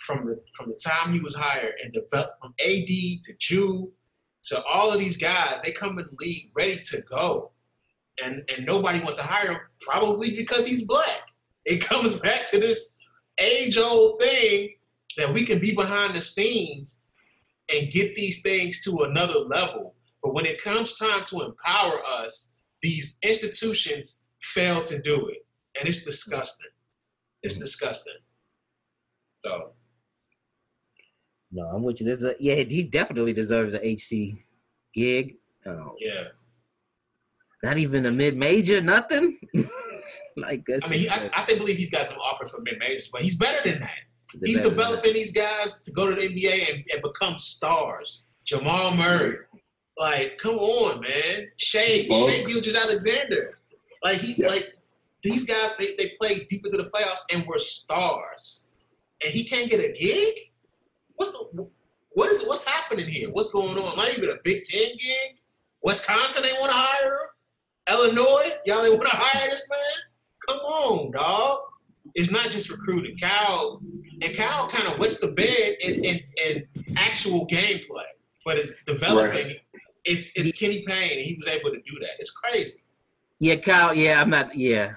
from 0.00 0.26
the 0.26 0.40
from 0.54 0.68
the 0.68 0.78
time 0.82 1.12
he 1.12 1.20
was 1.20 1.34
hired 1.34 1.74
and 1.82 1.92
developed 1.92 2.40
from 2.40 2.54
AD 2.60 2.86
to 2.86 3.32
Jew 3.38 3.92
to 4.44 4.62
all 4.64 4.92
of 4.92 4.98
these 4.98 5.16
guys. 5.16 5.60
They 5.62 5.72
come 5.72 5.98
in 5.98 6.06
the 6.06 6.24
league 6.24 6.50
ready 6.56 6.80
to 6.86 7.02
go, 7.02 7.52
and 8.22 8.42
and 8.54 8.66
nobody 8.66 9.00
wants 9.00 9.20
to 9.20 9.26
hire 9.26 9.52
him 9.52 9.58
probably 9.80 10.36
because 10.36 10.66
he's 10.66 10.84
black. 10.84 11.22
It 11.64 11.84
comes 11.84 12.14
back 12.20 12.46
to 12.50 12.58
this 12.58 12.96
age 13.38 13.76
old 13.78 14.20
thing 14.20 14.70
that 15.16 15.32
we 15.32 15.44
can 15.44 15.58
be 15.58 15.74
behind 15.74 16.14
the 16.14 16.20
scenes 16.20 17.00
and 17.72 17.90
get 17.90 18.14
these 18.14 18.42
things 18.42 18.82
to 18.84 19.02
another 19.02 19.38
level. 19.40 19.94
But 20.22 20.34
when 20.34 20.46
it 20.46 20.62
comes 20.62 20.94
time 20.94 21.24
to 21.26 21.42
empower 21.42 22.00
us, 22.06 22.52
these 22.82 23.18
institutions 23.22 24.22
fail 24.40 24.82
to 24.84 25.00
do 25.00 25.28
it 25.28 25.46
and 25.78 25.88
it's 25.88 26.04
disgusting. 26.04 26.68
It's 27.42 27.54
mm-hmm. 27.54 27.62
disgusting. 27.62 28.14
So 29.44 29.72
No, 31.52 31.64
I'm 31.66 31.82
with 31.82 32.00
you. 32.00 32.06
This 32.06 32.18
is 32.18 32.24
a, 32.24 32.34
yeah, 32.38 32.54
he 32.56 32.84
definitely 32.84 33.32
deserves 33.32 33.74
an 33.74 33.80
HC 33.82 34.38
gig. 34.94 35.36
Oh, 35.66 35.94
yeah, 35.98 36.24
not 37.62 37.78
even 37.78 38.06
a 38.06 38.12
mid 38.12 38.36
major, 38.36 38.80
nothing. 38.80 39.38
like 40.36 40.64
I 40.82 40.88
mean, 40.88 41.00
he, 41.00 41.08
I, 41.08 41.30
I 41.34 41.42
think 41.44 41.58
believe 41.58 41.76
he's 41.76 41.90
got 41.90 42.06
some 42.06 42.18
offers 42.18 42.50
from 42.50 42.62
mid 42.64 42.78
majors, 42.78 43.08
but 43.12 43.20
he's 43.22 43.34
better 43.34 43.68
than 43.68 43.80
that. 43.80 43.98
the 44.40 44.46
He's 44.46 44.60
developing 44.60 45.12
these 45.14 45.32
guys 45.32 45.80
to 45.80 45.92
go 45.92 46.06
to 46.08 46.14
the 46.14 46.20
NBA 46.22 46.72
and, 46.74 46.84
and 46.92 47.02
become 47.02 47.36
stars. 47.38 48.26
Jamal 48.44 48.94
Murray, 48.96 49.36
like, 49.98 50.38
come 50.38 50.56
on, 50.56 51.00
man. 51.00 51.46
Shai, 51.56 52.06
Well- 52.08 52.28
Shai 52.28 52.44
Gilgeous-Alexander, 52.44 53.58
like 54.02 54.18
he, 54.18 54.34
Yeah. 54.40 54.48
like 54.48 54.72
these 55.22 55.44
guys, 55.44 55.72
they, 55.78 55.94
they 55.96 56.14
play 56.18 56.44
deep 56.48 56.64
into 56.64 56.78
the 56.78 56.88
playoffs 56.90 57.20
and 57.30 57.44
were 57.46 57.58
stars, 57.58 58.68
and 59.22 59.32
he 59.34 59.44
can't 59.44 59.68
get 59.70 59.80
a 59.80 59.92
gig. 59.92 60.34
What's 61.20 61.32
the 61.32 61.68
what 62.12 62.30
is 62.30 62.46
what's 62.46 62.64
happening 62.64 63.06
here? 63.06 63.28
What's 63.28 63.50
going 63.50 63.76
on? 63.76 63.94
Not 63.94 64.08
even 64.08 64.30
a 64.30 64.36
Big 64.42 64.64
Ten 64.64 64.96
gig. 64.96 65.36
Wisconsin, 65.82 66.42
they 66.42 66.52
want 66.54 66.72
to 66.72 66.78
hire 66.78 67.12
him. 67.12 67.94
Illinois, 67.94 68.54
y'all 68.64 68.82
they 68.82 68.88
want 68.88 69.02
to 69.02 69.16
hire 69.16 69.50
this 69.50 69.68
man. 69.70 69.78
Come 70.48 70.60
on, 70.60 71.10
dog. 71.10 71.58
It's 72.14 72.30
not 72.30 72.48
just 72.48 72.70
recruiting. 72.70 73.18
Cal 73.18 73.82
and 74.22 74.34
Cal 74.34 74.66
kind 74.70 74.88
of 74.88 74.98
wets 74.98 75.18
the 75.18 75.32
bed 75.32 75.76
in, 75.82 76.02
in, 76.06 76.20
in 76.42 76.66
actual 76.96 77.46
gameplay, 77.46 78.08
but 78.46 78.56
it's 78.56 78.72
developing. 78.86 79.56
It's 80.06 80.34
it's 80.38 80.52
Kenny 80.52 80.84
Payne, 80.86 81.18
and 81.18 81.26
he 81.26 81.34
was 81.34 81.48
able 81.48 81.68
to 81.68 81.82
do 81.82 81.98
that. 82.00 82.12
It's 82.18 82.30
crazy. 82.30 82.80
Yeah, 83.38 83.56
Cal. 83.56 83.92
Yeah, 83.92 84.22
I'm 84.22 84.30
not. 84.30 84.56
Yeah, 84.56 84.94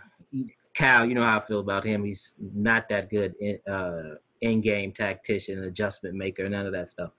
Cal. 0.74 1.06
You 1.06 1.16
know 1.16 1.24
how 1.26 1.40
I 1.40 1.46
feel 1.46 1.60
about 1.60 1.86
him. 1.86 2.06
He's 2.06 2.38
not 2.40 2.88
that 2.88 3.10
good 3.10 3.36
in 3.42 3.60
uh 3.68 4.16
in-game 4.44 4.92
tactician, 4.92 5.64
adjustment 5.64 6.16
maker, 6.16 6.48
none 6.50 6.66
of 6.66 6.74
that 6.74 6.90
stuff. 6.90 7.12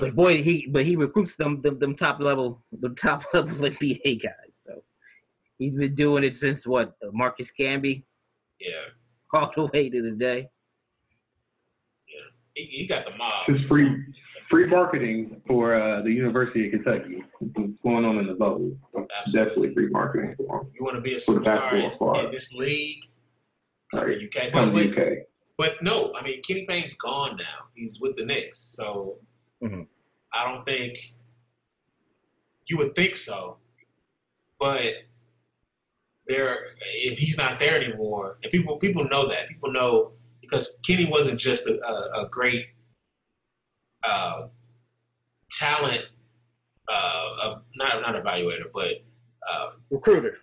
But 0.00 0.14
boy, 0.16 0.42
he 0.42 0.66
but 0.66 0.84
he 0.84 0.96
recruits 0.96 1.36
them 1.36 1.62
them, 1.62 1.78
them 1.78 1.94
top 1.94 2.20
level 2.20 2.62
them 2.72 2.94
top 2.96 3.24
level 3.34 3.54
NBA 3.70 4.22
guys. 4.22 4.62
So 4.66 4.82
he's 5.58 5.76
been 5.76 5.94
doing 5.94 6.24
it 6.24 6.34
since 6.36 6.66
what 6.66 6.94
Marcus 7.12 7.52
Camby 7.52 8.02
Yeah, 8.60 8.70
all 9.32 9.52
the 9.54 9.66
way 9.66 9.88
to 9.88 10.02
the 10.02 10.10
day. 10.10 10.50
he, 12.54 12.64
he 12.64 12.86
got 12.86 13.04
the 13.04 13.16
mob. 13.16 13.44
It's 13.48 13.64
free 13.66 14.04
free 14.50 14.66
marketing 14.66 15.40
for 15.46 15.74
uh, 15.74 16.02
the 16.02 16.10
University 16.10 16.66
of 16.66 16.72
Kentucky. 16.72 17.22
What's 17.38 17.80
going 17.82 18.04
on 18.04 18.18
in 18.18 18.26
the 18.26 18.34
bubble? 18.34 18.76
definitely 19.32 19.72
free 19.74 19.88
marketing 19.88 20.34
for 20.36 20.60
him. 20.62 20.66
You 20.74 20.84
want 20.84 20.96
to 20.96 21.02
be 21.02 21.14
a 21.14 21.18
For 21.20 21.34
superstar 21.40 22.16
in, 22.18 22.24
in 22.26 22.30
this 22.32 22.52
league? 22.52 23.04
Come 23.94 24.00
Right. 24.06 24.18
to 24.18 24.26
UK. 24.26 24.52
Come 24.52 24.72
But, 24.72 24.82
to 24.82 24.90
UK. 24.90 25.27
But 25.58 25.82
no, 25.82 26.12
I 26.16 26.22
mean 26.22 26.40
Kenny 26.42 26.64
Payne's 26.66 26.94
gone 26.94 27.36
now. 27.36 27.66
He's 27.74 28.00
with 28.00 28.16
the 28.16 28.24
Knicks, 28.24 28.58
so 28.58 29.18
Mhm. 29.62 29.86
I 30.32 30.44
don't 30.44 30.64
think 30.64 31.14
you 32.66 32.78
would 32.78 32.94
think 32.94 33.16
so. 33.16 33.56
But 34.60 34.94
there, 36.26 36.74
if 36.94 37.18
he's 37.18 37.36
not 37.38 37.58
there 37.58 37.76
anymore, 37.82 38.38
and 38.42 38.50
people 38.50 38.76
people 38.76 39.04
know 39.08 39.26
that 39.28 39.48
people 39.48 39.72
know 39.72 40.12
because 40.40 40.78
Kenny 40.86 41.04
wasn't 41.06 41.38
just 41.40 41.66
a, 41.66 41.78
a, 41.84 42.24
a 42.24 42.28
great 42.28 42.66
uh, 44.04 44.48
talent, 45.50 46.04
uh, 46.88 47.28
uh, 47.42 47.58
not 47.76 48.00
not 48.02 48.14
evaluator, 48.22 48.64
but 48.72 49.02
uh, 49.50 49.70
Recruiter. 49.90 50.38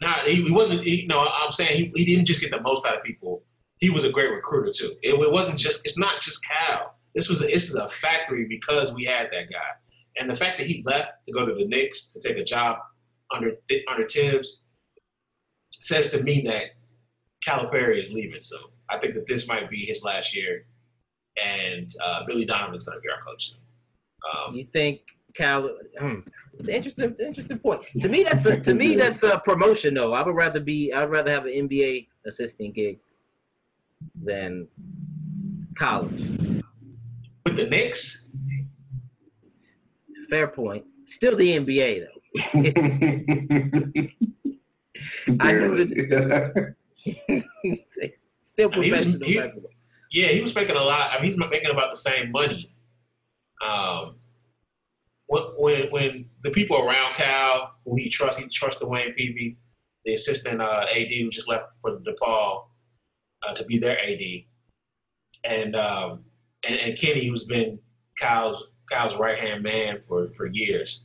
not 0.00 0.26
he, 0.26 0.42
he 0.42 0.52
wasn't. 0.52 0.82
He, 0.84 1.06
no, 1.06 1.20
I'm 1.20 1.50
saying 1.50 1.76
he, 1.76 1.92
he 1.96 2.04
didn't 2.04 2.26
just 2.26 2.40
get 2.40 2.50
the 2.50 2.60
most 2.60 2.84
out 2.86 2.96
of 2.96 3.02
people. 3.04 3.42
He 3.84 3.90
was 3.90 4.04
a 4.04 4.10
great 4.10 4.30
recruiter 4.32 4.70
too. 4.74 4.92
It, 5.02 5.12
it 5.14 5.30
wasn't 5.30 5.58
just. 5.58 5.84
It's 5.84 5.98
not 5.98 6.22
just 6.22 6.40
Cal. 6.48 6.94
This 7.14 7.28
was 7.28 7.42
a, 7.42 7.44
this 7.44 7.68
is 7.68 7.74
a 7.74 7.86
factory 7.90 8.46
because 8.48 8.94
we 8.94 9.04
had 9.04 9.28
that 9.30 9.50
guy, 9.50 9.70
and 10.18 10.30
the 10.30 10.34
fact 10.34 10.56
that 10.58 10.66
he 10.66 10.82
left 10.86 11.10
to 11.26 11.32
go 11.32 11.44
to 11.44 11.54
the 11.54 11.66
Knicks 11.66 12.10
to 12.14 12.20
take 12.26 12.38
a 12.38 12.44
job 12.44 12.78
under 13.30 13.50
under 13.90 14.06
Thibs 14.08 14.64
says 15.70 16.10
to 16.12 16.22
me 16.22 16.40
that 16.46 16.64
Calipari 17.46 17.98
is 17.98 18.10
leaving 18.10 18.40
soon. 18.40 18.68
I 18.88 18.96
think 18.96 19.12
that 19.14 19.26
this 19.26 19.46
might 19.46 19.68
be 19.68 19.84
his 19.84 20.02
last 20.02 20.34
year, 20.34 20.64
and 21.44 21.90
uh, 22.02 22.24
Billy 22.26 22.44
is 22.44 22.48
going 22.48 22.96
to 22.98 23.02
be 23.02 23.10
our 23.10 23.22
coach 23.26 23.50
soon. 23.50 23.60
Um, 24.48 24.54
You 24.54 24.64
think 24.64 25.00
Cal? 25.34 25.68
Hmm, 26.00 26.20
it's 26.58 26.68
interesting, 26.70 27.14
interesting 27.20 27.58
point. 27.58 27.82
To 28.00 28.08
me, 28.08 28.22
that's 28.22 28.46
a 28.46 28.58
to 28.60 28.72
me 28.72 28.96
that's 28.96 29.22
a 29.22 29.42
promotion. 29.44 29.92
though. 29.92 30.14
I 30.14 30.24
would 30.24 30.34
rather 30.34 30.60
be. 30.60 30.90
I'd 30.90 31.10
rather 31.10 31.30
have 31.30 31.44
an 31.44 31.68
NBA 31.68 32.08
assistant 32.24 32.74
gig 32.74 32.98
than 34.22 34.68
college. 35.76 36.22
with 37.44 37.56
the 37.56 37.66
Knicks, 37.68 38.28
Fair 40.30 40.48
point. 40.48 40.84
Still 41.04 41.36
the 41.36 41.58
NBA 41.58 42.06
though. 42.06 42.40
I 45.40 45.52
knew 45.52 46.08
Barely. 46.08 46.74
Still 48.40 48.70
mean, 48.70 48.82
he 48.82 48.92
was- 48.92 49.04
professional 49.04 49.28
he- 49.28 49.38
basketball. 49.38 49.70
Yeah, 50.10 50.28
he 50.28 50.40
was 50.42 50.54
making 50.54 50.76
a 50.76 50.82
lot. 50.82 51.10
I 51.10 51.16
mean, 51.16 51.24
he's 51.24 51.36
making 51.36 51.70
about 51.70 51.90
the 51.90 51.96
same 51.96 52.30
money. 52.30 52.70
Um, 53.66 54.14
when 55.26 55.42
when, 55.58 55.90
when 55.90 56.26
the 56.42 56.50
people 56.50 56.76
around 56.78 57.14
Cal, 57.14 57.72
who 57.84 57.96
he 57.96 58.08
trusts, 58.08 58.40
he 58.40 58.46
trusts 58.48 58.80
DeWayne 58.80 59.18
Peevy, 59.18 59.56
the 60.04 60.14
assistant 60.14 60.62
uh, 60.62 60.84
AD 60.94 61.08
who 61.18 61.30
just 61.30 61.48
left 61.48 61.66
for 61.82 61.90
the 61.92 61.98
DePaul 62.12 62.66
uh, 63.46 63.54
to 63.54 63.64
be 63.64 63.78
their 63.78 63.98
AD, 64.00 64.20
and, 65.44 65.76
um, 65.76 66.24
and 66.66 66.78
and 66.80 66.98
Kenny, 66.98 67.26
who's 67.26 67.44
been 67.44 67.78
Kyle's 68.18 68.68
Kyle's 68.90 69.16
right 69.16 69.38
hand 69.38 69.62
man 69.62 70.00
for 70.06 70.30
for 70.36 70.46
years. 70.46 71.02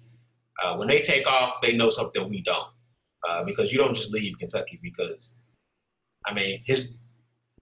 Uh, 0.64 0.76
when 0.76 0.88
they 0.88 1.00
take 1.00 1.26
off, 1.26 1.62
they 1.62 1.76
know 1.76 1.90
something 1.90 2.30
we 2.30 2.42
don't, 2.42 2.68
uh, 3.28 3.44
because 3.44 3.72
you 3.72 3.78
don't 3.78 3.96
just 3.96 4.12
leave 4.12 4.38
Kentucky 4.38 4.78
because, 4.84 5.36
I 6.26 6.34
mean, 6.34 6.62
his 6.66 6.90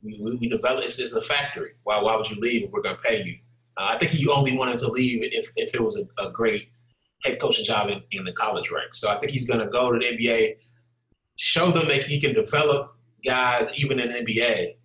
we, 0.02 0.38
we, 0.40 0.50
develop 0.50 0.84
it's, 0.84 1.00
it's 1.00 1.14
a 1.14 1.22
factory. 1.22 1.72
Why 1.84 2.02
why 2.02 2.16
would 2.16 2.30
you 2.30 2.40
leave 2.40 2.64
if 2.64 2.72
we're 2.72 2.82
gonna 2.82 2.98
pay 3.04 3.24
you? 3.24 3.38
Uh, 3.78 3.88
I 3.90 3.98
think 3.98 4.12
he 4.12 4.28
only 4.28 4.58
wanted 4.58 4.78
to 4.80 4.88
leave 4.88 5.20
if, 5.22 5.52
if 5.56 5.76
it 5.76 5.82
was 5.82 5.98
a, 5.98 6.24
a 6.24 6.32
great 6.32 6.70
head 7.24 7.40
coaching 7.40 7.66
job 7.66 7.90
in, 7.90 8.02
in 8.12 8.24
the 8.24 8.32
college 8.32 8.72
ranks. 8.72 9.00
So 9.00 9.10
I 9.10 9.20
think 9.20 9.32
he's 9.32 9.48
gonna 9.48 9.68
go 9.68 9.92
to 9.92 10.00
the 10.00 10.06
NBA, 10.06 10.58
show 11.36 11.72
them 11.72 11.88
that 11.88 12.06
he 12.06 12.20
can 12.20 12.34
develop 12.34 12.97
guys 13.28 13.70
even 13.76 14.00
in 14.00 14.10
the 14.10 14.16
NBA, 14.24 14.76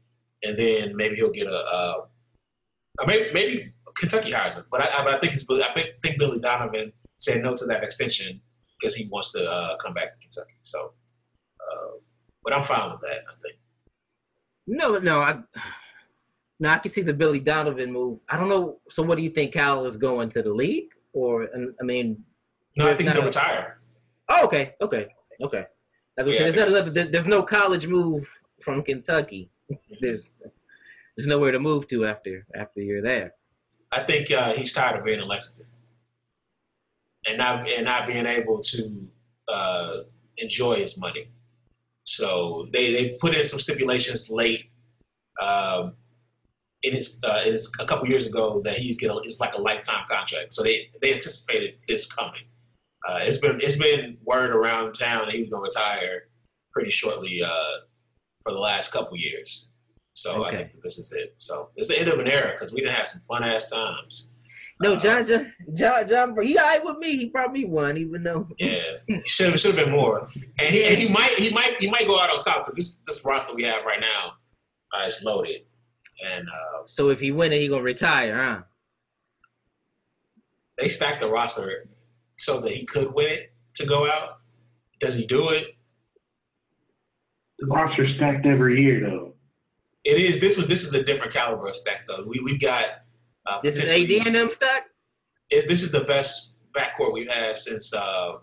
and 0.45 0.59
then 0.59 0.97
maybe 0.97 1.17
he'll 1.17 1.31
get 1.31 1.47
a. 1.47 1.57
uh, 1.57 1.95
maybe, 3.07 3.33
maybe 3.33 3.73
Kentucky 3.99 4.31
hires 4.33 4.57
him, 4.57 4.65
but 4.71 4.81
I, 4.83 5.05
but 5.05 5.15
I 5.15 5.19
think 5.21 5.33
it's 5.35 5.47
I 5.51 5.73
think, 6.03 6.19
Billy 6.19 6.39
Donovan 6.41 6.93
said 7.19 7.43
no 7.43 7.55
to 7.57 7.67
that 7.67 7.83
extension 7.85 8.41
because 8.81 8.95
he 8.97 9.07
wants 9.09 9.33
to 9.33 9.45
uh, 9.49 9.77
come 9.79 9.95
back 9.95 10.11
to 10.13 10.19
Kentucky. 10.19 10.57
So, 10.63 10.93
uh, 11.61 11.93
but 12.43 12.53
I'm 12.53 12.63
fine 12.65 12.91
with 12.91 13.01
that. 13.03 13.21
I 13.31 13.35
think. 13.43 13.57
No, 14.67 14.99
no, 14.99 15.21
I 15.21 15.33
no, 16.61 16.69
I 16.69 16.79
can 16.79 16.91
see 16.91 17.03
the 17.03 17.15
Billy 17.15 17.41
Donovan 17.41 17.93
move. 17.93 18.21
I 18.29 18.37
don't 18.39 18.49
know. 18.49 18.79
So, 18.91 19.03
what 19.03 19.17
do 19.17 19.23
you 19.23 19.31
think? 19.31 19.53
Cal 19.53 19.87
is 19.87 19.97
going 19.97 20.29
to 20.31 20.43
the 20.43 20.53
league, 20.53 20.89
or 21.13 21.49
I 21.81 21.85
mean, 21.85 22.25
No, 22.77 22.87
I 22.89 22.95
think 22.95 23.09
he's 23.09 23.13
gonna 23.15 23.25
a- 23.25 23.27
retire. 23.27 23.81
oh, 24.29 24.45
okay, 24.47 24.75
okay, 24.81 25.09
okay. 25.43 25.67
That's 26.17 26.29
what 26.29 26.35
Yeah, 26.37 26.47
I'm 26.47 26.53
saying. 26.53 26.95
There's, 26.95 26.95
there's- 27.11 27.27
no 27.27 27.43
college 27.43 27.87
move 27.87 28.29
from 28.61 28.83
Kentucky. 28.83 29.51
There's 30.01 30.31
there's 31.17 31.27
nowhere 31.27 31.53
to 31.53 31.59
move 31.59 31.87
to 31.89 32.07
after 32.07 32.47
after 32.55 32.81
you're 32.81 33.03
there. 33.03 33.35
I 33.91 34.01
think 34.03 34.31
uh, 34.31 34.55
he's 34.55 34.73
tired 34.73 34.99
of 34.99 35.05
being 35.05 35.21
in 35.21 35.29
Lexington 35.29 35.67
and 37.27 37.39
not 37.39 37.69
and 37.69 37.85
not 37.85 38.07
being 38.07 38.27
able 38.27 38.61
to 38.61 39.09
uh, 39.49 39.97
enjoy 40.39 40.75
his 40.77 40.97
money. 40.97 41.29
So 42.05 42.69
they, 42.73 42.93
they 42.93 43.11
put 43.21 43.35
in 43.35 43.45
some 43.45 43.61
stipulations 43.61 44.29
late 44.31 44.71
um, 45.41 45.95
in 46.83 46.95
his 46.95 47.21
uh, 47.23 47.43
in 47.45 47.53
his, 47.53 47.71
a 47.79 47.85
couple 47.87 48.09
years 48.09 48.27
ago 48.27 48.61
that 48.65 48.77
he's 48.77 48.99
get 48.99 49.11
a, 49.11 49.17
it's 49.19 49.41
like 49.41 49.55
a 49.55 49.61
lifetime 49.61 50.05
contract. 50.11 50.53
So 50.53 50.63
they 50.63 50.91
they 51.01 51.13
anticipated 51.13 51.75
this 51.87 52.11
coming. 52.11 52.43
Uh, 53.09 53.19
it's 53.23 53.39
been 53.39 53.61
it's 53.61 53.77
been 53.77 54.17
word 54.25 54.51
around 54.51 54.93
town 54.93 55.25
that 55.27 55.35
he 55.35 55.41
was 55.43 55.51
going 55.51 55.71
to 55.71 55.79
retire 55.79 56.29
pretty 56.73 56.91
shortly 56.91 57.43
uh, 57.43 57.51
for 58.45 58.53
the 58.53 58.59
last 58.59 58.93
couple 58.93 59.17
years. 59.17 59.71
So 60.15 60.45
I 60.45 60.55
think 60.55 60.73
that 60.73 60.83
this 60.83 60.99
is 60.99 61.13
it. 61.13 61.35
So 61.39 61.71
it's 61.77 61.89
the 61.89 61.99
end 61.99 62.09
of 62.09 62.19
an 62.19 62.29
era 62.29 62.53
because 62.53 62.73
we 62.73 62.81
didn't 62.81 62.95
have 62.95 63.09
some 63.09 63.23
fun 63.27 63.43
ass 63.45 63.71
times. 63.71 64.31
No, 64.81 64.95
Uh, 64.95 65.01
John, 65.01 65.27
John, 65.27 65.53
John, 65.75 66.09
John, 66.09 66.43
he 66.43 66.59
all 66.59 66.65
right 66.65 66.85
with 66.85 66.99
me. 66.99 67.17
He 67.17 67.33
me 67.53 67.65
one, 67.65 67.97
even 67.97 68.23
though. 68.23 68.49
Yeah, 68.59 68.83
should 69.27 69.51
have 69.51 69.61
should 69.61 69.75
have 69.77 69.85
been 69.87 69.95
more. 69.95 70.29
And 70.59 70.69
he, 70.75 70.85
and 70.85 70.99
he 70.99 71.09
might 71.09 71.35
he 71.39 71.51
might 71.51 71.81
he 71.81 71.91
might 71.91 72.07
go 72.07 72.19
out 72.19 72.31
on 72.31 72.41
top 72.41 72.67
because 72.67 72.77
this 72.77 72.99
this 73.07 73.25
roster 73.25 73.55
we 73.55 73.63
have 73.65 73.85
right 73.85 74.01
now 74.01 74.35
uh, 74.93 75.07
is 75.07 75.23
loaded. 75.23 75.63
And 76.29 76.47
uh, 76.49 76.83
So 76.87 77.09
if 77.11 77.21
he 77.21 77.31
win 77.31 77.53
it, 77.53 77.61
he 77.61 77.69
gonna 77.69 77.83
retire, 77.83 78.37
huh? 78.37 78.63
they 80.79 80.89
stacked 80.89 81.21
the 81.21 81.29
roster 81.29 81.89
so 82.43 82.61
that 82.61 82.73
he 82.73 82.85
could 82.85 83.15
win 83.15 83.31
it 83.33 83.55
to 83.75 83.87
go 83.87 84.11
out. 84.11 84.39
Does 84.99 85.15
he 85.15 85.25
do 85.27 85.51
it? 85.51 85.77
The 87.61 87.67
roster's 87.67 88.17
stacked 88.17 88.45
every 88.47 88.83
year, 88.83 89.01
though. 89.01 89.35
It 90.05 90.19
is. 90.19 90.41
This 90.41 90.57
was 90.57 90.67
this 90.67 90.83
is 90.83 90.93
a 90.95 91.05
different 91.05 91.33
caliber 91.33 91.69
of 91.69 91.77
stack 91.77 92.01
though. 92.09 92.25
We 92.27 92.41
we've 92.41 92.61
got. 92.61 92.87
Uh, 93.47 93.61
This 93.63 93.77
is 93.77 93.83
potentially- 93.83 94.21
AD 94.21 94.27
and 94.27 94.35
them 94.37 94.51
stack. 94.51 94.83
is 95.51 95.67
this 95.67 95.83
is 95.83 95.93
the 95.93 96.03
best 96.05 96.51
backcourt 96.77 97.13
we've 97.13 97.31
had 97.31 97.57
since 97.57 97.95
uh, 97.95 98.39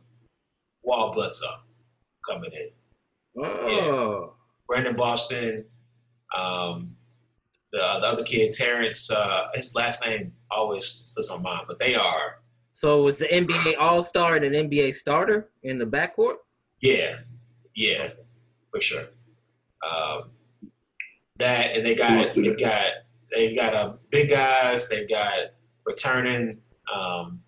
Wall 0.83 1.11
Bledsoe 1.11 1.57
coming 2.29 2.51
in. 2.53 2.69
Oh, 3.43 4.35
Brandon 4.67 4.95
Boston, 4.95 5.65
um, 6.37 6.95
the, 7.73 7.77
the 7.79 8.07
other 8.07 8.23
kid 8.23 8.53
Terrence. 8.53 9.11
Uh, 9.11 9.47
his 9.55 9.75
last 9.75 10.01
name 10.05 10.31
always 10.49 10.85
slips 10.85 11.29
on 11.29 11.41
mine, 11.41 11.63
but 11.67 11.79
they 11.79 11.95
are 11.95 12.41
so 12.79 13.07
it's 13.09 13.19
the 13.19 13.27
NBA 13.27 13.73
All 13.77 14.01
Star 14.01 14.37
and 14.37 14.45
an 14.45 14.69
NBA 14.69 14.95
starter 14.95 15.49
in 15.63 15.79
the 15.79 15.85
backcourt. 15.85 16.35
yeah, 16.79 17.17
yeah, 17.75 18.11
for 18.71 18.79
sure. 18.79 19.07
Um, 19.85 20.29
that 21.39 21.75
and 21.75 21.85
they 21.85 21.93
got 21.93 22.33
they've 22.35 22.57
got 22.57 22.85
they've 23.35 23.53
got 23.53 23.73
uh, 23.75 23.93
big 24.11 24.29
guys. 24.29 24.87
They've 24.87 25.09
got 25.09 25.33
returning 25.85 26.59
um, 26.95 27.41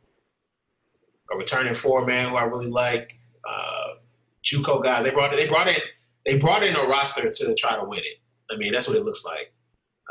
a 1.32 1.38
returning 1.38 1.76
four 1.76 2.06
man 2.06 2.32
who 2.32 2.36
I 2.36 2.44
really 2.44 2.70
like. 2.70 3.18
Uh, 3.50 3.94
JUCO 4.44 4.84
guys. 4.84 5.06
They 5.06 5.12
brought 5.12 5.34
they 5.34 5.48
brought 5.48 5.70
in 5.70 5.80
they 6.26 6.40
brought 6.40 6.62
in 6.62 6.76
a 6.76 6.84
roster 6.84 7.32
to 7.32 7.56
try 7.56 7.78
to 7.78 7.86
win 7.86 8.00
it. 8.00 8.20
I 8.52 8.58
mean 8.58 8.74
that's 8.74 8.90
what 8.90 8.98
it 8.98 9.06
looks 9.06 9.24
like. 9.24 9.54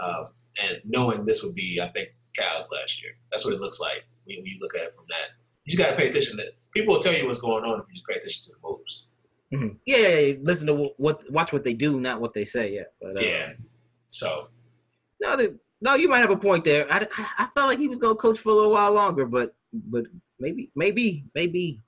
Um, 0.02 0.28
and 0.62 0.78
knowing 0.86 1.26
this 1.26 1.42
would 1.42 1.54
be 1.54 1.78
I 1.78 1.88
think 1.88 2.08
Cal's 2.34 2.70
last 2.72 3.02
year. 3.02 3.12
That's 3.30 3.44
what 3.44 3.52
it 3.52 3.60
looks 3.60 3.80
like 3.80 4.06
when, 4.24 4.38
when 4.38 4.46
you 4.46 4.58
look 4.60 4.74
at 4.74 4.82
it 4.82 4.94
from 4.94 5.04
that. 5.08 5.36
You 5.64 5.76
just 5.76 5.78
got 5.78 5.90
to 5.90 5.96
pay 5.96 6.08
attention. 6.08 6.36
To, 6.38 6.44
people 6.72 6.94
will 6.94 7.02
tell 7.02 7.14
you 7.14 7.26
what's 7.26 7.40
going 7.40 7.64
on 7.64 7.80
if 7.80 7.86
you 7.88 7.94
just 7.94 8.06
pay 8.06 8.16
attention 8.16 8.42
to 8.42 8.50
the 8.50 8.68
moves. 8.68 9.06
Mhm. 9.52 9.78
Yeah, 9.84 9.96
yeah, 9.96 10.18
yeah, 10.18 10.34
listen 10.42 10.66
to 10.68 10.74
what, 10.74 10.92
what, 10.98 11.30
watch 11.30 11.52
what 11.52 11.64
they 11.64 11.74
do, 11.74 12.00
not 12.00 12.20
what 12.20 12.34
they 12.34 12.44
say. 12.44 12.72
Yeah, 12.74 12.84
but 13.00 13.16
uh, 13.16 13.20
Yeah. 13.20 13.52
So 14.06 14.48
No, 15.20 15.36
they, 15.36 15.48
no, 15.80 15.94
you 15.94 16.08
might 16.08 16.18
have 16.18 16.30
a 16.30 16.36
point 16.36 16.64
there. 16.64 16.90
I, 16.92 17.06
I, 17.16 17.26
I 17.38 17.48
felt 17.54 17.68
like 17.68 17.78
he 17.78 17.88
was 17.88 17.98
gonna 17.98 18.14
coach 18.14 18.38
for 18.38 18.50
a 18.50 18.54
little 18.54 18.72
while 18.72 18.92
longer, 18.92 19.24
but 19.26 19.54
but 19.72 20.04
maybe 20.38 20.70
maybe 20.74 21.24
maybe 21.34 21.80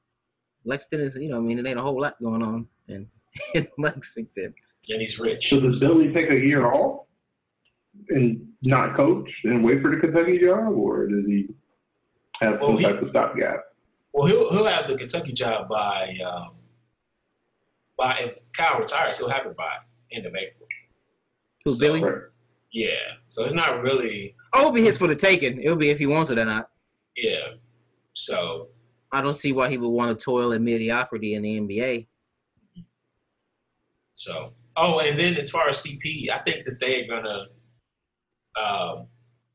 Lexington 0.65 1.07
is 1.07 1.17
you 1.17 1.29
know 1.29 1.37
I 1.37 1.41
mean 1.41 1.59
it 1.59 1.67
ain't 1.67 1.79
a 1.79 1.83
whole 1.83 2.01
lot 2.01 2.21
going 2.23 2.43
on 2.43 2.67
in 2.89 3.07
in 3.55 3.69
Lexington. 3.79 4.55
and 4.91 5.01
he's 5.01 5.19
rich. 5.19 5.51
So 5.51 5.61
does 5.61 5.81
Billy 5.81 6.13
take 6.13 6.31
a 6.31 6.35
year 6.39 6.73
off 6.73 7.07
and 8.09 8.47
not 8.63 8.97
coach 8.97 9.29
and 9.45 9.63
wait 9.65 9.83
for 9.83 9.95
the 9.95 10.01
Kentucky 10.01 10.39
job, 10.39 10.75
or 10.75 11.07
does 11.07 11.27
he 11.27 11.49
have 12.43 12.61
Well, 12.61 12.71
some 12.71 12.79
he- 12.79 12.85
type 12.85 13.03
of 13.03 13.09
stopgap? 13.11 13.61
Well, 14.13 14.27
he'll 14.27 14.51
he'll 14.53 14.67
have 14.67 14.89
the 14.91 14.97
Kentucky 14.99 15.33
job 15.33 15.69
by 15.69 16.17
um, 16.27 16.57
by 17.97 18.19
if 18.19 18.35
Kyle 18.53 18.79
retires, 18.81 19.19
he'll 19.19 19.29
have 19.31 19.47
it 19.47 19.57
by 19.57 19.77
end 20.13 20.27
of 20.27 20.35
April. 20.35 20.69
Who, 21.65 21.73
So- 21.75 21.81
Billy? 21.81 22.03
Yeah, 22.75 22.97
so 23.29 23.45
it's 23.45 23.55
not 23.55 23.83
really 23.83 24.35
Oh, 24.55 24.61
it'll 24.61 24.73
be 24.73 24.83
his 24.83 24.97
for 24.99 25.07
the 25.07 25.15
taking. 25.15 25.63
It'll 25.63 25.77
be 25.77 25.91
if 25.91 25.99
he 25.99 26.07
wants 26.07 26.31
it 26.31 26.39
or 26.39 26.45
not. 26.45 26.71
yeah. 27.17 27.55
So 28.15 28.69
I 29.13 29.21
don't 29.23 29.35
see 29.37 29.53
why 29.53 29.69
he 29.71 29.77
would 29.79 29.89
want 29.89 30.19
to 30.19 30.23
toil 30.25 30.53
in 30.53 30.65
mediocrity 30.65 31.35
in 31.35 31.43
the 31.43 31.59
NBA. 31.61 32.07
So, 34.15 34.53
oh, 34.77 35.01
and 35.01 35.19
then 35.19 35.37
as 35.37 35.51
far 35.51 35.69
as 35.69 35.79
CP, 35.85 36.31
I 36.31 36.39
think 36.39 36.65
that 36.67 36.79
they're 36.81 37.07
gonna, 37.07 37.47
um, 38.63 39.07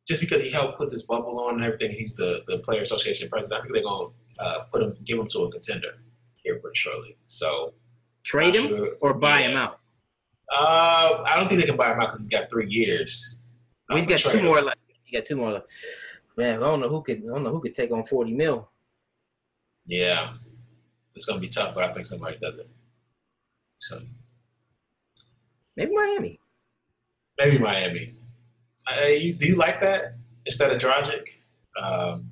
just 0.07 0.21
because 0.21 0.41
he 0.41 0.49
helped 0.49 0.77
put 0.77 0.89
this 0.89 1.03
bubble 1.03 1.39
on 1.39 1.55
and 1.55 1.63
everything, 1.63 1.91
he's 1.91 2.15
the 2.15 2.41
the 2.47 2.59
player 2.59 2.81
association 2.81 3.29
president. 3.29 3.59
I 3.59 3.61
think 3.61 3.73
they're 3.73 3.83
gonna 3.83 4.09
uh, 4.39 4.59
put 4.71 4.81
him, 4.83 4.95
give 5.05 5.19
him 5.19 5.27
to 5.27 5.39
a 5.41 5.51
contender 5.51 5.95
here 6.43 6.59
pretty 6.59 6.75
shortly. 6.77 7.17
So, 7.27 7.73
Trade 8.23 8.55
him 8.55 8.67
sure- 8.67 8.95
or 9.01 9.13
buy 9.13 9.41
yeah. 9.41 9.49
him 9.49 9.57
out. 9.57 9.79
Uh, 10.51 11.23
I 11.25 11.35
don't 11.35 11.49
think 11.49 11.59
they 11.61 11.67
can 11.67 11.75
buy 11.75 11.91
him 11.91 11.99
out 11.99 12.07
because 12.07 12.21
he's 12.21 12.29
got 12.29 12.49
three 12.49 12.69
years. 12.69 13.39
He's 13.93 14.05
got 14.05 14.19
two 14.19 14.37
him. 14.37 14.45
more 14.45 14.61
left. 14.61 14.77
He 15.03 15.15
got 15.17 15.25
two 15.25 15.35
more 15.35 15.51
left. 15.51 15.67
Man, 16.37 16.57
I 16.63 16.67
don't 16.67 16.79
know 16.79 16.89
who 16.89 17.01
could. 17.01 17.17
I 17.23 17.33
don't 17.33 17.43
know 17.43 17.49
who 17.51 17.59
could 17.61 17.75
take 17.75 17.91
on 17.91 18.05
forty 18.05 18.33
mil. 18.33 18.69
Yeah, 19.85 20.33
it's 21.15 21.25
gonna 21.25 21.39
be 21.39 21.47
tough, 21.47 21.73
but 21.75 21.83
I 21.83 21.93
think 21.93 22.05
somebody 22.05 22.37
does 22.37 22.57
it. 22.57 22.69
So 23.79 24.01
Maybe 25.75 25.93
Miami. 25.93 26.39
maybe 27.37 27.59
Miami. 27.59 28.13
Uh, 28.89 29.07
you, 29.07 29.33
do 29.33 29.47
you 29.47 29.55
like 29.55 29.81
that 29.81 30.15
instead 30.45 30.71
of 30.71 30.81
Dragic? 30.81 31.23
Um, 31.81 32.31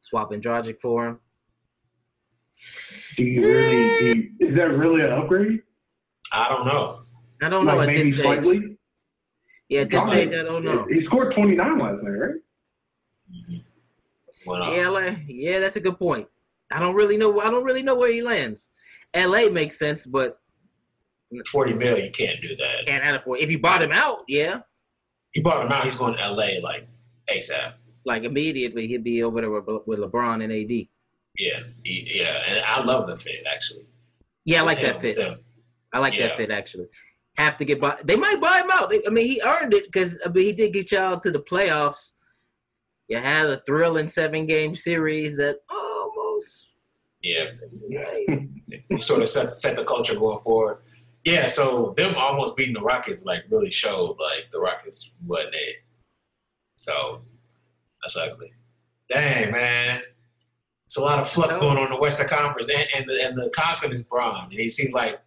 Swapping 0.00 0.40
Dragic 0.40 0.80
for 0.80 1.06
him. 1.06 1.18
Do 3.16 3.24
you 3.24 3.40
really? 3.42 3.98
Do 3.98 4.06
you, 4.40 4.48
is 4.48 4.54
that 4.56 4.70
really 4.76 5.00
an 5.02 5.12
upgrade? 5.12 5.62
I 6.32 6.48
don't 6.48 6.66
know. 6.66 7.04
I 7.42 7.48
don't 7.48 7.64
know 7.66 7.76
like 7.76 7.88
at 7.88 7.94
maybe 7.94 8.10
this 8.10 8.14
stage. 8.20 8.24
slightly. 8.24 8.78
Yeah, 9.68 9.80
at 9.82 9.90
this 9.90 10.00
Dragic- 10.00 10.06
stage, 10.08 10.28
I 10.34 10.42
don't 10.42 10.64
know. 10.64 10.86
He 10.90 11.04
scored 11.06 11.34
29 11.34 11.78
last 11.78 12.02
night, 12.02 12.10
right? 12.10 12.34
Went 14.46 14.62
off. 14.62 14.74
Yeah, 14.74 14.88
like, 14.88 15.18
yeah, 15.26 15.58
that's 15.60 15.76
a 15.76 15.80
good 15.80 15.98
point. 15.98 16.28
I 16.70 16.78
don't 16.80 16.94
really 16.94 17.16
know. 17.16 17.40
I 17.40 17.50
don't 17.50 17.64
really 17.64 17.82
know 17.82 17.94
where 17.94 18.12
he 18.12 18.22
lands. 18.22 18.70
L.A. 19.14 19.48
makes 19.48 19.78
sense, 19.78 20.06
but 20.06 20.38
Forty 21.50 21.72
mil, 21.72 21.98
you 21.98 22.10
can't 22.10 22.40
do 22.42 22.54
that. 22.56 22.84
can't 22.86 23.04
add 23.04 23.14
it 23.14 23.24
for. 23.24 23.36
If 23.38 23.50
you 23.50 23.58
bought 23.58 23.82
him 23.82 23.92
out, 23.92 24.18
yeah, 24.28 24.60
You 25.34 25.42
bought 25.42 25.64
him 25.66 25.72
out. 25.72 25.84
He's 25.84 25.96
going 25.96 26.16
to 26.16 26.22
LA 26.30 26.60
like 26.62 26.86
ASAP. 27.30 27.74
like 28.04 28.24
immediately 28.24 28.86
he'd 28.86 29.02
be 29.04 29.22
over 29.22 29.40
there 29.40 29.50
with, 29.50 29.98
LeBron 29.98 30.42
and 30.44 30.52
AD. 30.52 30.86
Yeah, 31.38 31.60
he, 31.82 32.12
yeah, 32.14 32.42
and 32.46 32.64
I 32.64 32.82
love 32.84 33.08
the 33.08 33.16
fit 33.16 33.44
actually. 33.52 33.86
Yeah, 34.44 34.60
I 34.60 34.64
like 34.64 34.78
Him, 34.78 34.92
that 34.92 35.00
fit. 35.00 35.16
them. 35.16 35.40
I 35.92 35.98
like 35.98 36.16
Yeah. 36.16 36.28
that 36.28 36.36
fit 36.36 36.50
actually. 36.50 36.86
Have 37.36 37.56
to 37.56 37.64
get 37.64 37.80
by. 37.80 37.98
They 38.04 38.14
might 38.14 38.40
buy 38.40 38.60
him 38.60 38.70
out. 38.70 38.94
I 39.06 39.10
mean, 39.10 39.26
he 39.26 39.40
earned 39.44 39.74
it 39.74 39.86
because 39.86 40.20
I 40.24 40.28
mean, 40.28 40.44
he 40.44 40.52
did 40.52 40.72
get 40.72 40.92
y'all 40.92 41.18
to 41.18 41.30
the 41.32 41.40
playoffs. 41.40 42.12
You 43.08 43.18
had 43.18 43.46
a 43.46 43.58
thrilling 43.66 44.06
seven 44.06 44.46
game 44.46 44.74
series 44.76 45.36
that 45.38 45.56
almost. 45.68 46.70
Yeah, 47.22 47.46
Right. 47.90 48.26
he 48.90 49.00
sort 49.00 49.22
of 49.22 49.28
set 49.28 49.58
set 49.58 49.74
the 49.76 49.84
culture 49.84 50.14
going 50.14 50.38
forward. 50.44 50.78
Yeah, 51.24 51.46
so 51.46 51.94
them 51.96 52.14
almost 52.16 52.56
beating 52.56 52.74
the 52.74 52.82
Rockets 52.82 53.24
like 53.24 53.44
really 53.48 53.70
showed 53.70 54.16
like 54.20 54.50
the 54.52 54.60
Rockets 54.60 55.14
wasn't 55.26 55.54
it. 55.54 55.76
So 56.76 57.22
that's 58.02 58.16
ugly. 58.16 58.52
Dang 59.08 59.52
man, 59.52 60.02
it's 60.84 60.96
a 60.96 61.00
lot 61.00 61.18
of 61.18 61.28
flux 61.28 61.56
going 61.58 61.78
on 61.78 61.84
in 61.84 61.90
the 61.90 61.96
Western 61.96 62.28
Conference, 62.28 62.68
and 62.68 62.86
and 62.94 63.08
the, 63.08 63.24
and 63.24 63.38
the 63.38 63.50
constant 63.50 63.92
is 63.92 64.02
Bron, 64.02 64.50
and 64.50 64.60
he 64.60 64.68
seems 64.68 64.92
like 64.92 65.18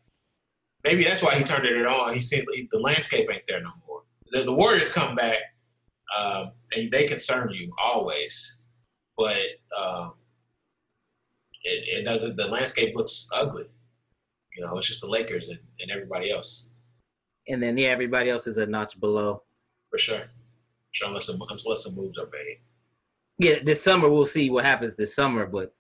maybe 0.84 1.04
that's 1.04 1.22
why 1.22 1.36
he 1.36 1.44
turned 1.44 1.66
it 1.66 1.86
on. 1.86 2.14
He 2.14 2.20
seems 2.20 2.46
like 2.48 2.70
the 2.70 2.80
landscape 2.80 3.28
ain't 3.32 3.44
there 3.48 3.62
no 3.62 3.72
more. 3.88 4.04
The, 4.32 4.44
the 4.44 4.54
Warriors 4.54 4.92
come 4.92 5.16
back, 5.16 5.38
um, 6.18 6.52
and 6.76 6.92
they 6.92 7.06
concern 7.06 7.50
you 7.52 7.74
always, 7.82 8.62
but 9.18 9.42
um, 9.78 10.14
it, 11.64 12.00
it 12.00 12.06
doesn't. 12.06 12.38
The 12.38 12.48
landscape 12.48 12.96
looks 12.96 13.30
ugly. 13.34 13.66
You 14.58 14.66
know, 14.66 14.78
it's 14.78 14.88
just 14.88 15.02
the 15.02 15.08
Lakers 15.08 15.50
and, 15.50 15.60
and 15.80 15.92
everybody 15.92 16.32
else 16.32 16.70
And 17.48 17.62
then 17.64 17.78
yeah, 17.78 17.90
everybody 17.90 18.30
else 18.32 18.48
is 18.48 18.58
a 18.58 18.66
notch 18.66 19.00
below. 19.00 19.44
for 19.92 19.98
sure. 20.00 20.24
Sure, 20.92 21.08
unless 21.10 21.28
some 21.28 21.40
unless 21.42 21.84
some 21.84 21.96
moves 21.96 22.18
are 22.18 22.30
made. 22.34 22.60
Yeah, 23.40 23.60
this 23.64 23.84
summer 23.84 24.10
we'll 24.10 24.26
see 24.26 24.50
what 24.50 24.66
happens 24.66 24.96
this 24.96 25.16
summer, 25.16 25.46
but 25.46 25.76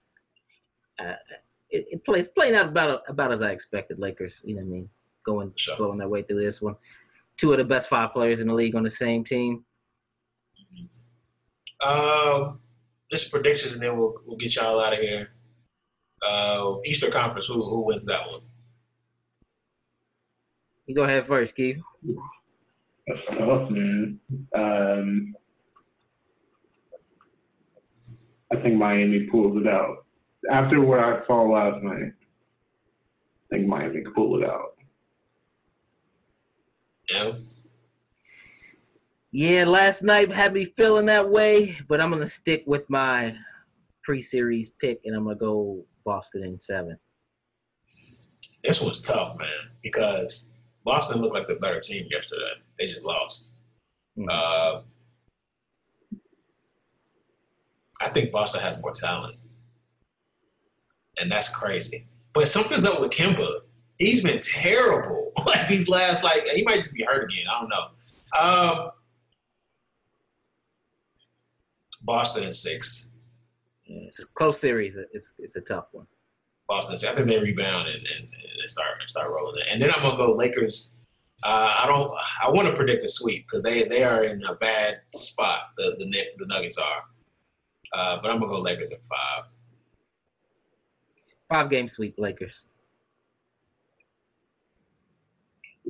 uh, 0.99 1.15
it, 1.71 1.88
it 1.91 2.05
plays 2.05 2.28
playing 2.30 2.55
out 2.55 2.67
about 2.67 3.01
about 3.09 3.32
as 3.34 3.41
I 3.41 3.51
expected. 3.51 3.99
Lakers, 3.99 4.41
you 4.45 4.55
know 4.55 4.61
what 4.61 4.67
I 4.67 4.71
mean, 4.71 4.89
going 5.25 5.53
Sure. 5.55 5.78
going 5.78 5.97
their 5.97 6.07
way 6.09 6.21
through 6.21 6.39
this 6.41 6.61
one. 6.61 6.75
Two 7.38 7.51
of 7.51 7.57
the 7.57 7.63
best 7.65 7.89
five 7.89 8.13
players 8.13 8.39
in 8.41 8.47
the 8.47 8.53
league 8.53 8.75
on 8.75 8.84
the 8.84 8.91
same 8.91 9.23
team. 9.23 9.65
Um, 11.84 12.59
just 13.11 13.32
predictions, 13.32 13.73
and 13.73 13.82
then 13.82 13.97
we'll 13.97 14.15
we'll 14.25 14.38
get 14.38 14.55
y'all 14.55 14.80
out 14.80 14.93
of 14.93 14.99
here. 14.99 15.30
Uh, 16.28 16.75
Easter 16.86 17.09
Conference, 17.09 17.47
who 17.47 17.63
who 17.63 17.82
wins 17.86 18.05
that 18.05 18.28
one? 18.28 18.41
You 20.88 20.95
go 20.95 21.03
ahead 21.03 21.27
first, 21.27 21.55
Keith. 21.55 21.79
That's 23.07 23.19
tough, 23.38 23.69
man. 23.69 24.19
Um, 24.55 25.35
I 28.51 28.55
think 28.61 28.75
Miami 28.75 29.27
pulls 29.29 29.61
it 29.61 29.67
out. 29.67 30.05
After 30.49 30.79
what 30.81 30.99
I 30.99 31.25
saw 31.27 31.41
last 31.43 31.83
night, 31.83 32.13
I 32.13 33.55
think 33.55 33.67
Miami 33.67 34.01
can 34.01 34.13
pull 34.13 34.41
it 34.41 34.49
out. 34.49 34.75
Yeah, 37.09 37.31
Yeah, 39.31 39.65
last 39.65 40.03
night 40.03 40.31
had 40.31 40.53
me 40.53 40.65
feeling 40.65 41.05
that 41.07 41.29
way, 41.29 41.77
but 41.88 42.01
I'm 42.01 42.11
gonna 42.11 42.27
stick 42.27 42.63
with 42.65 42.89
my 42.89 43.35
pre-series 44.03 44.69
pick, 44.81 45.01
and 45.05 45.15
I'm 45.15 45.23
gonna 45.23 45.35
go 45.35 45.85
Boston 46.05 46.43
in 46.43 46.59
seven. 46.59 46.97
this 48.63 48.81
was 48.81 49.01
tough, 49.01 49.38
man, 49.38 49.47
because 49.81 50.49
Boston 50.88 51.19
looked 51.19 51.33
like 51.35 51.47
the 51.47 51.55
better 51.55 51.81
team 51.81 52.07
yesterday. 52.09 52.53
They 52.79 52.85
just 52.85 53.03
lost. 53.03 53.49
Mhm. 54.17 54.29
Uh, 54.31 54.83
I 58.01 58.07
think 58.09 58.31
Boston 58.31 58.61
has 58.61 58.79
more 58.79 58.91
talent, 58.93 59.38
and 61.17 61.29
that's 61.29 61.49
crazy. 61.53 62.07
But 62.33 62.47
something's 62.47 62.85
up 62.85 63.01
with 63.01 63.11
Kemba. 63.11 63.63
He's 63.99 64.23
been 64.23 64.39
terrible. 64.39 65.25
Like 65.45 65.67
these 65.67 65.88
last, 65.88 66.23
like 66.23 66.43
he 66.55 66.63
might 66.63 66.77
just 66.77 66.93
be 66.95 67.03
hurt 67.03 67.31
again. 67.31 67.45
I 67.47 67.59
don't 67.59 67.69
know. 67.69 67.85
Um, 68.38 68.91
Boston 72.01 72.43
in 72.43 72.51
six. 72.53 73.11
Yeah, 73.85 74.07
it's 74.07 74.23
a 74.23 74.27
close 74.33 74.59
series. 74.59 74.97
It's 75.13 75.33
it's 75.38 75.55
a 75.55 75.61
tough 75.61 75.85
one. 75.91 76.07
Boston. 76.68 76.95
in. 76.95 77.11
I 77.11 77.15
think 77.15 77.28
they 77.28 77.39
rebound 77.39 77.88
and, 77.88 78.05
and, 78.05 78.28
and 78.59 78.70
start 78.70 78.88
start 79.07 79.32
rolling 79.32 79.61
it. 79.61 79.68
And 79.72 79.82
then 79.82 79.91
I'm 79.91 80.01
gonna 80.01 80.18
go 80.18 80.34
Lakers. 80.34 80.97
Uh, 81.43 81.76
I 81.80 81.86
don't. 81.86 82.11
I 82.43 82.49
want 82.51 82.68
to 82.68 82.74
predict 82.74 83.03
a 83.03 83.07
sweep 83.07 83.45
because 83.47 83.63
they 83.63 83.84
they 83.84 84.03
are 84.03 84.24
in 84.24 84.43
a 84.45 84.55
bad 84.55 84.99
spot. 85.09 85.70
The 85.78 85.95
the 85.97 86.05
the 86.38 86.45
Nuggets 86.47 86.78
are. 86.78 87.03
Uh, 87.93 88.20
but 88.22 88.32
I'm 88.32 88.39
gonna 88.39 88.51
go 88.51 88.59
Lakers 88.59 88.91
at 88.91 89.05
five. 89.05 89.45
Five 91.49 91.70
game 91.70 91.88
sweep, 91.88 92.15
Lakers. 92.18 92.65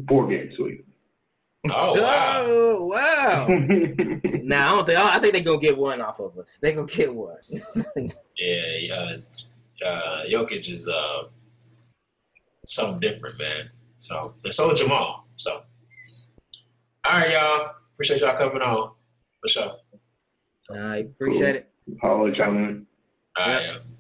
Four 0.08 0.28
game 0.28 0.52
sweep. 0.56 0.86
Oh 1.74 2.00
wow! 2.02 2.44
Oh 2.46 2.86
wow! 2.86 3.48
Now 4.48 4.68
I 4.68 4.76
don't 4.76 4.86
think 4.86 4.98
I 4.98 5.20
think 5.20 5.34
they're 5.34 5.44
gonna 5.44 5.60
get 5.60 5.78
one 5.78 6.00
off 6.00 6.22
of 6.22 6.38
us. 6.38 6.58
They're 6.62 6.72
gonna 6.72 6.88
get 6.88 7.14
one. 7.14 7.38
Yeah, 8.40 8.94
uh, 8.94 9.18
uh, 9.86 10.24
Jokic 10.28 10.72
is 10.72 10.88
uh, 10.88 11.24
something 12.66 13.00
different, 13.00 13.38
man. 13.38 13.70
So 14.00 14.34
and 14.44 14.54
so 14.54 14.72
is 14.72 14.80
Jamal. 14.80 15.28
So 15.36 15.62
all 17.06 17.20
right, 17.20 17.32
y'all. 17.32 17.72
Appreciate 17.94 18.22
y'all 18.22 18.38
coming 18.38 18.62
on. 18.62 18.92
For 19.42 19.48
sure. 19.48 19.72
I 20.76 20.98
appreciate 20.98 21.56
it. 21.56 21.72
Holla, 22.02 22.32
gentlemen. 22.32 22.86
All 23.40 23.48
right. 23.48 23.62
Yep. 23.64 23.74
yeah. 23.76 23.97